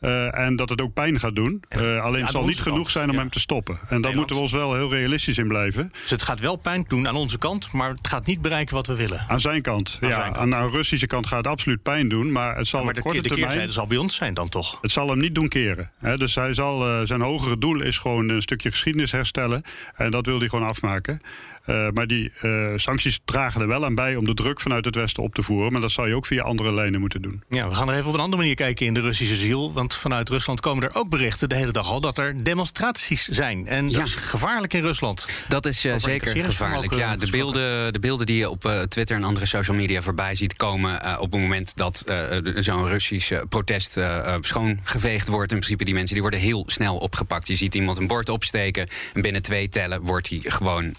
Uh, 0.00 0.38
en 0.38 0.56
dat 0.56 0.68
het 0.68 0.80
ook 0.80 0.92
pijn 0.92 1.20
gaat 1.20 1.34
doen. 1.34 1.62
Uh, 1.76 2.02
alleen 2.02 2.22
het 2.22 2.30
zal 2.30 2.44
niet 2.44 2.60
genoeg 2.60 2.76
kant. 2.76 2.88
zijn 2.88 3.08
om 3.08 3.14
ja. 3.14 3.20
hem 3.20 3.30
te 3.30 3.40
stoppen. 3.40 3.78
En 3.88 4.00
daar 4.00 4.14
moeten 4.14 4.36
we 4.36 4.42
ons 4.42 4.52
wel 4.52 4.74
heel 4.74 4.90
realistisch 4.90 5.38
in 5.38 5.48
blijven. 5.48 5.92
Dus 6.00 6.10
het 6.10 6.22
gaat 6.22 6.40
wel 6.40 6.56
pijn 6.56 6.84
doen 6.88 7.08
aan 7.08 7.16
onze 7.16 7.38
kant, 7.38 7.72
maar 7.72 7.90
het 7.90 8.08
gaat 8.08 8.26
niet 8.26 8.40
bereiken 8.40 8.74
wat 8.74 8.86
we 8.86 8.94
willen. 8.94 9.24
Aan 9.28 9.40
zijn 9.40 9.62
kant. 9.62 9.98
Aan 10.00 10.08
ja, 10.08 10.14
zijn 10.14 10.32
kant. 10.32 10.54
aan 10.54 10.70
de 10.70 10.76
Russische 10.76 11.06
kant 11.06 11.26
gaat 11.26 11.38
het 11.38 11.46
absoluut 11.46 11.82
pijn 11.82 12.08
doen. 12.08 12.32
Maar 12.32 12.56
het 12.56 12.66
zal 12.66 12.80
ja, 12.80 12.86
maar 12.86 12.94
op 12.94 13.00
korte 13.00 13.16
de, 13.16 13.22
de 13.22 13.28
termijn. 13.28 13.50
keerzijde 13.50 13.72
zal 13.72 13.86
bij 13.86 13.96
ons 13.96 14.14
zijn 14.14 14.34
dan 14.34 14.48
toch? 14.48 14.78
Het 14.80 14.92
zal 14.92 15.08
hem 15.08 15.18
niet 15.18 15.34
doen 15.34 15.48
keren. 15.48 15.90
Dus 16.16 16.34
hij 16.34 16.54
zal, 16.54 16.88
uh, 16.88 17.06
zijn 17.06 17.20
hogere 17.20 17.58
doel 17.58 17.80
is 17.80 17.98
gewoon 17.98 18.28
een 18.28 18.42
stukje 18.42 18.70
geschiedenis 18.70 19.12
herstellen. 19.12 19.62
En 19.94 20.10
dat 20.10 20.26
wil 20.26 20.38
hij 20.38 20.48
gewoon 20.48 20.68
afmaken. 20.68 21.20
Uh, 21.66 21.88
maar 21.90 22.06
die 22.06 22.32
uh, 22.42 22.72
sancties 22.76 23.20
dragen 23.24 23.60
er 23.60 23.68
wel 23.68 23.84
aan 23.84 23.94
bij 23.94 24.16
om 24.16 24.24
de 24.24 24.34
druk 24.34 24.60
vanuit 24.60 24.84
het 24.84 24.94
Westen 24.94 25.22
op 25.22 25.34
te 25.34 25.42
voeren. 25.42 25.72
Maar 25.72 25.80
dat 25.80 25.90
zal 25.90 26.06
je 26.06 26.14
ook 26.14 26.26
via 26.26 26.42
andere 26.42 26.74
lijnen 26.74 27.00
moeten 27.00 27.22
doen. 27.22 27.42
Ja, 27.48 27.68
we 27.68 27.74
gaan 27.74 27.88
er 27.88 27.94
even 27.94 28.08
op 28.08 28.14
een 28.14 28.20
andere 28.20 28.42
manier 28.42 28.54
kijken 28.54 28.86
in 28.86 28.94
de 28.94 29.00
Russische 29.00 29.36
ziel. 29.36 29.72
Want 29.72 29.94
vanuit 29.94 30.28
Rusland 30.28 30.60
komen 30.60 30.84
er 30.84 30.94
ook 30.94 31.08
berichten 31.08 31.48
de 31.48 31.54
hele 31.54 31.72
dag 31.72 31.90
al 31.90 32.00
dat 32.00 32.18
er 32.18 32.44
demonstraties 32.44 33.28
zijn. 33.28 33.66
En 33.66 33.88
dat 33.88 34.02
is 34.02 34.14
gevaarlijk 34.14 34.74
in 34.74 34.80
Rusland. 34.80 35.28
Dat 35.48 35.66
is 35.66 35.84
uh, 35.84 35.94
zeker 35.96 36.44
gevaarlijk. 36.44 36.94
Ja, 36.94 37.16
de 37.16 37.30
beelden, 37.30 37.92
de 37.92 37.98
beelden 37.98 38.26
die 38.26 38.36
je 38.36 38.50
op 38.50 38.60
Twitter 38.88 39.16
en 39.16 39.24
andere 39.24 39.46
social 39.46 39.76
media 39.76 40.02
voorbij 40.02 40.34
ziet 40.34 40.56
komen. 40.56 41.20
op 41.20 41.32
het 41.32 41.40
moment 41.40 41.76
dat 41.76 42.04
zo'n 42.54 42.86
Russisch 42.86 43.32
protest 43.48 44.00
schoongeveegd 44.40 45.28
wordt. 45.28 45.52
In 45.52 45.58
principe, 45.58 45.84
die 45.84 45.94
mensen 45.94 46.12
die 46.12 46.22
worden 46.22 46.40
heel 46.40 46.64
snel 46.66 46.96
opgepakt. 46.96 47.48
Je 47.48 47.54
ziet 47.54 47.74
iemand 47.74 47.98
een 47.98 48.06
bord 48.06 48.28
opsteken. 48.28 48.88
En 49.14 49.22
binnen 49.22 49.42
twee 49.42 49.68
tellen 49.68 50.00
wordt 50.00 50.28
hij 50.28 50.40
gewoon 50.42 50.94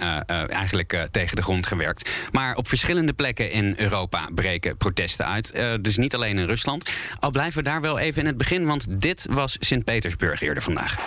eigenlijk 0.55 0.93
uh, 0.93 1.01
tegen 1.11 1.35
de 1.35 1.41
grond 1.41 1.67
gewerkt. 1.67 2.09
Maar 2.31 2.55
op 2.55 2.67
verschillende 2.67 3.13
plekken 3.13 3.51
in 3.51 3.73
Europa 3.77 4.27
breken 4.35 4.77
protesten 4.77 5.25
uit. 5.25 5.55
Uh, 5.55 5.73
dus 5.81 5.97
niet 5.97 6.15
alleen 6.15 6.37
in 6.37 6.45
Rusland. 6.45 6.91
Al 7.19 7.31
blijven 7.31 7.63
we 7.63 7.69
daar 7.69 7.81
wel 7.81 7.99
even 7.99 8.21
in 8.21 8.27
het 8.27 8.37
begin, 8.37 8.65
want 8.65 8.85
dit 8.89 9.25
was 9.29 9.57
Sint-Petersburg 9.59 10.41
eerder 10.41 10.63
vandaag. 10.63 10.97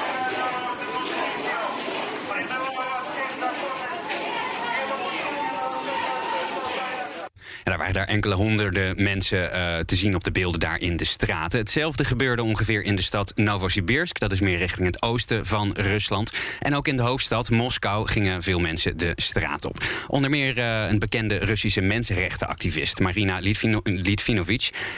Daar 7.68 7.78
waren 7.78 7.94
daar 7.94 8.06
enkele 8.06 8.34
honderden 8.34 9.02
mensen 9.02 9.38
uh, 9.38 9.78
te 9.78 9.96
zien 9.96 10.14
op 10.14 10.24
de 10.24 10.30
beelden 10.30 10.60
daar 10.60 10.80
in 10.80 10.96
de 10.96 11.04
straten. 11.04 11.58
Hetzelfde 11.58 12.04
gebeurde 12.04 12.42
ongeveer 12.42 12.82
in 12.82 12.96
de 12.96 13.02
stad 13.02 13.32
Novosibirsk. 13.34 14.18
Dat 14.18 14.32
is 14.32 14.40
meer 14.40 14.56
richting 14.56 14.86
het 14.86 15.02
oosten 15.02 15.46
van 15.46 15.72
Rusland. 15.72 16.32
En 16.60 16.74
ook 16.74 16.88
in 16.88 16.96
de 16.96 17.02
hoofdstad 17.02 17.50
Moskou 17.50 18.08
gingen 18.08 18.42
veel 18.42 18.58
mensen 18.58 18.96
de 18.96 19.12
straat 19.16 19.64
op. 19.64 19.84
Onder 20.06 20.30
meer 20.30 20.58
uh, 20.58 20.88
een 20.88 20.98
bekende 20.98 21.36
Russische 21.36 21.80
mensenrechtenactivist, 21.80 23.00
Marina 23.00 23.38
Litvino. 23.84 24.44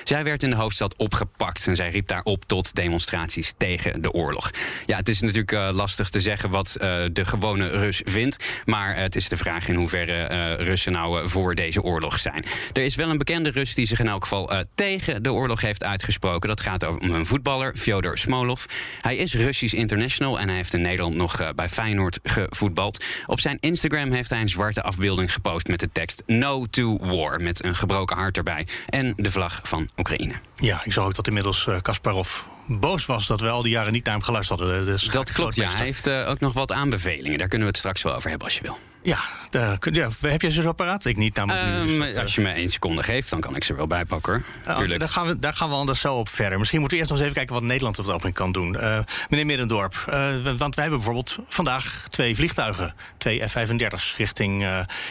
Zij 0.05 0.25
werd 0.25 0.43
in 0.43 0.51
de 0.51 0.57
hoofdstad 0.57 0.97
opgepakt 0.97 1.67
en 1.67 1.77
zij 1.77 1.91
riep 1.91 2.09
daar 2.09 2.23
op 2.23 2.45
tot 2.45 2.75
demonstraties 2.75 3.53
tegen 3.57 4.03
de 4.03 4.13
oorlog. 4.13 4.51
Ja, 4.87 4.97
het 4.97 5.09
is 5.09 5.21
natuurlijk 5.21 5.53
uh, 5.53 5.69
lastig 5.73 6.09
te 6.09 6.21
zeggen 6.21 6.51
wat 6.51 6.77
de 7.13 7.25
gewone 7.25 7.69
Rus 7.69 8.01
vindt. 8.05 8.45
Maar 8.65 8.97
het 8.97 9.17
is 9.17 9.29
de 9.29 9.37
vraag 9.37 9.69
in 9.69 9.75
hoeverre 9.75 10.55
Russen 10.55 10.93
nou 10.93 11.29
voor 11.29 11.55
deze 11.55 11.83
oorlog 11.83 12.19
zijn. 12.19 12.45
Er 12.73 12.83
is 12.83 12.95
wel 12.95 13.11
een 13.11 13.19
bekende 13.19 13.51
Rus 13.51 13.75
die 13.75 13.87
zich 13.87 13.99
in 13.99 14.09
elk 14.09 14.23
geval 14.23 14.53
uh, 14.53 14.59
tegen 14.75 15.23
de 15.23 15.33
oorlog 15.33 15.61
heeft 15.61 15.85
uitgesproken. 15.85 16.49
Dat 16.49 16.61
gaat 16.61 16.87
om 16.87 17.11
een 17.11 17.27
voetballer, 17.27 17.77
Fyodor 17.77 18.19
Smolov. 18.19 18.65
Hij 19.01 19.17
is 19.17 19.35
Russisch 19.35 19.75
international 19.75 20.41
en 20.41 20.49
hij 20.49 20.57
heeft 20.57 20.75
in 20.75 20.83
Nederland 20.83 21.15
nog 21.15 21.41
uh, 21.41 21.49
bij 21.55 21.69
Feyenoord 21.69 22.19
gevoetbald. 22.23 23.05
Op 23.27 23.41
zijn 23.41 23.57
Instagram 23.61 24.13
heeft 24.13 24.31
hij 24.31 24.41
een 24.41 24.49
zwarte 24.49 24.83
afbeelding 24.83 25.33
gepost 25.33 25.69
met 25.69 25.81
de 25.81 25.89
tekst 25.93 26.23
No 26.27 26.67
to 26.67 26.99
War. 26.99 27.41
Met 27.41 27.65
een 27.65 27.75
gebroken 27.75 28.17
hart 28.17 28.37
erbij. 28.37 28.67
En 28.89 29.13
de 29.17 29.31
vlag 29.31 29.61
van 29.63 29.89
Oekraïne. 29.97 30.35
Ja, 30.55 30.81
ik 30.85 30.93
zag 30.93 31.05
ook 31.05 31.15
dat 31.15 31.27
inmiddels 31.27 31.67
uh, 31.67 31.81
Kasparov 31.81 32.41
boos 32.79 33.07
was 33.07 33.27
dat 33.27 33.41
we 33.41 33.49
al 33.49 33.63
die 33.63 33.73
jaren 33.73 33.93
niet 33.93 34.05
naar 34.05 34.15
hem 34.15 34.23
geluisterd 34.23 34.61
hadden. 34.61 34.85
Dus 34.85 35.05
dat 35.05 35.33
klopt, 35.33 35.55
ja. 35.55 35.71
Hij 35.71 35.85
heeft 35.85 36.07
uh, 36.07 36.29
ook 36.29 36.41
nog 36.41 36.53
wat 36.53 36.73
aanbevelingen. 36.73 37.39
Daar 37.39 37.49
kunnen 37.49 37.67
we 37.67 37.73
het 37.73 37.83
straks 37.83 38.03
wel 38.03 38.15
over 38.15 38.29
hebben 38.29 38.47
als 38.47 38.57
je 38.57 38.63
wil. 38.63 38.79
Ja, 39.03 39.19
daar, 39.51 39.79
ja 39.93 40.09
heb 40.21 40.43
je 40.43 40.51
ze 40.51 40.63
zo 40.63 40.73
paraat? 40.73 41.05
Ik 41.05 41.17
niet 41.17 41.35
namelijk 41.35 41.89
um. 41.89 42.01
Dus 42.01 42.17
als 42.17 42.35
je 42.35 42.41
me 42.41 42.51
één 42.51 42.69
seconde 42.69 43.03
geeft, 43.03 43.31
dan 43.31 43.41
kan 43.41 43.57
ik 43.57 43.65
ze 43.65 43.75
wel 43.75 43.87
bijpakken. 43.87 44.45
Uh, 44.69 44.99
daar, 44.99 45.09
gaan 45.09 45.27
we, 45.27 45.39
daar 45.39 45.55
gaan 45.55 45.69
we 45.69 45.75
anders 45.75 46.01
zo 46.01 46.15
op 46.15 46.29
verder. 46.29 46.59
Misschien 46.59 46.81
moeten 46.81 46.99
we 46.99 47.05
eerst 47.05 47.15
nog 47.15 47.23
eens 47.23 47.31
even 47.31 47.47
kijken 47.47 47.61
wat 47.61 47.71
Nederland 47.71 47.99
op 47.99 48.05
de 48.05 48.13
opening 48.13 48.37
kan 48.37 48.53
doen. 48.53 48.75
Uh, 48.75 48.99
meneer 49.29 49.47
Middendorp, 49.47 49.95
uh, 50.09 50.15
want 50.43 50.75
wij 50.75 50.85
hebben 50.85 50.91
bijvoorbeeld 51.05 51.39
vandaag 51.49 52.05
twee 52.11 52.35
vliegtuigen, 52.35 52.95
twee 53.19 53.49
F-35's, 53.49 54.15
richting, 54.17 54.63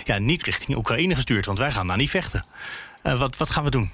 ja, 0.04 0.18
niet 0.18 0.44
richting 0.44 0.78
Oekraïne 0.78 1.16
gestuurd. 1.16 1.46
Want 1.46 1.58
wij 1.58 1.72
gaan 1.72 1.88
daar 1.88 1.98
niet 1.98 2.10
vechten. 2.10 2.46
wat, 3.02 3.38
wat 3.38 3.50
gaan 3.50 3.64
we 3.64 3.70
doen? 3.70 3.92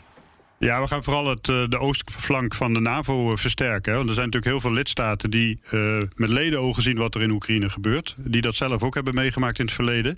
Ja, 0.60 0.82
we 0.82 0.88
gaan 0.88 1.04
vooral 1.04 1.28
het, 1.28 1.46
de 1.46 1.80
oostflank 1.80 2.56
van 2.56 2.74
de 2.74 2.80
NAVO 2.80 3.36
versterken. 3.36 3.94
Want 3.96 4.08
er 4.08 4.14
zijn 4.14 4.26
natuurlijk 4.26 4.52
heel 4.52 4.62
veel 4.62 4.74
lidstaten 4.74 5.30
die 5.30 5.60
uh, 5.72 6.02
met 6.16 6.30
ledenogen 6.30 6.84
zien 6.84 6.98
wat 6.98 7.16
er 7.16 7.22
in 7.22 7.32
Oekraïne 7.32 7.70
gebeurt. 7.70 8.16
Die 8.20 8.42
dat 8.42 8.56
zelf 8.56 8.84
ook 8.84 8.94
hebben 8.96 9.14
meegemaakt 9.14 9.60
in 9.60 9.66
het 9.66 9.74
verleden. 9.74 10.18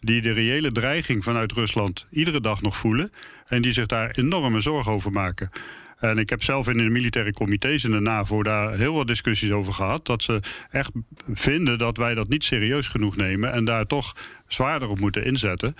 Die 0.00 0.20
de 0.20 0.32
reële 0.32 0.72
dreiging 0.72 1.24
vanuit 1.24 1.52
Rusland 1.52 2.06
iedere 2.10 2.40
dag 2.40 2.62
nog 2.62 2.76
voelen. 2.76 3.10
En 3.46 3.62
die 3.62 3.72
zich 3.72 3.86
daar 3.86 4.10
enorme 4.10 4.60
zorgen 4.60 4.92
over 4.92 5.12
maken. 5.12 5.50
En 5.98 6.18
ik 6.18 6.30
heb 6.30 6.42
zelf 6.42 6.68
in 6.68 6.76
de 6.76 6.90
militaire 6.90 7.32
comité's 7.32 7.84
in 7.84 7.90
de 7.90 8.00
NAVO 8.00 8.42
daar 8.42 8.76
heel 8.76 8.94
wat 8.94 9.06
discussies 9.06 9.50
over 9.50 9.72
gehad. 9.72 10.06
Dat 10.06 10.22
ze 10.22 10.40
echt 10.70 10.90
vinden 11.32 11.78
dat 11.78 11.96
wij 11.96 12.14
dat 12.14 12.28
niet 12.28 12.44
serieus 12.44 12.88
genoeg 12.88 13.16
nemen. 13.16 13.52
En 13.52 13.64
daar 13.64 13.86
toch 13.86 14.16
zwaarder 14.46 14.88
op 14.88 15.00
moeten 15.00 15.24
inzetten. 15.24 15.74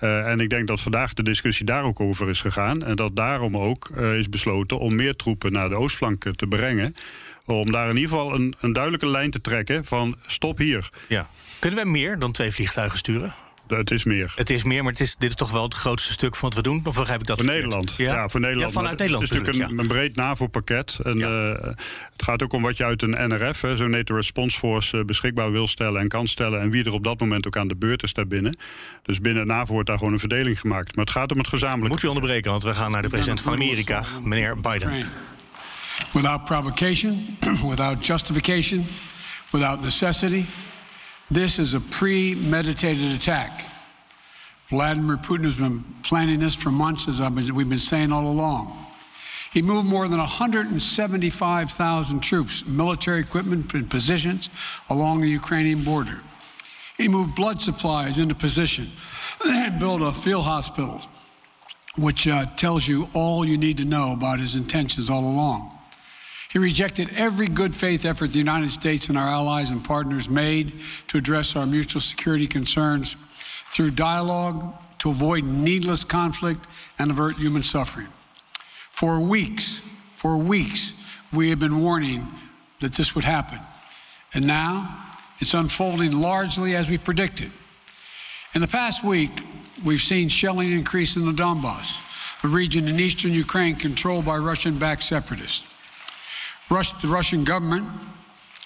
Uh, 0.00 0.30
en 0.30 0.40
ik 0.40 0.50
denk 0.50 0.66
dat 0.66 0.80
vandaag 0.80 1.14
de 1.14 1.22
discussie 1.22 1.66
daar 1.66 1.84
ook 1.84 2.00
over 2.00 2.28
is 2.28 2.40
gegaan. 2.40 2.82
En 2.82 2.96
dat 2.96 3.16
daarom 3.16 3.56
ook 3.56 3.90
uh, 3.96 4.18
is 4.18 4.28
besloten 4.28 4.78
om 4.78 4.94
meer 4.94 5.16
troepen 5.16 5.52
naar 5.52 5.68
de 5.68 5.74
oostflank 5.74 6.36
te 6.36 6.46
brengen. 6.46 6.94
Om 7.46 7.72
daar 7.72 7.88
in 7.88 7.96
ieder 7.96 8.10
geval 8.10 8.34
een, 8.34 8.54
een 8.60 8.72
duidelijke 8.72 9.08
lijn 9.08 9.30
te 9.30 9.40
trekken 9.40 9.84
van 9.84 10.16
stop 10.26 10.58
hier. 10.58 10.88
Ja. 11.08 11.28
Kunnen 11.58 11.84
we 11.84 11.90
meer 11.90 12.18
dan 12.18 12.32
twee 12.32 12.50
vliegtuigen 12.50 12.98
sturen? 12.98 13.34
Het 13.66 13.90
is 13.90 14.04
meer. 14.04 14.32
Het 14.36 14.50
is 14.50 14.64
meer, 14.64 14.82
maar 14.82 14.92
het 14.92 15.00
is, 15.00 15.16
dit 15.18 15.30
is 15.30 15.36
toch 15.36 15.50
wel 15.50 15.62
het 15.62 15.74
grootste 15.74 16.12
stuk 16.12 16.36
van 16.36 16.48
wat 16.48 16.58
we 16.58 16.62
doen? 16.62 16.82
Of 16.84 16.96
begrijp 16.96 17.20
ik 17.20 17.26
dat 17.26 17.38
Voor 17.38 17.46
Nederland. 17.46 17.94
Ja? 17.96 18.14
ja? 18.14 18.28
voor 18.28 18.40
Nederland. 18.40 18.72
Ja, 18.72 18.78
vanuit 18.78 18.98
Nederland. 18.98 19.28
Het 19.28 19.32
is 19.32 19.38
natuurlijk 19.38 19.70
een, 19.70 19.78
een, 19.78 19.86
breed 19.86 20.16
NAVO-pakket. 20.16 20.98
En 21.02 21.18
ja. 21.18 21.52
uh, 21.52 21.62
het 22.12 22.22
gaat 22.22 22.42
ook 22.42 22.52
om 22.52 22.62
wat 22.62 22.76
je 22.76 22.84
uit 22.84 23.02
een 23.02 23.28
NRF, 23.28 23.64
zo'n 23.76 23.90
NATO 23.90 24.14
Response 24.14 24.58
Force, 24.58 24.96
uh, 24.96 25.04
beschikbaar 25.04 25.52
wil 25.52 25.68
stellen 25.68 26.00
en 26.00 26.08
kan 26.08 26.26
stellen. 26.26 26.60
En 26.60 26.70
wie 26.70 26.84
er 26.84 26.92
op 26.92 27.04
dat 27.04 27.20
moment 27.20 27.46
ook 27.46 27.56
aan 27.56 27.68
de 27.68 27.76
beurt 27.76 28.02
is 28.02 28.12
daarbinnen. 28.12 28.56
Dus 29.02 29.20
binnen 29.20 29.46
NAVO 29.46 29.72
wordt 29.72 29.88
daar 29.88 29.98
gewoon 29.98 30.12
een 30.12 30.18
verdeling 30.18 30.60
gemaakt. 30.60 30.96
Maar 30.96 31.04
het 31.04 31.14
gaat 31.14 31.32
om 31.32 31.38
het 31.38 31.48
gezamenlijk. 31.48 31.90
Moet 31.90 32.02
u 32.02 32.06
onderbreken, 32.06 32.50
want 32.50 32.62
we 32.62 32.74
gaan 32.74 32.90
naar 32.90 33.02
de 33.02 33.08
president 33.08 33.40
van 33.40 33.52
Amerika, 33.52 34.04
meneer 34.22 34.60
Biden. 34.60 35.06
Without 36.12 36.44
provocation, 36.44 37.36
without 37.70 38.06
justification, 38.06 38.86
without 39.50 39.82
necessity. 39.82 40.44
This 41.34 41.58
is 41.58 41.74
a 41.74 41.80
premeditated 41.80 43.10
attack. 43.10 43.64
Vladimir 44.70 45.16
Putin 45.16 45.42
has 45.42 45.54
been 45.54 45.82
planning 46.04 46.38
this 46.38 46.54
for 46.54 46.70
months, 46.70 47.08
as 47.08 47.20
we've 47.50 47.68
been 47.68 47.80
saying 47.80 48.12
all 48.12 48.28
along. 48.28 48.86
He 49.52 49.60
moved 49.60 49.88
more 49.88 50.06
than 50.06 50.20
175,000 50.20 52.20
troops, 52.20 52.64
military 52.66 53.18
equipment, 53.18 53.74
and 53.74 53.90
positions 53.90 54.48
along 54.90 55.22
the 55.22 55.28
Ukrainian 55.28 55.82
border. 55.82 56.20
He 56.98 57.08
moved 57.08 57.34
blood 57.34 57.60
supplies 57.60 58.18
into 58.18 58.36
position 58.36 58.92
and 59.44 59.80
built 59.80 60.02
a 60.02 60.12
field 60.12 60.44
hospital, 60.44 61.00
which 61.96 62.28
uh, 62.28 62.46
tells 62.54 62.86
you 62.86 63.08
all 63.12 63.44
you 63.44 63.58
need 63.58 63.78
to 63.78 63.84
know 63.84 64.12
about 64.12 64.38
his 64.38 64.54
intentions 64.54 65.10
all 65.10 65.24
along. 65.24 65.76
He 66.54 66.60
rejected 66.60 67.10
every 67.16 67.48
good 67.48 67.74
faith 67.74 68.04
effort 68.04 68.30
the 68.30 68.38
United 68.38 68.70
States 68.70 69.08
and 69.08 69.18
our 69.18 69.26
allies 69.26 69.70
and 69.70 69.84
partners 69.84 70.28
made 70.28 70.72
to 71.08 71.18
address 71.18 71.56
our 71.56 71.66
mutual 71.66 72.00
security 72.00 72.46
concerns 72.46 73.16
through 73.72 73.90
dialogue 73.90 74.72
to 74.98 75.10
avoid 75.10 75.42
needless 75.42 76.04
conflict 76.04 76.68
and 77.00 77.10
avert 77.10 77.34
human 77.38 77.64
suffering. 77.64 78.06
For 78.92 79.18
weeks, 79.18 79.80
for 80.14 80.36
weeks, 80.36 80.92
we 81.32 81.50
have 81.50 81.58
been 81.58 81.80
warning 81.80 82.24
that 82.78 82.92
this 82.92 83.16
would 83.16 83.24
happen. 83.24 83.58
And 84.32 84.46
now 84.46 84.96
it's 85.40 85.54
unfolding 85.54 86.12
largely 86.12 86.76
as 86.76 86.88
we 86.88 86.98
predicted. 86.98 87.50
In 88.54 88.60
the 88.60 88.68
past 88.68 89.02
week, 89.02 89.32
we've 89.84 90.00
seen 90.00 90.28
shelling 90.28 90.70
increase 90.70 91.16
in 91.16 91.26
the 91.26 91.32
Donbass, 91.32 91.98
a 92.44 92.46
region 92.46 92.86
in 92.86 93.00
eastern 93.00 93.32
Ukraine 93.32 93.74
controlled 93.74 94.24
by 94.24 94.36
Russian 94.36 94.78
backed 94.78 95.02
separatists. 95.02 95.64
Rus- 96.70 96.92
the 96.92 97.08
Russian 97.08 97.44
government 97.44 97.86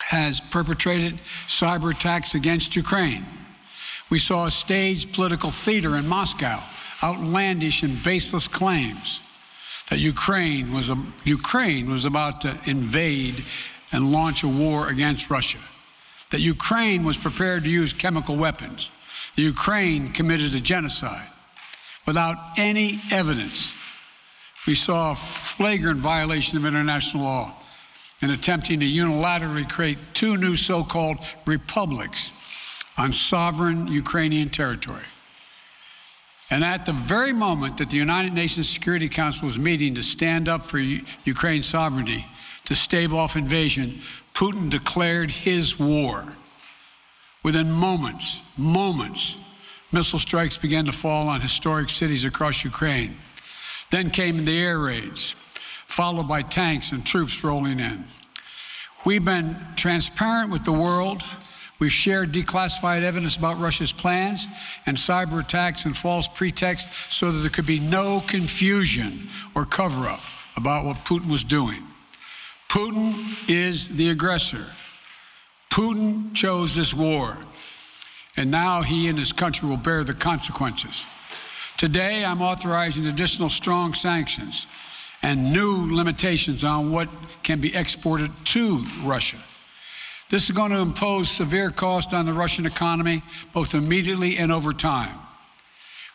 has 0.01 0.41
perpetrated 0.41 1.19
cyber 1.47 1.91
attacks 1.95 2.35
against 2.35 2.75
Ukraine. 2.77 3.27
We 4.11 4.19
saw 4.19 4.47
a 4.47 4.51
staged 4.51 5.13
political 5.13 5.51
theater 5.51 5.97
in 5.97 6.09
Moscow, 6.09 6.63
outlandish 7.03 7.83
and 7.83 8.03
baseless 8.03 8.49
claims 8.49 9.21
that 9.91 9.99
Ukraine 9.99 10.73
was, 10.73 10.91
a, 10.91 10.97
Ukraine 11.25 11.91
was 11.91 12.05
about 12.05 12.41
to 12.43 12.59
invade 12.65 13.45
and 13.93 14.13
launch 14.13 14.43
a 14.43 14.49
war 14.49 14.89
against 14.89 15.31
Russia, 15.31 15.59
that 16.31 16.41
Ukraine 16.41 17.05
was 17.05 17.17
prepared 17.17 17.65
to 17.65 17.71
use 17.71 17.93
chemical 17.93 18.37
weapons, 18.37 18.91
that 19.37 19.43
Ukraine 19.43 20.13
committed 20.13 20.55
a 20.55 20.61
genocide 20.61 21.29
without 22.07 22.37
any 22.57 23.01
evidence. 23.11 23.73
We 24.67 24.75
saw 24.75 25.13
a 25.13 25.17
flagrant 25.17 26.01
violation 26.01 26.57
of 26.57 26.67
international 26.67 27.25
law 27.25 27.58
in 28.21 28.31
attempting 28.31 28.81
to 28.81 28.87
unilaterally 28.87 29.69
create 29.69 29.99
two 30.13 30.37
new 30.37 30.57
so 30.57 30.83
called 30.83 31.19
republics 31.47 32.31
on 32.97 33.13
sovereign 33.13 33.87
Ukrainian 33.87 34.49
territory. 34.49 35.05
And 36.51 36.65
at 36.65 36.87
the 36.87 36.93
very 36.93 37.33
moment 37.33 37.77
that 37.77 37.91
the 37.91 37.97
United 37.97 38.33
Nations 38.33 38.69
Security 38.69 39.09
Council 39.09 39.47
was 39.47 39.59
meeting 39.59 39.95
to 39.95 40.03
stand 40.03 40.49
up 40.49 40.67
for 40.67 40.79
Ukraine's 40.79 41.67
sovereignty, 41.67 42.27
to 42.65 42.75
stave 42.75 43.13
off 43.15 43.37
invasion, 43.37 44.01
Putin 44.35 44.71
declared 44.71 45.31
his 45.31 45.79
war. 45.79 46.25
Within 47.43 47.71
moments, 47.71 48.41
moments, 48.57 49.37
missile 49.93 50.19
strikes 50.19 50.57
began 50.57 50.87
to 50.87 50.93
fall 50.93 51.29
on 51.29 51.41
historic 51.41 51.91
cities 51.91 52.25
across 52.25 52.65
Ukraine. 52.65 53.17
Then 53.91 54.11
came 54.11 54.45
the 54.45 54.59
air 54.59 54.79
raids, 54.79 55.35
followed 55.89 56.29
by 56.29 56.43
tanks 56.43 56.93
and 56.93 57.05
troops 57.05 57.43
rolling 57.43 57.81
in. 57.81 58.05
We've 59.05 59.25
been 59.25 59.57
transparent 59.75 60.51
with 60.51 60.65
the 60.65 60.73
world. 60.73 61.23
We've 61.79 61.93
shared 61.93 62.33
declassified 62.33 63.03
evidence 63.03 63.37
about 63.37 63.59
Russia's 63.59 63.93
plans 63.93 64.47
and 64.87 64.97
cyber 64.97 65.41
attacks 65.41 65.87
and 65.87 65.97
false 65.97 66.29
pretexts 66.29 66.91
so 67.09 67.33
that 67.33 67.39
there 67.39 67.51
could 67.51 67.67
be 67.67 67.81
no 67.81 68.21
confusion 68.27 69.31
or 69.55 69.65
cover 69.65 70.07
up 70.09 70.21
about 70.57 70.85
what 70.85 71.05
Putin 71.05 71.31
was 71.31 71.43
doing. 71.43 71.83
Putin 72.69 73.25
is 73.49 73.89
the 73.89 74.11
aggressor. 74.11 74.67
Putin 75.71 76.35
chose 76.35 76.75
this 76.75 76.93
war, 76.93 77.39
and 78.37 78.51
now 78.51 78.83
he 78.83 79.09
and 79.09 79.19
his 79.19 79.33
country 79.33 79.69
will 79.69 79.77
bear 79.77 80.05
the 80.05 80.13
consequences. 80.13 81.05
Today, 81.79 82.25
I'm 82.25 82.43
authorizing 82.43 83.07
additional 83.07 83.49
strong 83.49 83.95
sanctions 83.95 84.67
and 85.23 85.53
new 85.53 85.95
limitations 85.95 86.65
on 86.65 86.91
what 86.91 87.09
can 87.43 87.61
be 87.61 87.75
exported 87.75 88.31
to 88.45 88.85
Russia. 89.03 89.39
This 90.31 90.45
is 90.45 90.51
going 90.51 90.73
to 90.73 90.79
impose 90.79 91.31
severe 91.31 91.71
cost 91.71 92.13
on 92.13 92.27
the 92.27 92.33
Russian 92.33 92.67
economy, 92.67 93.23
both 93.55 93.75
immediately 93.75 94.37
and 94.37 94.53
over 94.53 94.73
time. 94.73 95.19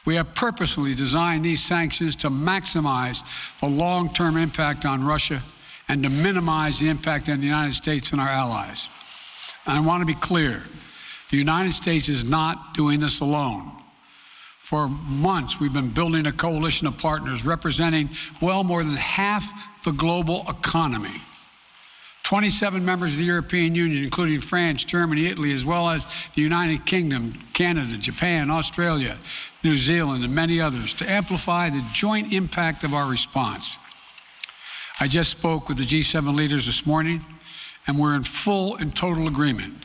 We 0.06 0.16
have 0.16 0.36
purposely 0.36 0.94
designed 0.94 1.44
these 1.44 1.64
sanctions 1.64 2.16
to 2.18 2.30
maximize 2.30 3.24
the 3.60 3.68
long 3.68 4.14
term 4.14 4.38
impact 4.38 4.86
on 4.86 5.04
Russia 5.04 5.42
and 5.88 6.04
to 6.04 6.10
minimize 6.10 6.80
the 6.80 6.90
impact 6.90 7.30
on 7.30 7.40
the 7.40 7.46
United 7.46 7.74
States 7.74 8.12
and 8.12 8.22
our 8.22 8.30
allies. 8.30 8.90
And 9.66 9.78
I 9.78 9.82
want 9.82 10.02
to 10.02 10.06
be 10.06 10.14
clear 10.14 10.62
the 11.30 11.38
United 11.38 11.74
States 11.74 12.10
is 12.10 12.24
not 12.24 12.74
doing 12.74 13.00
this 13.00 13.20
alone. 13.22 13.72
For 14.64 14.88
months, 14.88 15.60
we've 15.60 15.74
been 15.74 15.90
building 15.90 16.26
a 16.26 16.32
coalition 16.32 16.88
of 16.88 16.98
partners 16.98 17.44
representing 17.44 18.10
well 18.42 18.64
more 18.64 18.82
than 18.82 18.96
half 18.96 19.52
the 19.84 19.92
global 19.92 20.46
economy. 20.48 21.22
27 22.24 22.84
members 22.84 23.12
of 23.12 23.18
the 23.18 23.26
European 23.26 23.76
Union, 23.76 24.02
including 24.06 24.40
France, 24.40 24.86
Germany, 24.86 25.26
Italy, 25.26 25.52
as 25.52 25.66
well 25.66 25.90
as 25.90 26.08
the 26.34 26.42
United 26.42 26.86
Kingdom, 26.86 27.34
Canada, 27.52 27.98
Japan, 27.98 28.50
Australia, 28.50 29.18
New 29.66 29.76
Zealand, 29.76 30.24
and 30.24 30.34
many 30.34 30.62
others, 30.62 30.94
to 30.94 31.12
amplify 31.12 31.70
the 31.70 31.86
joint 31.94 32.32
impact 32.32 32.86
of 32.86 32.94
our 32.94 33.06
response. 33.06 33.78
I 35.02 35.10
just 35.10 35.32
spoke 35.32 35.68
with 35.68 35.78
the 35.78 35.86
G7 35.86 36.34
leaders 36.34 36.68
this 36.68 36.86
morning, 36.86 37.24
and 37.86 38.00
we're 38.00 38.16
in 38.16 38.24
full 38.24 38.78
and 38.78 38.96
total 38.96 39.28
agreement. 39.28 39.84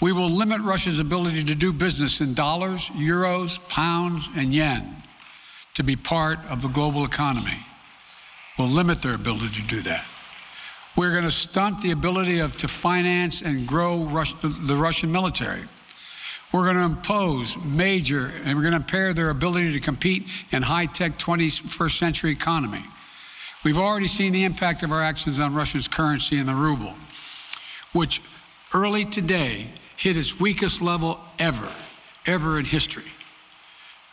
We 0.00 0.12
will 0.12 0.30
limit 0.30 0.60
Russia's 0.60 0.98
ability 0.98 1.44
to 1.44 1.54
do 1.54 1.72
business 1.72 2.20
in 2.20 2.34
dollars, 2.34 2.88
euros, 2.90 3.58
pounds, 3.68 4.28
and 4.36 4.52
yen 4.52 5.02
to 5.74 5.82
be 5.82 5.96
part 5.96 6.38
of 6.48 6.60
the 6.60 6.68
global 6.68 7.04
economy. 7.04 7.58
We'll 8.58 8.68
limit 8.68 9.00
their 9.02 9.14
ability 9.14 9.54
to 9.54 9.62
do 9.62 9.80
that. 9.82 10.04
We're 10.96 11.12
going 11.12 11.24
to 11.24 11.30
stunt 11.30 11.82
the 11.82 11.90
ability 11.90 12.40
of 12.40 12.56
to 12.58 12.68
finance 12.68 13.42
and 13.42 13.66
grow 13.66 14.04
Rus- 14.04 14.34
the, 14.34 14.48
the 14.48 14.76
Russian 14.76 15.12
military. 15.12 15.62
We're 16.52 16.64
going 16.64 16.76
to 16.76 16.82
impose 16.82 17.56
major, 17.58 18.32
and 18.44 18.56
we're 18.56 18.62
going 18.62 18.72
to 18.72 18.78
impair 18.78 19.12
their 19.12 19.30
ability 19.30 19.72
to 19.72 19.80
compete 19.80 20.26
in 20.52 20.62
high-tech 20.62 21.18
21st 21.18 21.98
century 21.98 22.30
economy. 22.30 22.84
We've 23.64 23.78
already 23.78 24.08
seen 24.08 24.32
the 24.32 24.44
impact 24.44 24.82
of 24.82 24.92
our 24.92 25.02
actions 25.02 25.40
on 25.40 25.54
Russia's 25.54 25.88
currency 25.88 26.38
and 26.38 26.48
the 26.48 26.54
ruble, 26.54 26.94
which 27.92 28.22
early 28.72 29.04
today 29.04 29.70
hit 29.96 30.16
its 30.16 30.38
weakest 30.38 30.82
level 30.82 31.18
ever, 31.38 31.68
ever 32.26 32.58
in 32.58 32.64
history. 32.64 33.10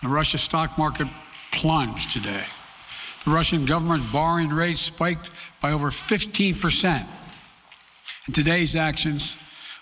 The 0.02 0.10
Russia 0.10 0.38
stock 0.38 0.78
market 0.78 1.08
plunged 1.52 2.12
today. 2.12 2.44
The 3.26 3.32
Russian 3.32 3.66
government 3.66 4.04
borrowing 4.12 4.50
rate 4.50 4.78
spiked 4.78 5.30
by 5.62 5.72
over 5.72 5.90
15%. 5.90 7.08
In 8.28 8.34
today's 8.34 8.76
actions, 8.76 9.36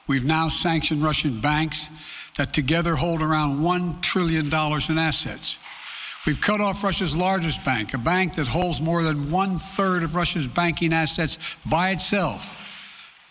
we've 0.07 0.23
now 0.23 0.49
sanctioned 0.49 1.03
Russian 1.03 1.41
banks 1.41 1.89
that 2.37 2.53
together 2.53 2.95
hold 2.95 3.21
around 3.21 3.61
$1 3.61 4.01
trillion 4.01 4.47
in 4.47 4.97
assets. 4.97 5.57
We've 6.25 6.39
cut 6.39 6.61
off 6.61 6.83
Russia's 6.83 7.15
largest 7.15 7.65
bank, 7.65 7.95
a 7.95 7.97
bank 7.97 8.35
that 8.35 8.47
holds 8.47 8.79
more 8.79 9.01
than 9.01 9.31
one 9.31 9.57
third 9.57 10.03
of 10.03 10.15
Russia's 10.15 10.45
banking 10.45 10.93
assets 10.93 11.39
by 11.65 11.89
itself, 11.91 12.55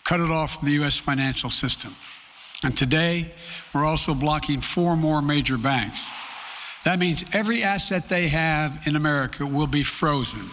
cut 0.03 0.19
it 0.19 0.29
off 0.29 0.55
from 0.57 0.65
the 0.65 0.73
U.S. 0.73 0.97
financial 0.97 1.49
system. 1.49 1.95
And 2.63 2.77
today, 2.77 3.31
we're 3.73 3.85
also 3.85 4.13
blocking 4.13 4.61
four 4.61 4.95
more 4.95 5.21
major 5.21 5.57
banks. 5.57 6.07
That 6.83 6.99
means 6.99 7.23
every 7.33 7.63
asset 7.63 8.07
they 8.07 8.27
have 8.27 8.85
in 8.85 8.95
America 8.95 9.45
will 9.45 9.67
be 9.67 9.83
frozen. 9.83 10.49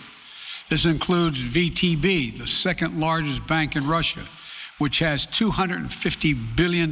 This 0.69 0.85
includes 0.85 1.43
VTB, 1.43 2.37
the 2.37 2.47
second 2.47 3.01
largest 3.01 3.47
bank 3.47 3.77
in 3.77 3.87
Russia, 3.87 4.25
which 4.79 4.99
has 4.99 5.27
$250 5.27 6.57
billion 6.57 6.91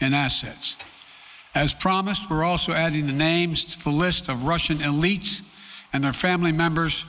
in 0.00 0.14
assets. 0.14 0.76
As 1.54 1.72
promised, 1.72 2.30
we're 2.30 2.44
also 2.44 2.72
adding 2.72 3.06
the 3.06 3.12
names 3.12 3.64
to 3.64 3.84
the 3.84 3.90
list 3.90 4.28
of 4.28 4.46
Russian 4.46 4.78
elites 4.78 5.40
and 5.92 6.02
their 6.02 6.12
family 6.12 6.52
members 6.52 7.04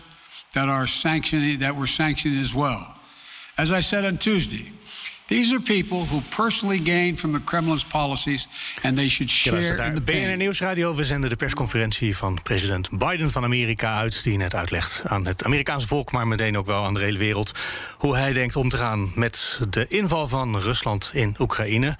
that 0.54 0.70
are 0.70 0.88
sanctioning 0.88 1.60
that 1.60 1.76
were 1.76 1.88
sanctioned 1.88 2.40
as 2.40 2.54
well. 2.54 2.94
As 3.58 3.72
I 3.72 3.82
said 3.82 4.06
on 4.06 4.18
Tuesday, 4.18 4.72
these 5.28 5.54
are 5.54 5.62
people 5.62 6.06
who 6.06 6.22
personally 6.36 6.82
gain 6.84 7.18
from 7.18 7.32
the 7.32 7.40
Kremlin's 7.40 7.84
policies 7.84 8.48
and 8.82 8.98
they 8.98 9.10
should 9.10 9.32
share 9.32 9.88
in 9.88 9.94
the 9.94 10.02
BNR 10.02 10.04
pain. 10.04 10.38
Nieuwsradio. 10.38 10.96
We 10.96 11.06
zenden 11.06 11.30
de 11.30 11.36
persconferentie 11.36 12.18
van 12.18 12.40
president 12.44 12.90
Biden 12.98 13.32
van 13.32 13.44
Amerika 13.44 13.96
uit... 13.96 14.24
die 14.24 14.38
net 14.38 14.56
uitlegt 14.56 15.02
aan 15.06 15.26
het 15.26 15.44
Amerikaanse 15.44 15.88
volk... 15.88 16.12
maar 16.12 16.28
meteen 16.28 16.58
ook 16.58 16.66
wel 16.66 16.84
aan 16.84 16.94
de 16.94 17.00
hele 17.00 17.18
wereld... 17.18 17.52
hoe 17.98 18.16
hij 18.16 18.34
denkt 18.34 18.56
om 18.56 18.70
te 18.70 18.78
gaan 18.78 19.12
met 19.16 19.60
de 19.70 19.88
inval 19.88 20.28
van 20.28 20.60
Rusland 20.60 21.10
in 21.14 21.36
Oekraïne. 21.40 21.98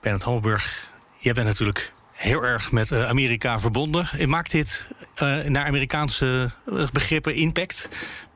Bernard 0.00 0.22
Hammelburg, 0.22 0.90
jij 1.18 1.32
bent 1.32 1.46
natuurlijk 1.46 1.92
heel 2.12 2.42
erg 2.42 2.72
met 2.72 2.90
eh, 2.90 3.08
Amerika 3.08 3.58
verbonden. 3.58 4.08
Maakt 4.26 4.50
dit 4.50 4.86
eh, 5.14 5.38
naar 5.44 5.66
Amerikaanse 5.66 6.50
eh, 6.66 6.88
begrippen 6.92 7.34
impact? 7.34 7.88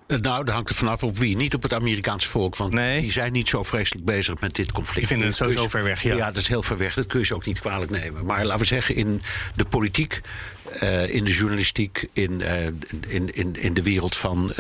Eh, 0.07 0.19
Nou, 0.19 0.45
dat 0.45 0.55
hangt 0.55 0.69
er 0.69 0.75
vanaf 0.75 1.03
op 1.03 1.19
wie. 1.19 1.37
Niet 1.37 1.55
op 1.55 1.63
het 1.63 1.75
Amerikaanse 1.75 2.29
volk, 2.29 2.57
want 2.57 2.73
Nee. 2.73 3.01
die 3.01 3.11
zijn 3.13 3.33
niet 3.33 3.49
zo 3.49 3.63
vreselijk 3.63 4.05
bezig 4.05 4.41
met 4.41 4.55
dit 4.55 4.73
conflict. 4.73 4.99
Die 4.99 5.07
vinden 5.07 5.27
het 5.27 5.37
sowieso 5.37 5.69
ver 5.69 5.83
weg, 5.83 6.03
ja. 6.03 6.17
Ja, 6.17 6.27
dat 6.27 6.43
is 6.43 6.49
heel 6.49 6.63
ver 6.63 6.77
weg. 6.77 6.95
Dat 6.95 7.07
kun 7.07 7.19
je 7.21 7.27
ze 7.27 7.35
ook 7.35 7.47
niet 7.47 7.61
kwalijk 7.61 7.91
nemen. 7.91 8.25
Maar 8.25 8.45
laten 8.45 8.59
we 8.61 8.65
zeggen, 8.67 8.95
in 8.95 9.23
de 9.55 9.65
politiek, 9.65 10.21
eh, 10.73 11.15
in 11.15 11.25
de 11.25 11.33
journalistiek, 11.33 12.09
in, 12.13 12.41
eh, 12.43 12.65
in, 13.09 13.31
in, 13.35 13.53
in 13.61 13.75
de 13.75 13.83
wereld 13.83 14.17
van. 14.17 14.53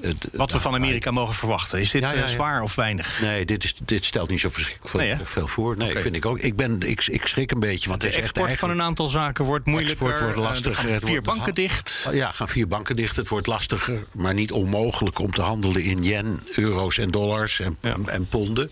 het- 0.00 0.26
Wat 0.32 0.52
we 0.52 0.60
van 0.60 0.74
Amerika 0.74 1.10
mogen 1.10 1.34
verwachten. 1.34 1.80
Is 1.80 1.90
dit 1.90 2.02
Ja, 2.02 2.08
ja, 2.08 2.14
eh, 2.14 2.20
ja. 2.20 2.26
zwaar 2.26 2.62
of 2.62 2.74
weinig? 2.74 3.20
Nee, 3.22 3.44
dit, 3.44 3.64
is, 3.64 3.74
dit 3.84 4.04
stelt 4.04 4.28
niet 4.30 4.40
zo 4.40 4.48
verschrikkelijk 4.48 4.90
veel, 4.90 5.00
Nee, 5.00 5.10
hè? 5.10 5.24
veel 5.24 5.46
voor. 5.46 5.76
Nee, 5.76 5.90
Oké. 5.90 6.00
vind 6.00 6.16
ik 6.16 6.26
ook. 6.26 6.38
Ik, 6.38 6.56
ben, 6.56 6.80
ik, 6.82 7.06
ik 7.06 7.26
schrik 7.26 7.50
een 7.50 7.60
beetje. 7.60 7.88
Want 7.88 8.00
De 8.00 8.10
export 8.10 8.52
van 8.52 8.70
een 8.70 8.82
aantal 8.82 9.08
zaken 9.08 9.44
wordt 9.44 9.66
moeilijker. 9.66 10.06
Export 10.06 10.20
wordt 10.20 10.36
Eh, 10.36 10.42
er 10.42 10.48
lastiger. 10.48 10.88
gaan 10.90 11.00
vier 11.08 11.22
banken 11.22 11.54
dicht. 11.54 12.08
Ja, 12.12 12.30
gaan 12.30 12.48
vier 12.48 12.68
banken 12.68 12.96
dicht. 12.96 13.16
Het 13.16 13.28
wordt 13.28 13.46
lastiger, 13.46 13.98
maar 14.14 14.34
niet 14.34 14.52
onmogelijk. 14.52 14.76
mogelijk 14.88 15.18
om 15.18 15.32
te 15.32 15.42
handelen 15.42 15.82
in 15.82 16.02
yen, 16.04 16.40
euro's 16.54 16.98
en 16.98 17.10
dollars 17.10 17.60
en, 17.60 17.76
en 18.06 18.26
ponden. 18.28 18.70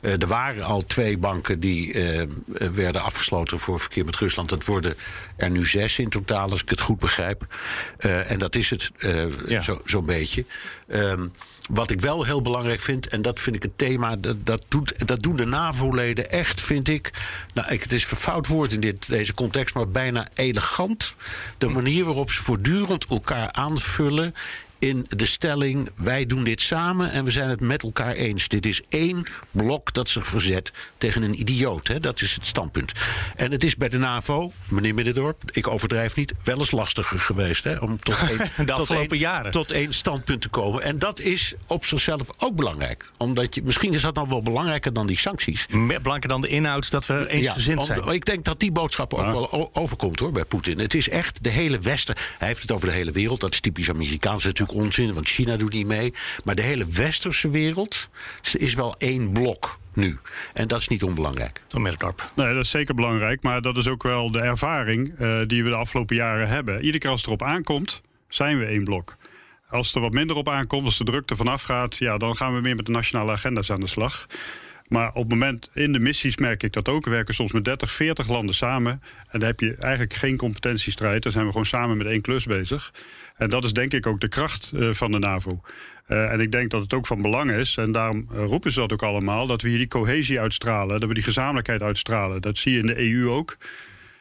Eh, 0.00 0.12
er 0.22 0.26
waren 0.26 0.62
al 0.64 0.84
twee 0.86 1.18
banken 1.18 1.60
die 1.60 1.92
eh, 1.92 2.26
werden 2.74 3.02
afgesloten 3.02 3.58
voor 3.58 3.80
verkeer 3.80 4.04
met 4.04 4.16
Rusland. 4.16 4.48
Dat 4.48 4.64
worden 4.64 4.94
er 5.36 5.50
nu 5.50 5.66
zes 5.66 5.98
in 5.98 6.08
totaal, 6.18 6.50
als 6.50 6.62
ik 6.62 6.68
het 6.68 6.80
goed 6.80 6.98
begrijp. 6.98 7.46
Eh, 7.98 8.30
en 8.30 8.38
dat 8.38 8.54
is 8.54 8.70
het 8.70 8.90
Ja. 9.46 9.60
zo- 9.60 9.80
zo'n 9.84 10.06
beetje. 10.06 10.44
Ehm, 10.88 11.26
wat 11.70 11.90
ik 11.90 12.00
wel 12.00 12.24
heel 12.24 12.42
belangrijk 12.42 12.80
vind, 12.80 13.08
en 13.08 13.22
dat 13.22 13.40
vind 13.40 13.56
ik 13.56 13.62
het 13.62 13.78
thema, 13.78 14.16
dat, 14.16 14.46
dat, 14.46 14.64
doet, 14.68 15.08
dat 15.08 15.22
doen 15.22 15.36
de 15.36 15.44
NAVO-leden 15.46 16.30
echt, 16.30 16.60
vind 16.60 16.88
ik. 16.88 17.10
Nou, 17.54 17.68
ik, 17.72 17.82
het 17.82 17.92
is 17.92 18.10
een 18.10 18.16
fout 18.16 18.46
woord 18.46 18.72
in 18.72 18.80
dit, 18.80 19.08
deze 19.08 19.34
context, 19.34 19.74
maar 19.74 19.88
bijna 19.88 20.28
elegant. 20.34 21.14
De 21.58 21.68
manier 21.68 22.04
waarop 22.04 22.30
ze 22.30 22.42
voortdurend 22.42 23.04
elkaar 23.06 23.52
aanvullen 23.52 24.34
in 24.78 25.06
de 25.08 25.26
stelling: 25.26 25.90
wij 25.94 26.26
doen 26.26 26.44
dit 26.44 26.60
samen 26.60 27.10
en 27.10 27.24
we 27.24 27.30
zijn 27.30 27.48
het 27.48 27.60
met 27.60 27.82
elkaar 27.82 28.12
eens. 28.14 28.48
Dit 28.48 28.66
is 28.66 28.80
één 28.88 29.26
blok 29.50 29.92
dat 29.94 30.08
zich 30.08 30.26
verzet 30.26 30.72
tegen 30.98 31.22
een 31.22 31.40
idioot. 31.40 31.86
Hè? 31.88 32.00
Dat 32.00 32.20
is 32.20 32.34
het 32.34 32.46
standpunt. 32.46 32.92
En 33.36 33.50
het 33.52 33.64
is 33.64 33.76
bij 33.76 33.88
de 33.88 33.98
NAVO, 33.98 34.52
meneer 34.68 34.94
Middendorp, 34.94 35.42
ik 35.50 35.66
overdrijf 35.68 36.16
niet, 36.16 36.34
wel 36.44 36.58
eens 36.58 36.70
lastiger 36.70 37.18
geweest 37.20 37.64
hè, 37.64 37.78
om 37.78 37.98
tot 38.00 38.16
één, 38.56 38.66
De 38.66 38.72
afgelopen 38.72 39.08
tot 39.08 39.18
jaren. 39.18 39.50
tot 39.50 39.70
één 39.70 39.94
standpunt 39.94 40.40
te 40.40 40.48
komen. 40.48 40.82
En 40.82 40.98
dat 40.98 41.20
is 41.20 41.54
op 41.66 41.84
zichzelf 41.84 42.28
ook 42.38 42.54
belangrijk. 42.56 43.10
Omdat 43.16 43.54
je, 43.54 43.62
misschien 43.62 43.94
is 43.94 44.00
dat 44.02 44.14
dan 44.14 44.28
wel 44.28 44.42
belangrijker 44.42 44.92
dan 44.92 45.06
die 45.06 45.18
sancties. 45.18 45.66
Belangrijker 45.70 46.28
dan 46.28 46.40
de 46.40 46.48
inhoud 46.48 46.90
dat 46.90 47.06
we 47.06 47.28
eensgezind 47.28 47.78
om- 47.78 47.84
zijn. 47.86 48.08
Ik 48.08 48.24
denk 48.24 48.44
dat 48.44 48.60
die 48.60 48.72
boodschap 48.72 49.14
ook 49.14 49.20
wel 49.50 49.70
overkomt 49.74 50.20
hoor, 50.20 50.32
bij 50.32 50.44
Poetin. 50.44 50.78
Het 50.78 50.94
is 50.94 51.08
echt 51.08 51.42
de 51.44 51.50
hele 51.50 51.78
Westen. 51.78 52.16
Hij 52.38 52.48
heeft 52.48 52.62
het 52.62 52.72
over 52.72 52.88
de 52.88 52.94
hele 52.94 53.10
wereld. 53.10 53.40
Dat 53.40 53.52
is 53.52 53.60
typisch 53.60 53.88
Amerikaans. 53.90 54.44
Is 54.44 54.52
natuurlijk 54.66 54.96
onzin, 54.96 55.14
want 55.14 55.28
China 55.28 55.56
doet 55.56 55.72
niet 55.72 55.86
mee. 55.86 56.14
Maar 56.44 56.54
de 56.54 56.62
hele 56.62 56.86
westerse 56.86 57.50
wereld 57.50 58.08
is 58.58 58.74
wel 58.74 58.94
één 58.98 59.32
blok 59.32 59.78
nu. 59.94 60.18
En 60.52 60.68
dat 60.68 60.80
is 60.80 60.88
niet 60.88 61.02
onbelangrijk. 61.02 61.62
Tom. 61.66 61.82
Nee, 61.82 61.96
dat 62.34 62.64
is 62.64 62.70
zeker 62.70 62.94
belangrijk. 62.94 63.42
Maar 63.42 63.62
dat 63.62 63.76
is 63.76 63.88
ook 63.88 64.02
wel 64.02 64.30
de 64.30 64.40
ervaring 64.40 65.18
eh, 65.18 65.40
die 65.46 65.64
we 65.64 65.70
de 65.70 65.76
afgelopen 65.76 66.16
jaren 66.16 66.48
hebben. 66.48 66.76
Iedere 66.76 66.98
keer 66.98 67.10
als 67.10 67.20
het 67.20 67.28
erop 67.28 67.42
aankomt, 67.42 68.02
zijn 68.28 68.58
we 68.58 68.64
één 68.64 68.84
blok. 68.84 69.16
Als 69.70 69.94
er 69.94 70.00
wat 70.00 70.12
minder 70.12 70.36
op 70.36 70.48
aankomt, 70.48 70.84
als 70.84 70.98
de 70.98 71.04
drukte 71.04 71.36
vanaf 71.36 71.62
gaat, 71.62 71.96
ja, 71.96 72.18
dan 72.18 72.36
gaan 72.36 72.54
we 72.54 72.60
meer 72.60 72.76
met 72.76 72.86
de 72.86 72.92
nationale 72.92 73.32
agenda's 73.32 73.70
aan 73.70 73.80
de 73.80 73.86
slag. 73.86 74.26
Maar 74.88 75.08
op 75.08 75.14
het 75.14 75.28
moment 75.28 75.70
in 75.74 75.92
de 75.92 75.98
missies 75.98 76.36
merk 76.36 76.62
ik 76.62 76.72
dat 76.72 76.88
ook. 76.88 77.04
We 77.04 77.10
werken 77.10 77.34
soms 77.34 77.52
met 77.52 77.64
30, 77.64 77.90
40 77.90 78.28
landen 78.28 78.54
samen. 78.54 79.02
En 79.30 79.38
dan 79.38 79.48
heb 79.48 79.60
je 79.60 79.74
eigenlijk 79.74 80.14
geen 80.14 80.36
competentiestrijd. 80.36 81.22
Dan 81.22 81.32
zijn 81.32 81.44
we 81.44 81.50
gewoon 81.50 81.66
samen 81.66 81.96
met 81.96 82.06
één 82.06 82.20
klus 82.20 82.44
bezig. 82.44 82.92
En 83.36 83.50
dat 83.50 83.64
is 83.64 83.72
denk 83.72 83.92
ik 83.92 84.06
ook 84.06 84.20
de 84.20 84.28
kracht 84.28 84.70
eh, 84.74 84.90
van 84.90 85.10
de 85.10 85.18
NAVO. 85.18 85.60
Eh, 86.06 86.32
en 86.32 86.40
ik 86.40 86.52
denk 86.52 86.70
dat 86.70 86.82
het 86.82 86.94
ook 86.94 87.06
van 87.06 87.22
belang 87.22 87.50
is, 87.50 87.76
en 87.76 87.92
daarom 87.92 88.28
eh, 88.32 88.44
roepen 88.44 88.72
ze 88.72 88.80
dat 88.80 88.92
ook 88.92 89.02
allemaal, 89.02 89.46
dat 89.46 89.62
we 89.62 89.68
hier 89.68 89.78
die 89.78 89.88
cohesie 89.88 90.40
uitstralen, 90.40 91.00
dat 91.00 91.08
we 91.08 91.14
die 91.14 91.22
gezamenlijkheid 91.22 91.82
uitstralen. 91.82 92.42
Dat 92.42 92.58
zie 92.58 92.72
je 92.72 92.78
in 92.78 92.86
de 92.86 92.98
EU 92.98 93.28
ook. 93.28 93.56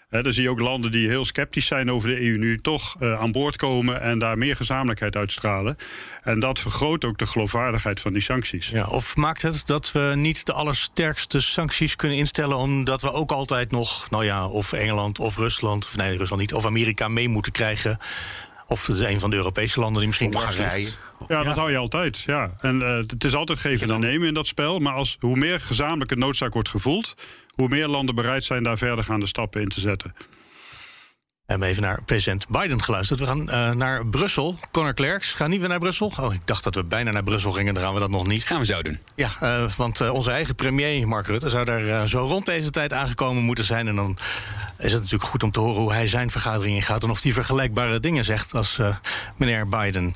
Dan 0.10 0.34
zie 0.34 0.44
je 0.44 0.50
ook 0.50 0.60
landen 0.60 0.92
die 0.92 1.08
heel 1.08 1.26
sceptisch 1.26 1.66
zijn 1.66 1.92
over 1.92 2.10
de 2.10 2.22
EU 2.22 2.38
nu 2.38 2.60
toch 2.60 3.02
aan 3.02 3.32
boord 3.32 3.56
komen 3.56 4.02
en 4.02 4.20
daar 4.20 4.38
meer 4.38 4.56
gezamenlijkheid 4.56 5.16
uitstralen. 5.16 5.76
En 6.24 6.40
dat 6.40 6.60
vergroot 6.60 7.06
ook 7.06 7.18
de 7.18 7.26
geloofwaardigheid 7.26 8.02
van 8.02 8.14
die 8.14 8.22
sancties. 8.22 8.70
Ja, 8.70 8.86
of 8.86 9.16
maakt 9.16 9.42
het 9.42 9.64
dat 9.66 9.92
we 9.92 10.14
niet 10.16 10.46
de 10.46 10.54
allersterkste 10.54 11.40
sancties 11.40 11.96
kunnen 11.96 12.18
instellen... 12.18 12.58
omdat 12.58 13.02
we 13.02 13.12
ook 13.12 13.32
altijd 13.32 13.72
nog, 13.72 14.10
nou 14.10 14.26
ja, 14.26 14.48
of 14.48 14.74
Engeland 14.74 15.20
of 15.20 15.38
Rusland... 15.38 15.86
of 15.86 15.96
nee, 15.96 16.18
Rusland 16.18 16.42
niet, 16.42 16.54
of 16.54 16.66
Amerika 16.66 17.08
mee 17.08 17.30
moeten 17.30 17.52
krijgen... 17.52 17.98
of 18.68 18.88
het 18.88 18.96
is 18.96 19.02
een 19.02 19.20
van 19.20 19.30
de 19.30 19.36
Europese 19.36 19.80
landen 19.80 19.98
die 19.98 20.08
misschien 20.08 20.34
Hongarije. 20.34 20.90
Ja, 21.28 21.44
dat 21.44 21.56
hou 21.56 21.72
je 21.72 21.78
altijd. 21.78 22.20
Ja. 22.20 22.56
En 22.60 22.82
eh, 22.82 22.98
het 22.98 23.24
is 23.24 23.36
altijd 23.36 23.60
geven 23.60 23.90
en 23.92 24.00
nemen 24.00 24.28
in 24.28 24.34
dat 24.34 24.48
spel. 24.48 24.80
Maar 24.80 24.94
als, 24.94 25.18
hoe 25.20 25.38
meer 25.38 25.60
gezamenlijke 25.60 26.16
noodzaak 26.16 26.54
wordt 26.54 26.70
gevoeld, 26.70 27.16
hoe 27.56 27.68
meer 27.68 27.88
landen 27.88 28.16
bereid 28.16 28.44
zijn 28.44 28.64
daar 28.64 28.78
verdergaande 28.78 29.28
stappen 29.28 29.62
in 29.62 29.70
te 29.70 29.80
zetten. 29.80 30.16
We 31.46 31.52
hebben 31.52 31.70
even 31.70 31.84
naar 31.84 32.04
president 32.04 32.48
Biden 32.50 32.82
geluisterd. 32.82 33.20
We 33.20 33.26
gaan 33.26 33.50
eh, 33.50 33.72
naar 33.72 34.08
Brussel. 34.08 34.60
Conor 34.72 34.94
Clerks, 34.94 35.34
gaan 35.34 35.50
niet 35.50 35.60
weer 35.60 35.70
naar 35.70 35.80
Brussel? 35.80 36.14
Oh, 36.20 36.34
ik 36.34 36.48
dacht 36.48 36.64
dat 36.64 36.76
we 36.76 36.84
bijna 36.84 37.12
naar 37.12 37.24
Brussel 37.24 37.52
gingen. 37.52 37.74
Dan 37.74 37.84
gaan 37.84 37.94
we 37.94 38.00
dat 38.00 38.10
nog 38.10 38.28
niet. 38.28 38.44
Gaan 38.44 38.60
we 38.60 38.66
zo 38.66 38.82
doen. 38.82 39.00
Ja, 39.16 39.30
eh, 39.40 39.70
want 39.78 40.02
eh, 40.02 40.14
onze 40.14 40.32
eigen 40.32 40.56
premier, 40.56 41.08
Mark 41.08 41.28
Rutte, 41.28 41.50
zou 41.50 41.66
daar 41.66 42.08
zo 42.08 42.20
rond 42.20 42.46
deze 42.46 42.70
tijd 42.70 42.94
aangekomen 42.94 43.44
moeten 43.44 43.64
zijn. 43.64 43.88
En 43.88 43.96
dan 43.96 44.18
is 44.78 44.92
het 44.92 45.02
natuurlijk 45.02 45.30
goed 45.30 45.44
om 45.44 45.52
te 45.52 45.60
horen 45.60 45.82
hoe 45.82 45.94
hij 45.94 46.08
zijn 46.08 46.32
vergadering 46.32 46.76
ingaat. 46.76 47.04
En 47.04 47.10
of 47.10 47.22
hij 47.22 47.34
vergelijkbare 47.34 48.00
dingen 48.00 48.26
zegt 48.26 48.54
als 48.54 48.80
meneer 49.36 49.70
Biden. 49.70 50.16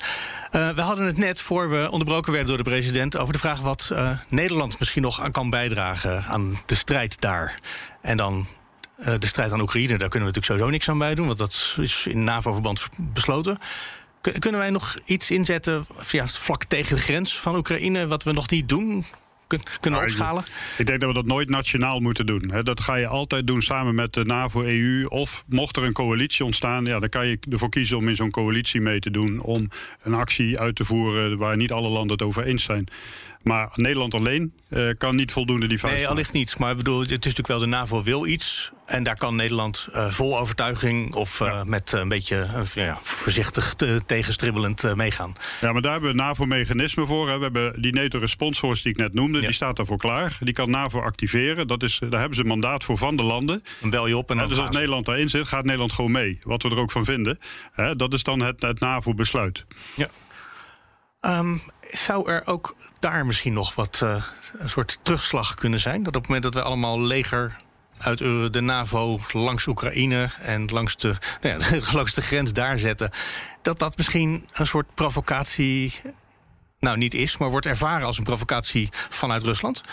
We 0.52 0.82
hadden 0.82 1.06
het 1.06 1.18
net, 1.18 1.42
voor 1.42 1.70
we 1.70 1.92
onderbroken 1.92 2.32
werden 2.32 2.48
door 2.56 2.64
de 2.64 2.70
president, 2.70 3.18
over 3.18 3.34
de 3.34 3.40
vraag 3.40 3.60
wat 3.60 3.92
Nederland 4.28 4.80
misschien 4.80 5.02
nog 5.02 5.22
aan 5.22 5.32
kan 5.32 5.50
bijdragen 5.50 6.24
aan 6.24 6.60
de 6.66 6.76
strijd 6.76 7.22
daar. 7.22 7.60
En 8.02 8.18
dan 8.18 8.48
de 9.20 9.28
strijd 9.28 9.52
aan 9.52 9.62
Oekraïne, 9.62 9.98
daar 9.98 10.10
kunnen 10.10 10.30
we 10.30 10.36
natuurlijk 10.36 10.46
sowieso 10.46 10.70
niks 10.70 10.90
aan 10.90 10.98
bij 10.98 11.16
doen, 11.16 11.26
want 11.26 11.38
dat 11.38 11.76
is 11.82 12.06
in 12.10 12.24
NAVO-verband 12.24 12.88
besloten. 12.98 13.58
Kun- 14.22 14.40
Kunnen 14.40 14.60
wij 14.60 14.70
nog 14.70 14.96
iets 15.06 15.32
inzetten 15.32 15.86
ja, 16.12 16.28
vlak 16.28 16.64
tegen 16.64 16.96
de 16.96 17.02
grens 17.02 17.40
van 17.40 17.56
Oekraïne, 17.56 18.08
wat 18.08 18.24
we 18.24 18.32
nog 18.32 18.50
niet 18.50 18.70
doen? 18.70 19.06
Kun- 19.48 19.62
Kunnen 19.80 20.00
ik- 20.02 20.06
opschalen? 20.08 20.44
Ik 20.78 20.86
denk 20.86 21.00
dat 21.00 21.10
we 21.10 21.16
dat 21.16 21.26
nooit 21.26 21.50
nationaal 21.50 22.00
moeten 22.00 22.26
doen. 22.26 22.52
Dat 22.64 22.82
ga 22.82 22.96
je 22.96 23.08
altijd 23.08 23.48
doen 23.48 23.62
samen 23.62 23.96
met 23.96 24.14
de 24.14 24.26
NAVO, 24.26 24.62
EU. 24.64 25.06
Of 25.06 25.44
mocht 25.48 25.76
er 25.78 25.84
een 25.84 25.94
coalitie 25.94 26.46
ontstaan, 26.46 26.86
ja, 26.86 27.00
dan 27.00 27.10
kan 27.10 27.28
je 27.28 27.40
ervoor 27.50 27.70
kiezen 27.70 27.98
om 27.98 28.08
in 28.08 28.16
zo'n 28.16 28.32
coalitie 28.32 28.82
mee 28.82 29.00
te 29.00 29.12
doen. 29.12 29.40
Om 29.42 29.70
een 30.02 30.14
actie 30.14 30.60
uit 30.60 30.76
te 30.76 30.86
voeren 30.86 31.38
waar 31.38 31.58
niet 31.58 31.72
alle 31.72 31.90
landen 31.90 32.12
het 32.18 32.22
over 32.22 32.44
eens 32.44 32.64
zijn. 32.64 32.88
Maar 33.44 33.70
Nederland 33.76 34.14
alleen 34.14 34.54
eh, 34.70 34.90
kan 34.98 35.16
niet 35.16 35.32
voldoende 35.32 35.68
die 35.68 35.80
vuist 35.80 35.96
Nee, 35.96 36.08
allicht 36.08 36.34
niet. 36.34 36.58
Maar 36.58 36.72
ik 36.72 36.78
bedoel, 36.78 37.00
het 37.00 37.08
is 37.10 37.16
natuurlijk 37.16 37.48
wel 37.48 37.60
de 37.60 37.66
NAVO 37.66 38.04
wil 38.04 38.26
iets. 38.26 38.72
En 38.90 39.04
daar 39.04 39.16
kan 39.18 39.36
Nederland 39.36 39.88
eh, 39.94 40.08
vol 40.12 40.40
overtuiging 40.40 41.14
of 41.14 41.42
eh, 41.42 41.64
met 41.64 41.92
een 41.92 42.08
beetje 42.08 42.42
eh, 42.42 42.86
ja, 42.86 43.00
voorzichtig 43.04 43.74
te- 43.74 44.02
tegenstribbelend 44.06 44.84
eh, 44.84 44.94
meegaan. 44.94 45.34
Ja, 45.62 45.72
maar 45.72 45.82
daar 45.82 45.92
hebben 45.92 46.10
we 46.10 46.16
NAVO-mechanismen 46.16 47.08
voor. 47.08 47.30
Hè. 47.30 47.38
We 47.38 47.44
hebben 47.44 47.82
die 47.82 47.94
NATO 47.94 48.20
Response 48.20 48.60
Force 48.60 48.84
die 48.84 48.92
ik 48.92 48.98
net 48.98 49.14
noemde, 49.14 49.38
Ja. 49.40 49.46
die 49.46 49.54
staat 49.56 49.76
daarvoor 49.76 49.98
klaar. 49.98 50.38
Die 50.40 50.54
kan 50.54 50.70
NAVO 50.70 51.02
activeren. 51.02 51.68
Dat 51.68 51.84
is, 51.84 52.00
daar 52.10 52.20
hebben 52.20 52.36
ze 52.36 52.42
een 52.42 52.48
mandaat 52.48 52.84
voor 52.84 52.98
van 52.98 53.16
de 53.16 53.24
landen. 53.24 53.64
Dan 53.80 53.90
bel 53.90 54.08
je 54.08 54.18
op 54.18 54.30
en 54.32 54.38
dan 54.38 54.50
dus 54.50 54.60
als. 54.60 54.70
Nederland 54.76 55.06
daarin 55.06 55.30
zit, 55.30 55.48
gaat 55.48 55.64
Nederland 55.64 55.94
gewoon 55.94 56.12
mee. 56.12 56.40
Wat 56.44 56.64
we 56.64 56.70
er 56.70 56.78
ook 56.78 56.92
van 56.92 57.06
vinden. 57.06 57.40
Hè, 57.72 57.96
dat 57.96 58.14
is 58.14 58.24
dan 58.24 58.40
het, 58.40 58.62
het 58.62 58.80
NAVO-besluit. 58.80 59.66
Ja. 59.96 60.08
Ehm, 61.22 61.58
zou 61.90 62.32
er 62.32 62.42
ook 62.48 62.76
daar 63.00 63.26
misschien 63.26 63.54
nog 63.54 63.76
wat 63.76 64.00
eh, 64.04 64.24
een 64.58 64.70
soort 64.70 65.00
terugslag 65.02 65.56
kunnen 65.56 65.80
zijn? 65.80 66.04
Dat 66.04 66.16
op 66.16 66.22
het 66.22 66.32
moment 66.32 66.44
dat 66.44 66.54
we 66.54 66.62
allemaal 66.70 67.02
leger 67.02 67.62
uit 68.00 68.22
eh, 68.22 68.46
de 68.50 68.62
NAVO 68.62 69.20
langs 69.34 69.68
Oekraïne 69.68 70.30
en 70.42 70.66
langs 70.66 70.96
de, 70.96 71.08
nou 71.42 71.60
ja, 71.60 71.80
langs 71.98 72.14
de 72.14 72.22
grens 72.22 72.54
daar 72.54 72.80
zetten, 72.80 73.10
dat 73.62 73.80
dat 73.80 73.98
misschien 73.98 74.48
een 74.54 74.68
soort 74.68 74.94
provocatie. 74.94 76.02
Nou, 76.80 76.98
niet 76.98 77.14
is, 77.14 77.38
maar 77.38 77.50
wordt 77.50 77.66
ervaren 77.66 78.06
als 78.06 78.18
een 78.18 78.24
provocatie 78.24 78.90
vanuit 79.10 79.44
Rusland. 79.44 79.84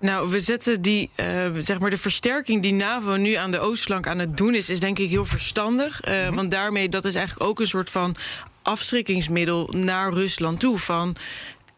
Nou, 0.00 0.30
we 0.30 0.40
zetten 0.40 0.82
die, 0.82 1.10
eh, 1.14 1.50
zeg 1.60 1.78
maar, 1.78 1.90
de 1.90 1.96
versterking 1.96 2.62
die 2.62 2.72
NAVO 2.72 3.16
nu 3.16 3.34
aan 3.34 3.50
de 3.50 3.58
oostflank 3.58 4.06
aan 4.06 4.18
het 4.18 4.36
doen 4.36 4.54
is, 4.54 4.70
is 4.70 4.80
denk 4.80 4.98
ik 4.98 5.10
heel 5.10 5.24
verstandig. 5.24 6.00
Eh, 6.00 6.28
Want 6.28 6.50
daarmee, 6.50 6.88
dat 6.88 7.04
is 7.04 7.14
eigenlijk 7.14 7.48
ook 7.48 7.60
een 7.60 7.66
soort 7.66 7.90
van 7.90 8.16
afschrikkingsmiddel 8.62 9.68
naar 9.72 10.12
Rusland 10.12 10.60
toe. 10.60 10.78
Van 10.78 11.16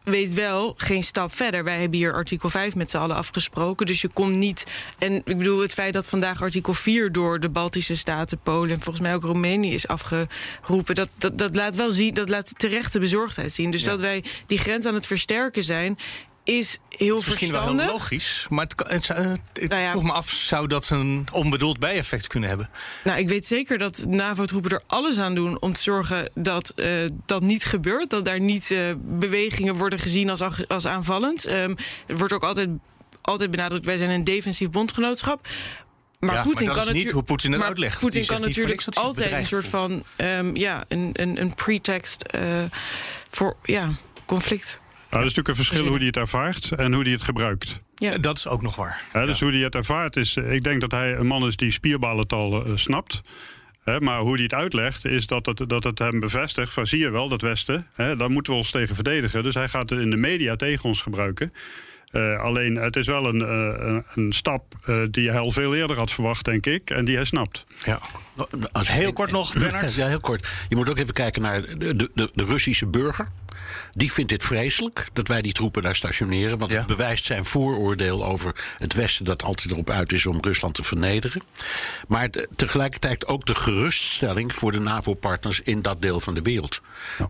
weet 0.07 0.33
wel, 0.33 0.73
geen 0.77 1.03
stap 1.03 1.35
verder. 1.35 1.63
Wij 1.63 1.79
hebben 1.79 1.97
hier 1.97 2.13
artikel 2.13 2.49
5 2.49 2.75
met 2.75 2.89
z'n 2.89 2.97
allen 2.97 3.15
afgesproken. 3.15 3.85
Dus 3.85 4.01
je 4.01 4.09
komt 4.13 4.35
niet. 4.35 4.65
En 4.97 5.13
ik 5.13 5.37
bedoel, 5.37 5.59
het 5.59 5.73
feit 5.73 5.93
dat 5.93 6.07
vandaag 6.07 6.41
artikel 6.41 6.73
4 6.73 7.11
door 7.11 7.39
de 7.39 7.49
Baltische 7.49 7.97
Staten, 7.97 8.39
Polen 8.43 8.69
en 8.69 8.81
volgens 8.81 9.05
mij 9.05 9.15
ook 9.15 9.23
Roemenië 9.23 9.73
is 9.73 9.87
afgeroepen. 9.87 10.95
Dat, 10.95 11.09
dat, 11.17 11.37
dat 11.37 11.55
laat 11.55 11.75
wel 11.75 11.91
zien, 11.91 12.13
dat 12.13 12.29
laat 12.29 12.59
terechte 12.59 12.99
bezorgdheid 12.99 13.53
zien. 13.53 13.71
Dus 13.71 13.83
dat 13.83 13.99
wij 13.99 14.23
die 14.47 14.57
grens 14.59 14.85
aan 14.85 14.93
het 14.93 15.05
versterken 15.05 15.63
zijn. 15.63 15.97
Is 16.47 16.77
heel 16.89 17.17
is 17.17 17.25
misschien 17.25 17.51
wel 17.51 17.77
heel 17.77 17.85
logisch, 17.85 18.45
maar 18.49 18.63
het, 18.63 18.75
kan- 18.75 18.87
het, 18.89 19.07
Nou 19.69 19.81
ja. 19.81 19.91
vroeg 19.91 20.03
me 20.03 20.11
af, 20.11 20.29
zou 20.29 20.67
dat 20.67 20.89
een 20.89 21.27
onbedoeld 21.31 21.79
bijeffect 21.79 22.27
kunnen 22.27 22.49
hebben? 22.49 22.69
Nou, 23.03 23.19
ik 23.19 23.27
weet 23.29 23.45
zeker 23.45 23.77
dat 23.77 24.05
NAVO-troepen 24.07 24.71
er 24.71 24.81
alles 24.87 25.17
aan 25.19 25.35
doen 25.35 25.61
om 25.61 25.73
te 25.73 25.81
zorgen 25.81 26.29
dat 26.35 26.69
eh, 26.69 26.89
dat 27.25 27.41
niet 27.41 27.65
gebeurt. 27.65 28.09
Dat 28.09 28.25
daar 28.25 28.39
niet 28.39 28.71
eh, 28.71 28.79
bewegingen 28.97 29.75
worden 29.75 29.99
gezien 29.99 30.29
als, 30.29 30.41
als 30.67 30.85
aanvallend. 30.87 31.45
Ehm, 31.45 31.75
er 32.07 32.17
wordt 32.17 32.33
ook 32.33 32.43
altijd, 32.43 32.69
altijd 33.21 33.51
benadrukt, 33.51 33.85
wij 33.85 33.97
zijn 33.97 34.09
een 34.09 34.23
defensief 34.23 34.69
bondgenootschap. 34.69 35.47
Maar 36.19 36.35
Ja, 36.35 36.43
Poetin 36.43 36.71
kan 36.71 36.93
niet 36.93 37.11
hoe 37.11 37.23
Poetin 37.23 37.51
het 37.51 37.61
uitlegt. 37.61 37.99
Poetin 37.99 38.25
kan 38.25 38.41
natuurlijk 38.41 38.83
altijd 38.93 39.31
een 39.31 39.45
soort 39.45 39.67
van 39.67 40.03
ehm, 40.15 40.55
ja, 40.55 40.85
een, 40.87 41.09
een, 41.13 41.41
een 41.41 41.53
pretext 41.53 42.21
eh, 42.21 42.41
voor 43.29 43.55
ja, 43.63 43.89
conflict. 44.25 44.79
Nou, 45.09 45.23
dat 45.23 45.31
is 45.31 45.35
natuurlijk 45.35 45.47
een 45.47 45.65
verschil 45.65 45.87
hoe 45.87 45.97
hij 45.97 46.05
het 46.05 46.17
ervaart 46.17 46.71
en 46.71 46.93
hoe 46.93 47.03
hij 47.03 47.11
het 47.11 47.21
gebruikt. 47.21 47.79
Ja. 47.95 48.11
Eh, 48.11 48.19
Dat 48.21 48.37
is 48.37 48.47
ook 48.47 48.61
nog 48.61 48.75
waar. 48.75 49.01
Hè, 49.11 49.25
dus 49.25 49.39
hoe 49.39 49.51
hij 49.51 49.59
het 49.59 49.75
ervaart 49.75 50.15
is, 50.15 50.35
eh, 50.35 50.51
ik 50.51 50.63
denk 50.63 50.81
dat 50.81 50.91
hij 50.91 51.15
een 51.15 51.27
man 51.27 51.47
is 51.47 51.55
die 51.55 51.71
spierballentaal 51.71 52.65
eh, 52.65 52.71
snapt. 52.75 53.21
Hè, 53.83 53.99
maar 54.01 54.19
hoe 54.19 54.33
hij 54.33 54.43
het 54.43 54.53
uitlegt, 54.53 55.05
is 55.05 55.27
dat 55.27 55.45
het, 55.45 55.63
dat 55.67 55.83
het 55.83 55.99
hem 55.99 56.19
bevestigt 56.19 56.73
van 56.73 56.87
zie 56.87 56.99
je 56.99 57.09
wel, 57.09 57.29
dat 57.29 57.41
Westen, 57.41 57.87
hè, 57.93 58.15
daar 58.15 58.31
moeten 58.31 58.51
we 58.53 58.57
ons 58.59 58.71
tegen 58.71 58.95
verdedigen. 58.95 59.43
Dus 59.43 59.53
hij 59.53 59.69
gaat 59.69 59.89
het 59.89 59.99
in 59.99 60.09
de 60.09 60.17
media 60.17 60.55
tegen 60.55 60.83
ons 60.85 61.01
gebruiken. 61.01 61.53
Uh, 62.11 62.39
alleen 62.39 62.75
het 62.75 62.95
is 62.95 63.07
wel 63.07 63.25
een, 63.25 63.41
uh, 63.41 63.99
een 64.15 64.33
stap 64.33 64.73
uh, 64.89 64.95
die 65.11 65.29
hij 65.29 65.39
al 65.39 65.51
veel 65.51 65.75
eerder 65.75 65.97
had 65.97 66.11
verwacht, 66.11 66.45
denk 66.45 66.65
ik. 66.65 66.89
En 66.89 67.05
die 67.05 67.15
hij 67.15 67.25
snapt. 67.25 67.65
Ja. 67.85 67.99
Als 68.71 68.87
heel 68.87 69.13
kort 69.13 69.31
nog, 69.31 69.53
Bernard. 69.53 69.95
Ja, 69.95 70.07
heel 70.07 70.19
kort. 70.19 70.47
Je 70.69 70.75
moet 70.75 70.89
ook 70.89 70.97
even 70.97 71.13
kijken 71.13 71.41
naar 71.41 71.61
de, 71.61 71.95
de, 71.95 72.29
de 72.33 72.43
Russische 72.43 72.85
burger. 72.85 73.27
Die 73.93 74.11
vindt 74.11 74.29
dit 74.29 74.43
vreselijk 74.43 75.07
dat 75.13 75.27
wij 75.27 75.41
die 75.41 75.53
troepen 75.53 75.83
daar 75.83 75.95
stationeren. 75.95 76.57
Want 76.57 76.71
Ja. 76.71 76.77
het 76.77 76.87
bewijst 76.87 77.25
zijn 77.25 77.45
vooroordeel 77.45 78.25
over 78.25 78.55
het 78.77 78.93
Westen 78.93 79.25
dat 79.25 79.43
altijd 79.43 79.71
erop 79.71 79.89
uit 79.89 80.11
is 80.11 80.25
om 80.25 80.37
Rusland 80.41 80.73
te 80.73 80.83
vernederen. 80.83 81.41
Maar 82.07 82.29
te- 82.29 82.47
tegelijkertijd 82.55 83.27
ook 83.27 83.45
de 83.45 83.55
geruststelling 83.55 84.55
voor 84.55 84.71
de 84.71 84.79
NAVO-partners 84.79 85.61
in 85.61 85.81
dat 85.81 86.01
deel 86.01 86.19
van 86.19 86.33
de 86.33 86.41
wereld. 86.41 86.81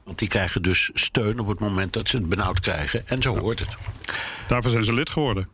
Want 0.04 0.20
die 0.20 0.28
krijgen 0.28 0.62
dus 0.62 0.90
steun 0.94 1.40
op 1.40 1.48
het 1.48 1.60
moment 1.60 1.94
dat 1.94 2.08
ze 2.10 2.18
het 2.18 2.30
benauwd 2.30 2.60
krijgen. 2.60 3.08
En 3.08 3.22
zo 3.22 3.38
hoort 3.38 3.60
het. 3.60 3.70
Daarvoor 4.48 4.72
zijn 4.72 4.84
ze 4.84 4.94
lid 4.94 5.10
geworden. 5.10 5.50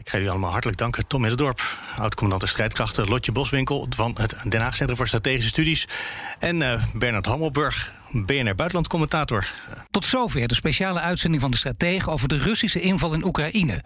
Ik 0.00 0.08
ga 0.08 0.16
jullie 0.16 0.30
allemaal 0.30 0.50
hartelijk 0.50 0.78
danken. 0.78 1.06
Tom 1.06 1.20
Middendorp, 1.20 1.78
oud-commandant 1.96 2.40
der 2.40 2.50
strijdkrachten. 2.50 3.08
Lotje 3.08 3.32
Boswinkel 3.32 3.86
van 3.96 4.16
het 4.20 4.36
Den 4.48 4.60
Haag 4.60 4.76
Centrum 4.76 4.96
voor 4.96 5.06
Strategische 5.06 5.48
Studies. 5.48 5.88
En 6.38 6.62
eh, 6.62 6.82
Bernard 6.94 7.26
Hammelburg, 7.26 7.92
BNR 8.12 8.54
Buitenlandcommentator. 8.54 9.48
Tot 9.90 10.04
zover 10.04 10.48
de 10.48 10.54
speciale 10.54 11.00
uitzending 11.00 11.42
van 11.42 11.50
de 11.50 11.56
Stratege 11.56 12.10
over 12.10 12.28
de 12.28 12.38
Russische 12.38 12.80
inval 12.80 13.14
in 13.14 13.24
Oekraïne. 13.24 13.82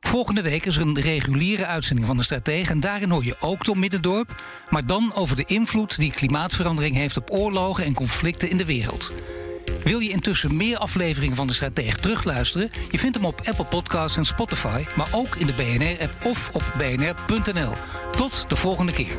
Volgende 0.00 0.42
week 0.42 0.66
is 0.66 0.76
er 0.76 0.82
een 0.82 1.00
reguliere 1.00 1.66
uitzending 1.66 2.06
van 2.06 2.16
de 2.16 2.22
Stratege 2.22 2.70
en 2.70 2.80
daarin 2.80 3.10
hoor 3.10 3.24
je 3.24 3.36
ook 3.40 3.62
Tom 3.62 3.78
Middendorp, 3.78 4.42
maar 4.70 4.86
dan 4.86 5.12
over 5.14 5.36
de 5.36 5.44
invloed 5.46 5.96
die 5.98 6.12
klimaatverandering 6.12 6.96
heeft 6.96 7.16
op 7.16 7.30
oorlogen 7.30 7.84
en 7.84 7.94
conflicten 7.94 8.50
in 8.50 8.56
de 8.56 8.64
wereld. 8.64 9.12
Wil 9.84 9.98
je 9.98 10.10
intussen 10.10 10.56
meer 10.56 10.78
afleveringen 10.78 11.36
van 11.36 11.46
de 11.46 11.52
Stratege 11.52 12.00
terugluisteren? 12.00 12.70
Je 12.90 12.98
vindt 12.98 13.16
hem 13.16 13.24
op 13.24 13.40
Apple 13.44 13.64
Podcasts 13.64 14.16
en 14.16 14.24
Spotify, 14.24 14.84
maar 14.96 15.08
ook 15.10 15.36
in 15.36 15.46
de 15.46 15.54
BNR-app 15.54 16.24
of 16.24 16.50
op 16.52 16.74
bnr.nl. 16.76 17.72
Tot 18.16 18.44
de 18.48 18.56
volgende 18.56 18.92
keer. 18.92 19.16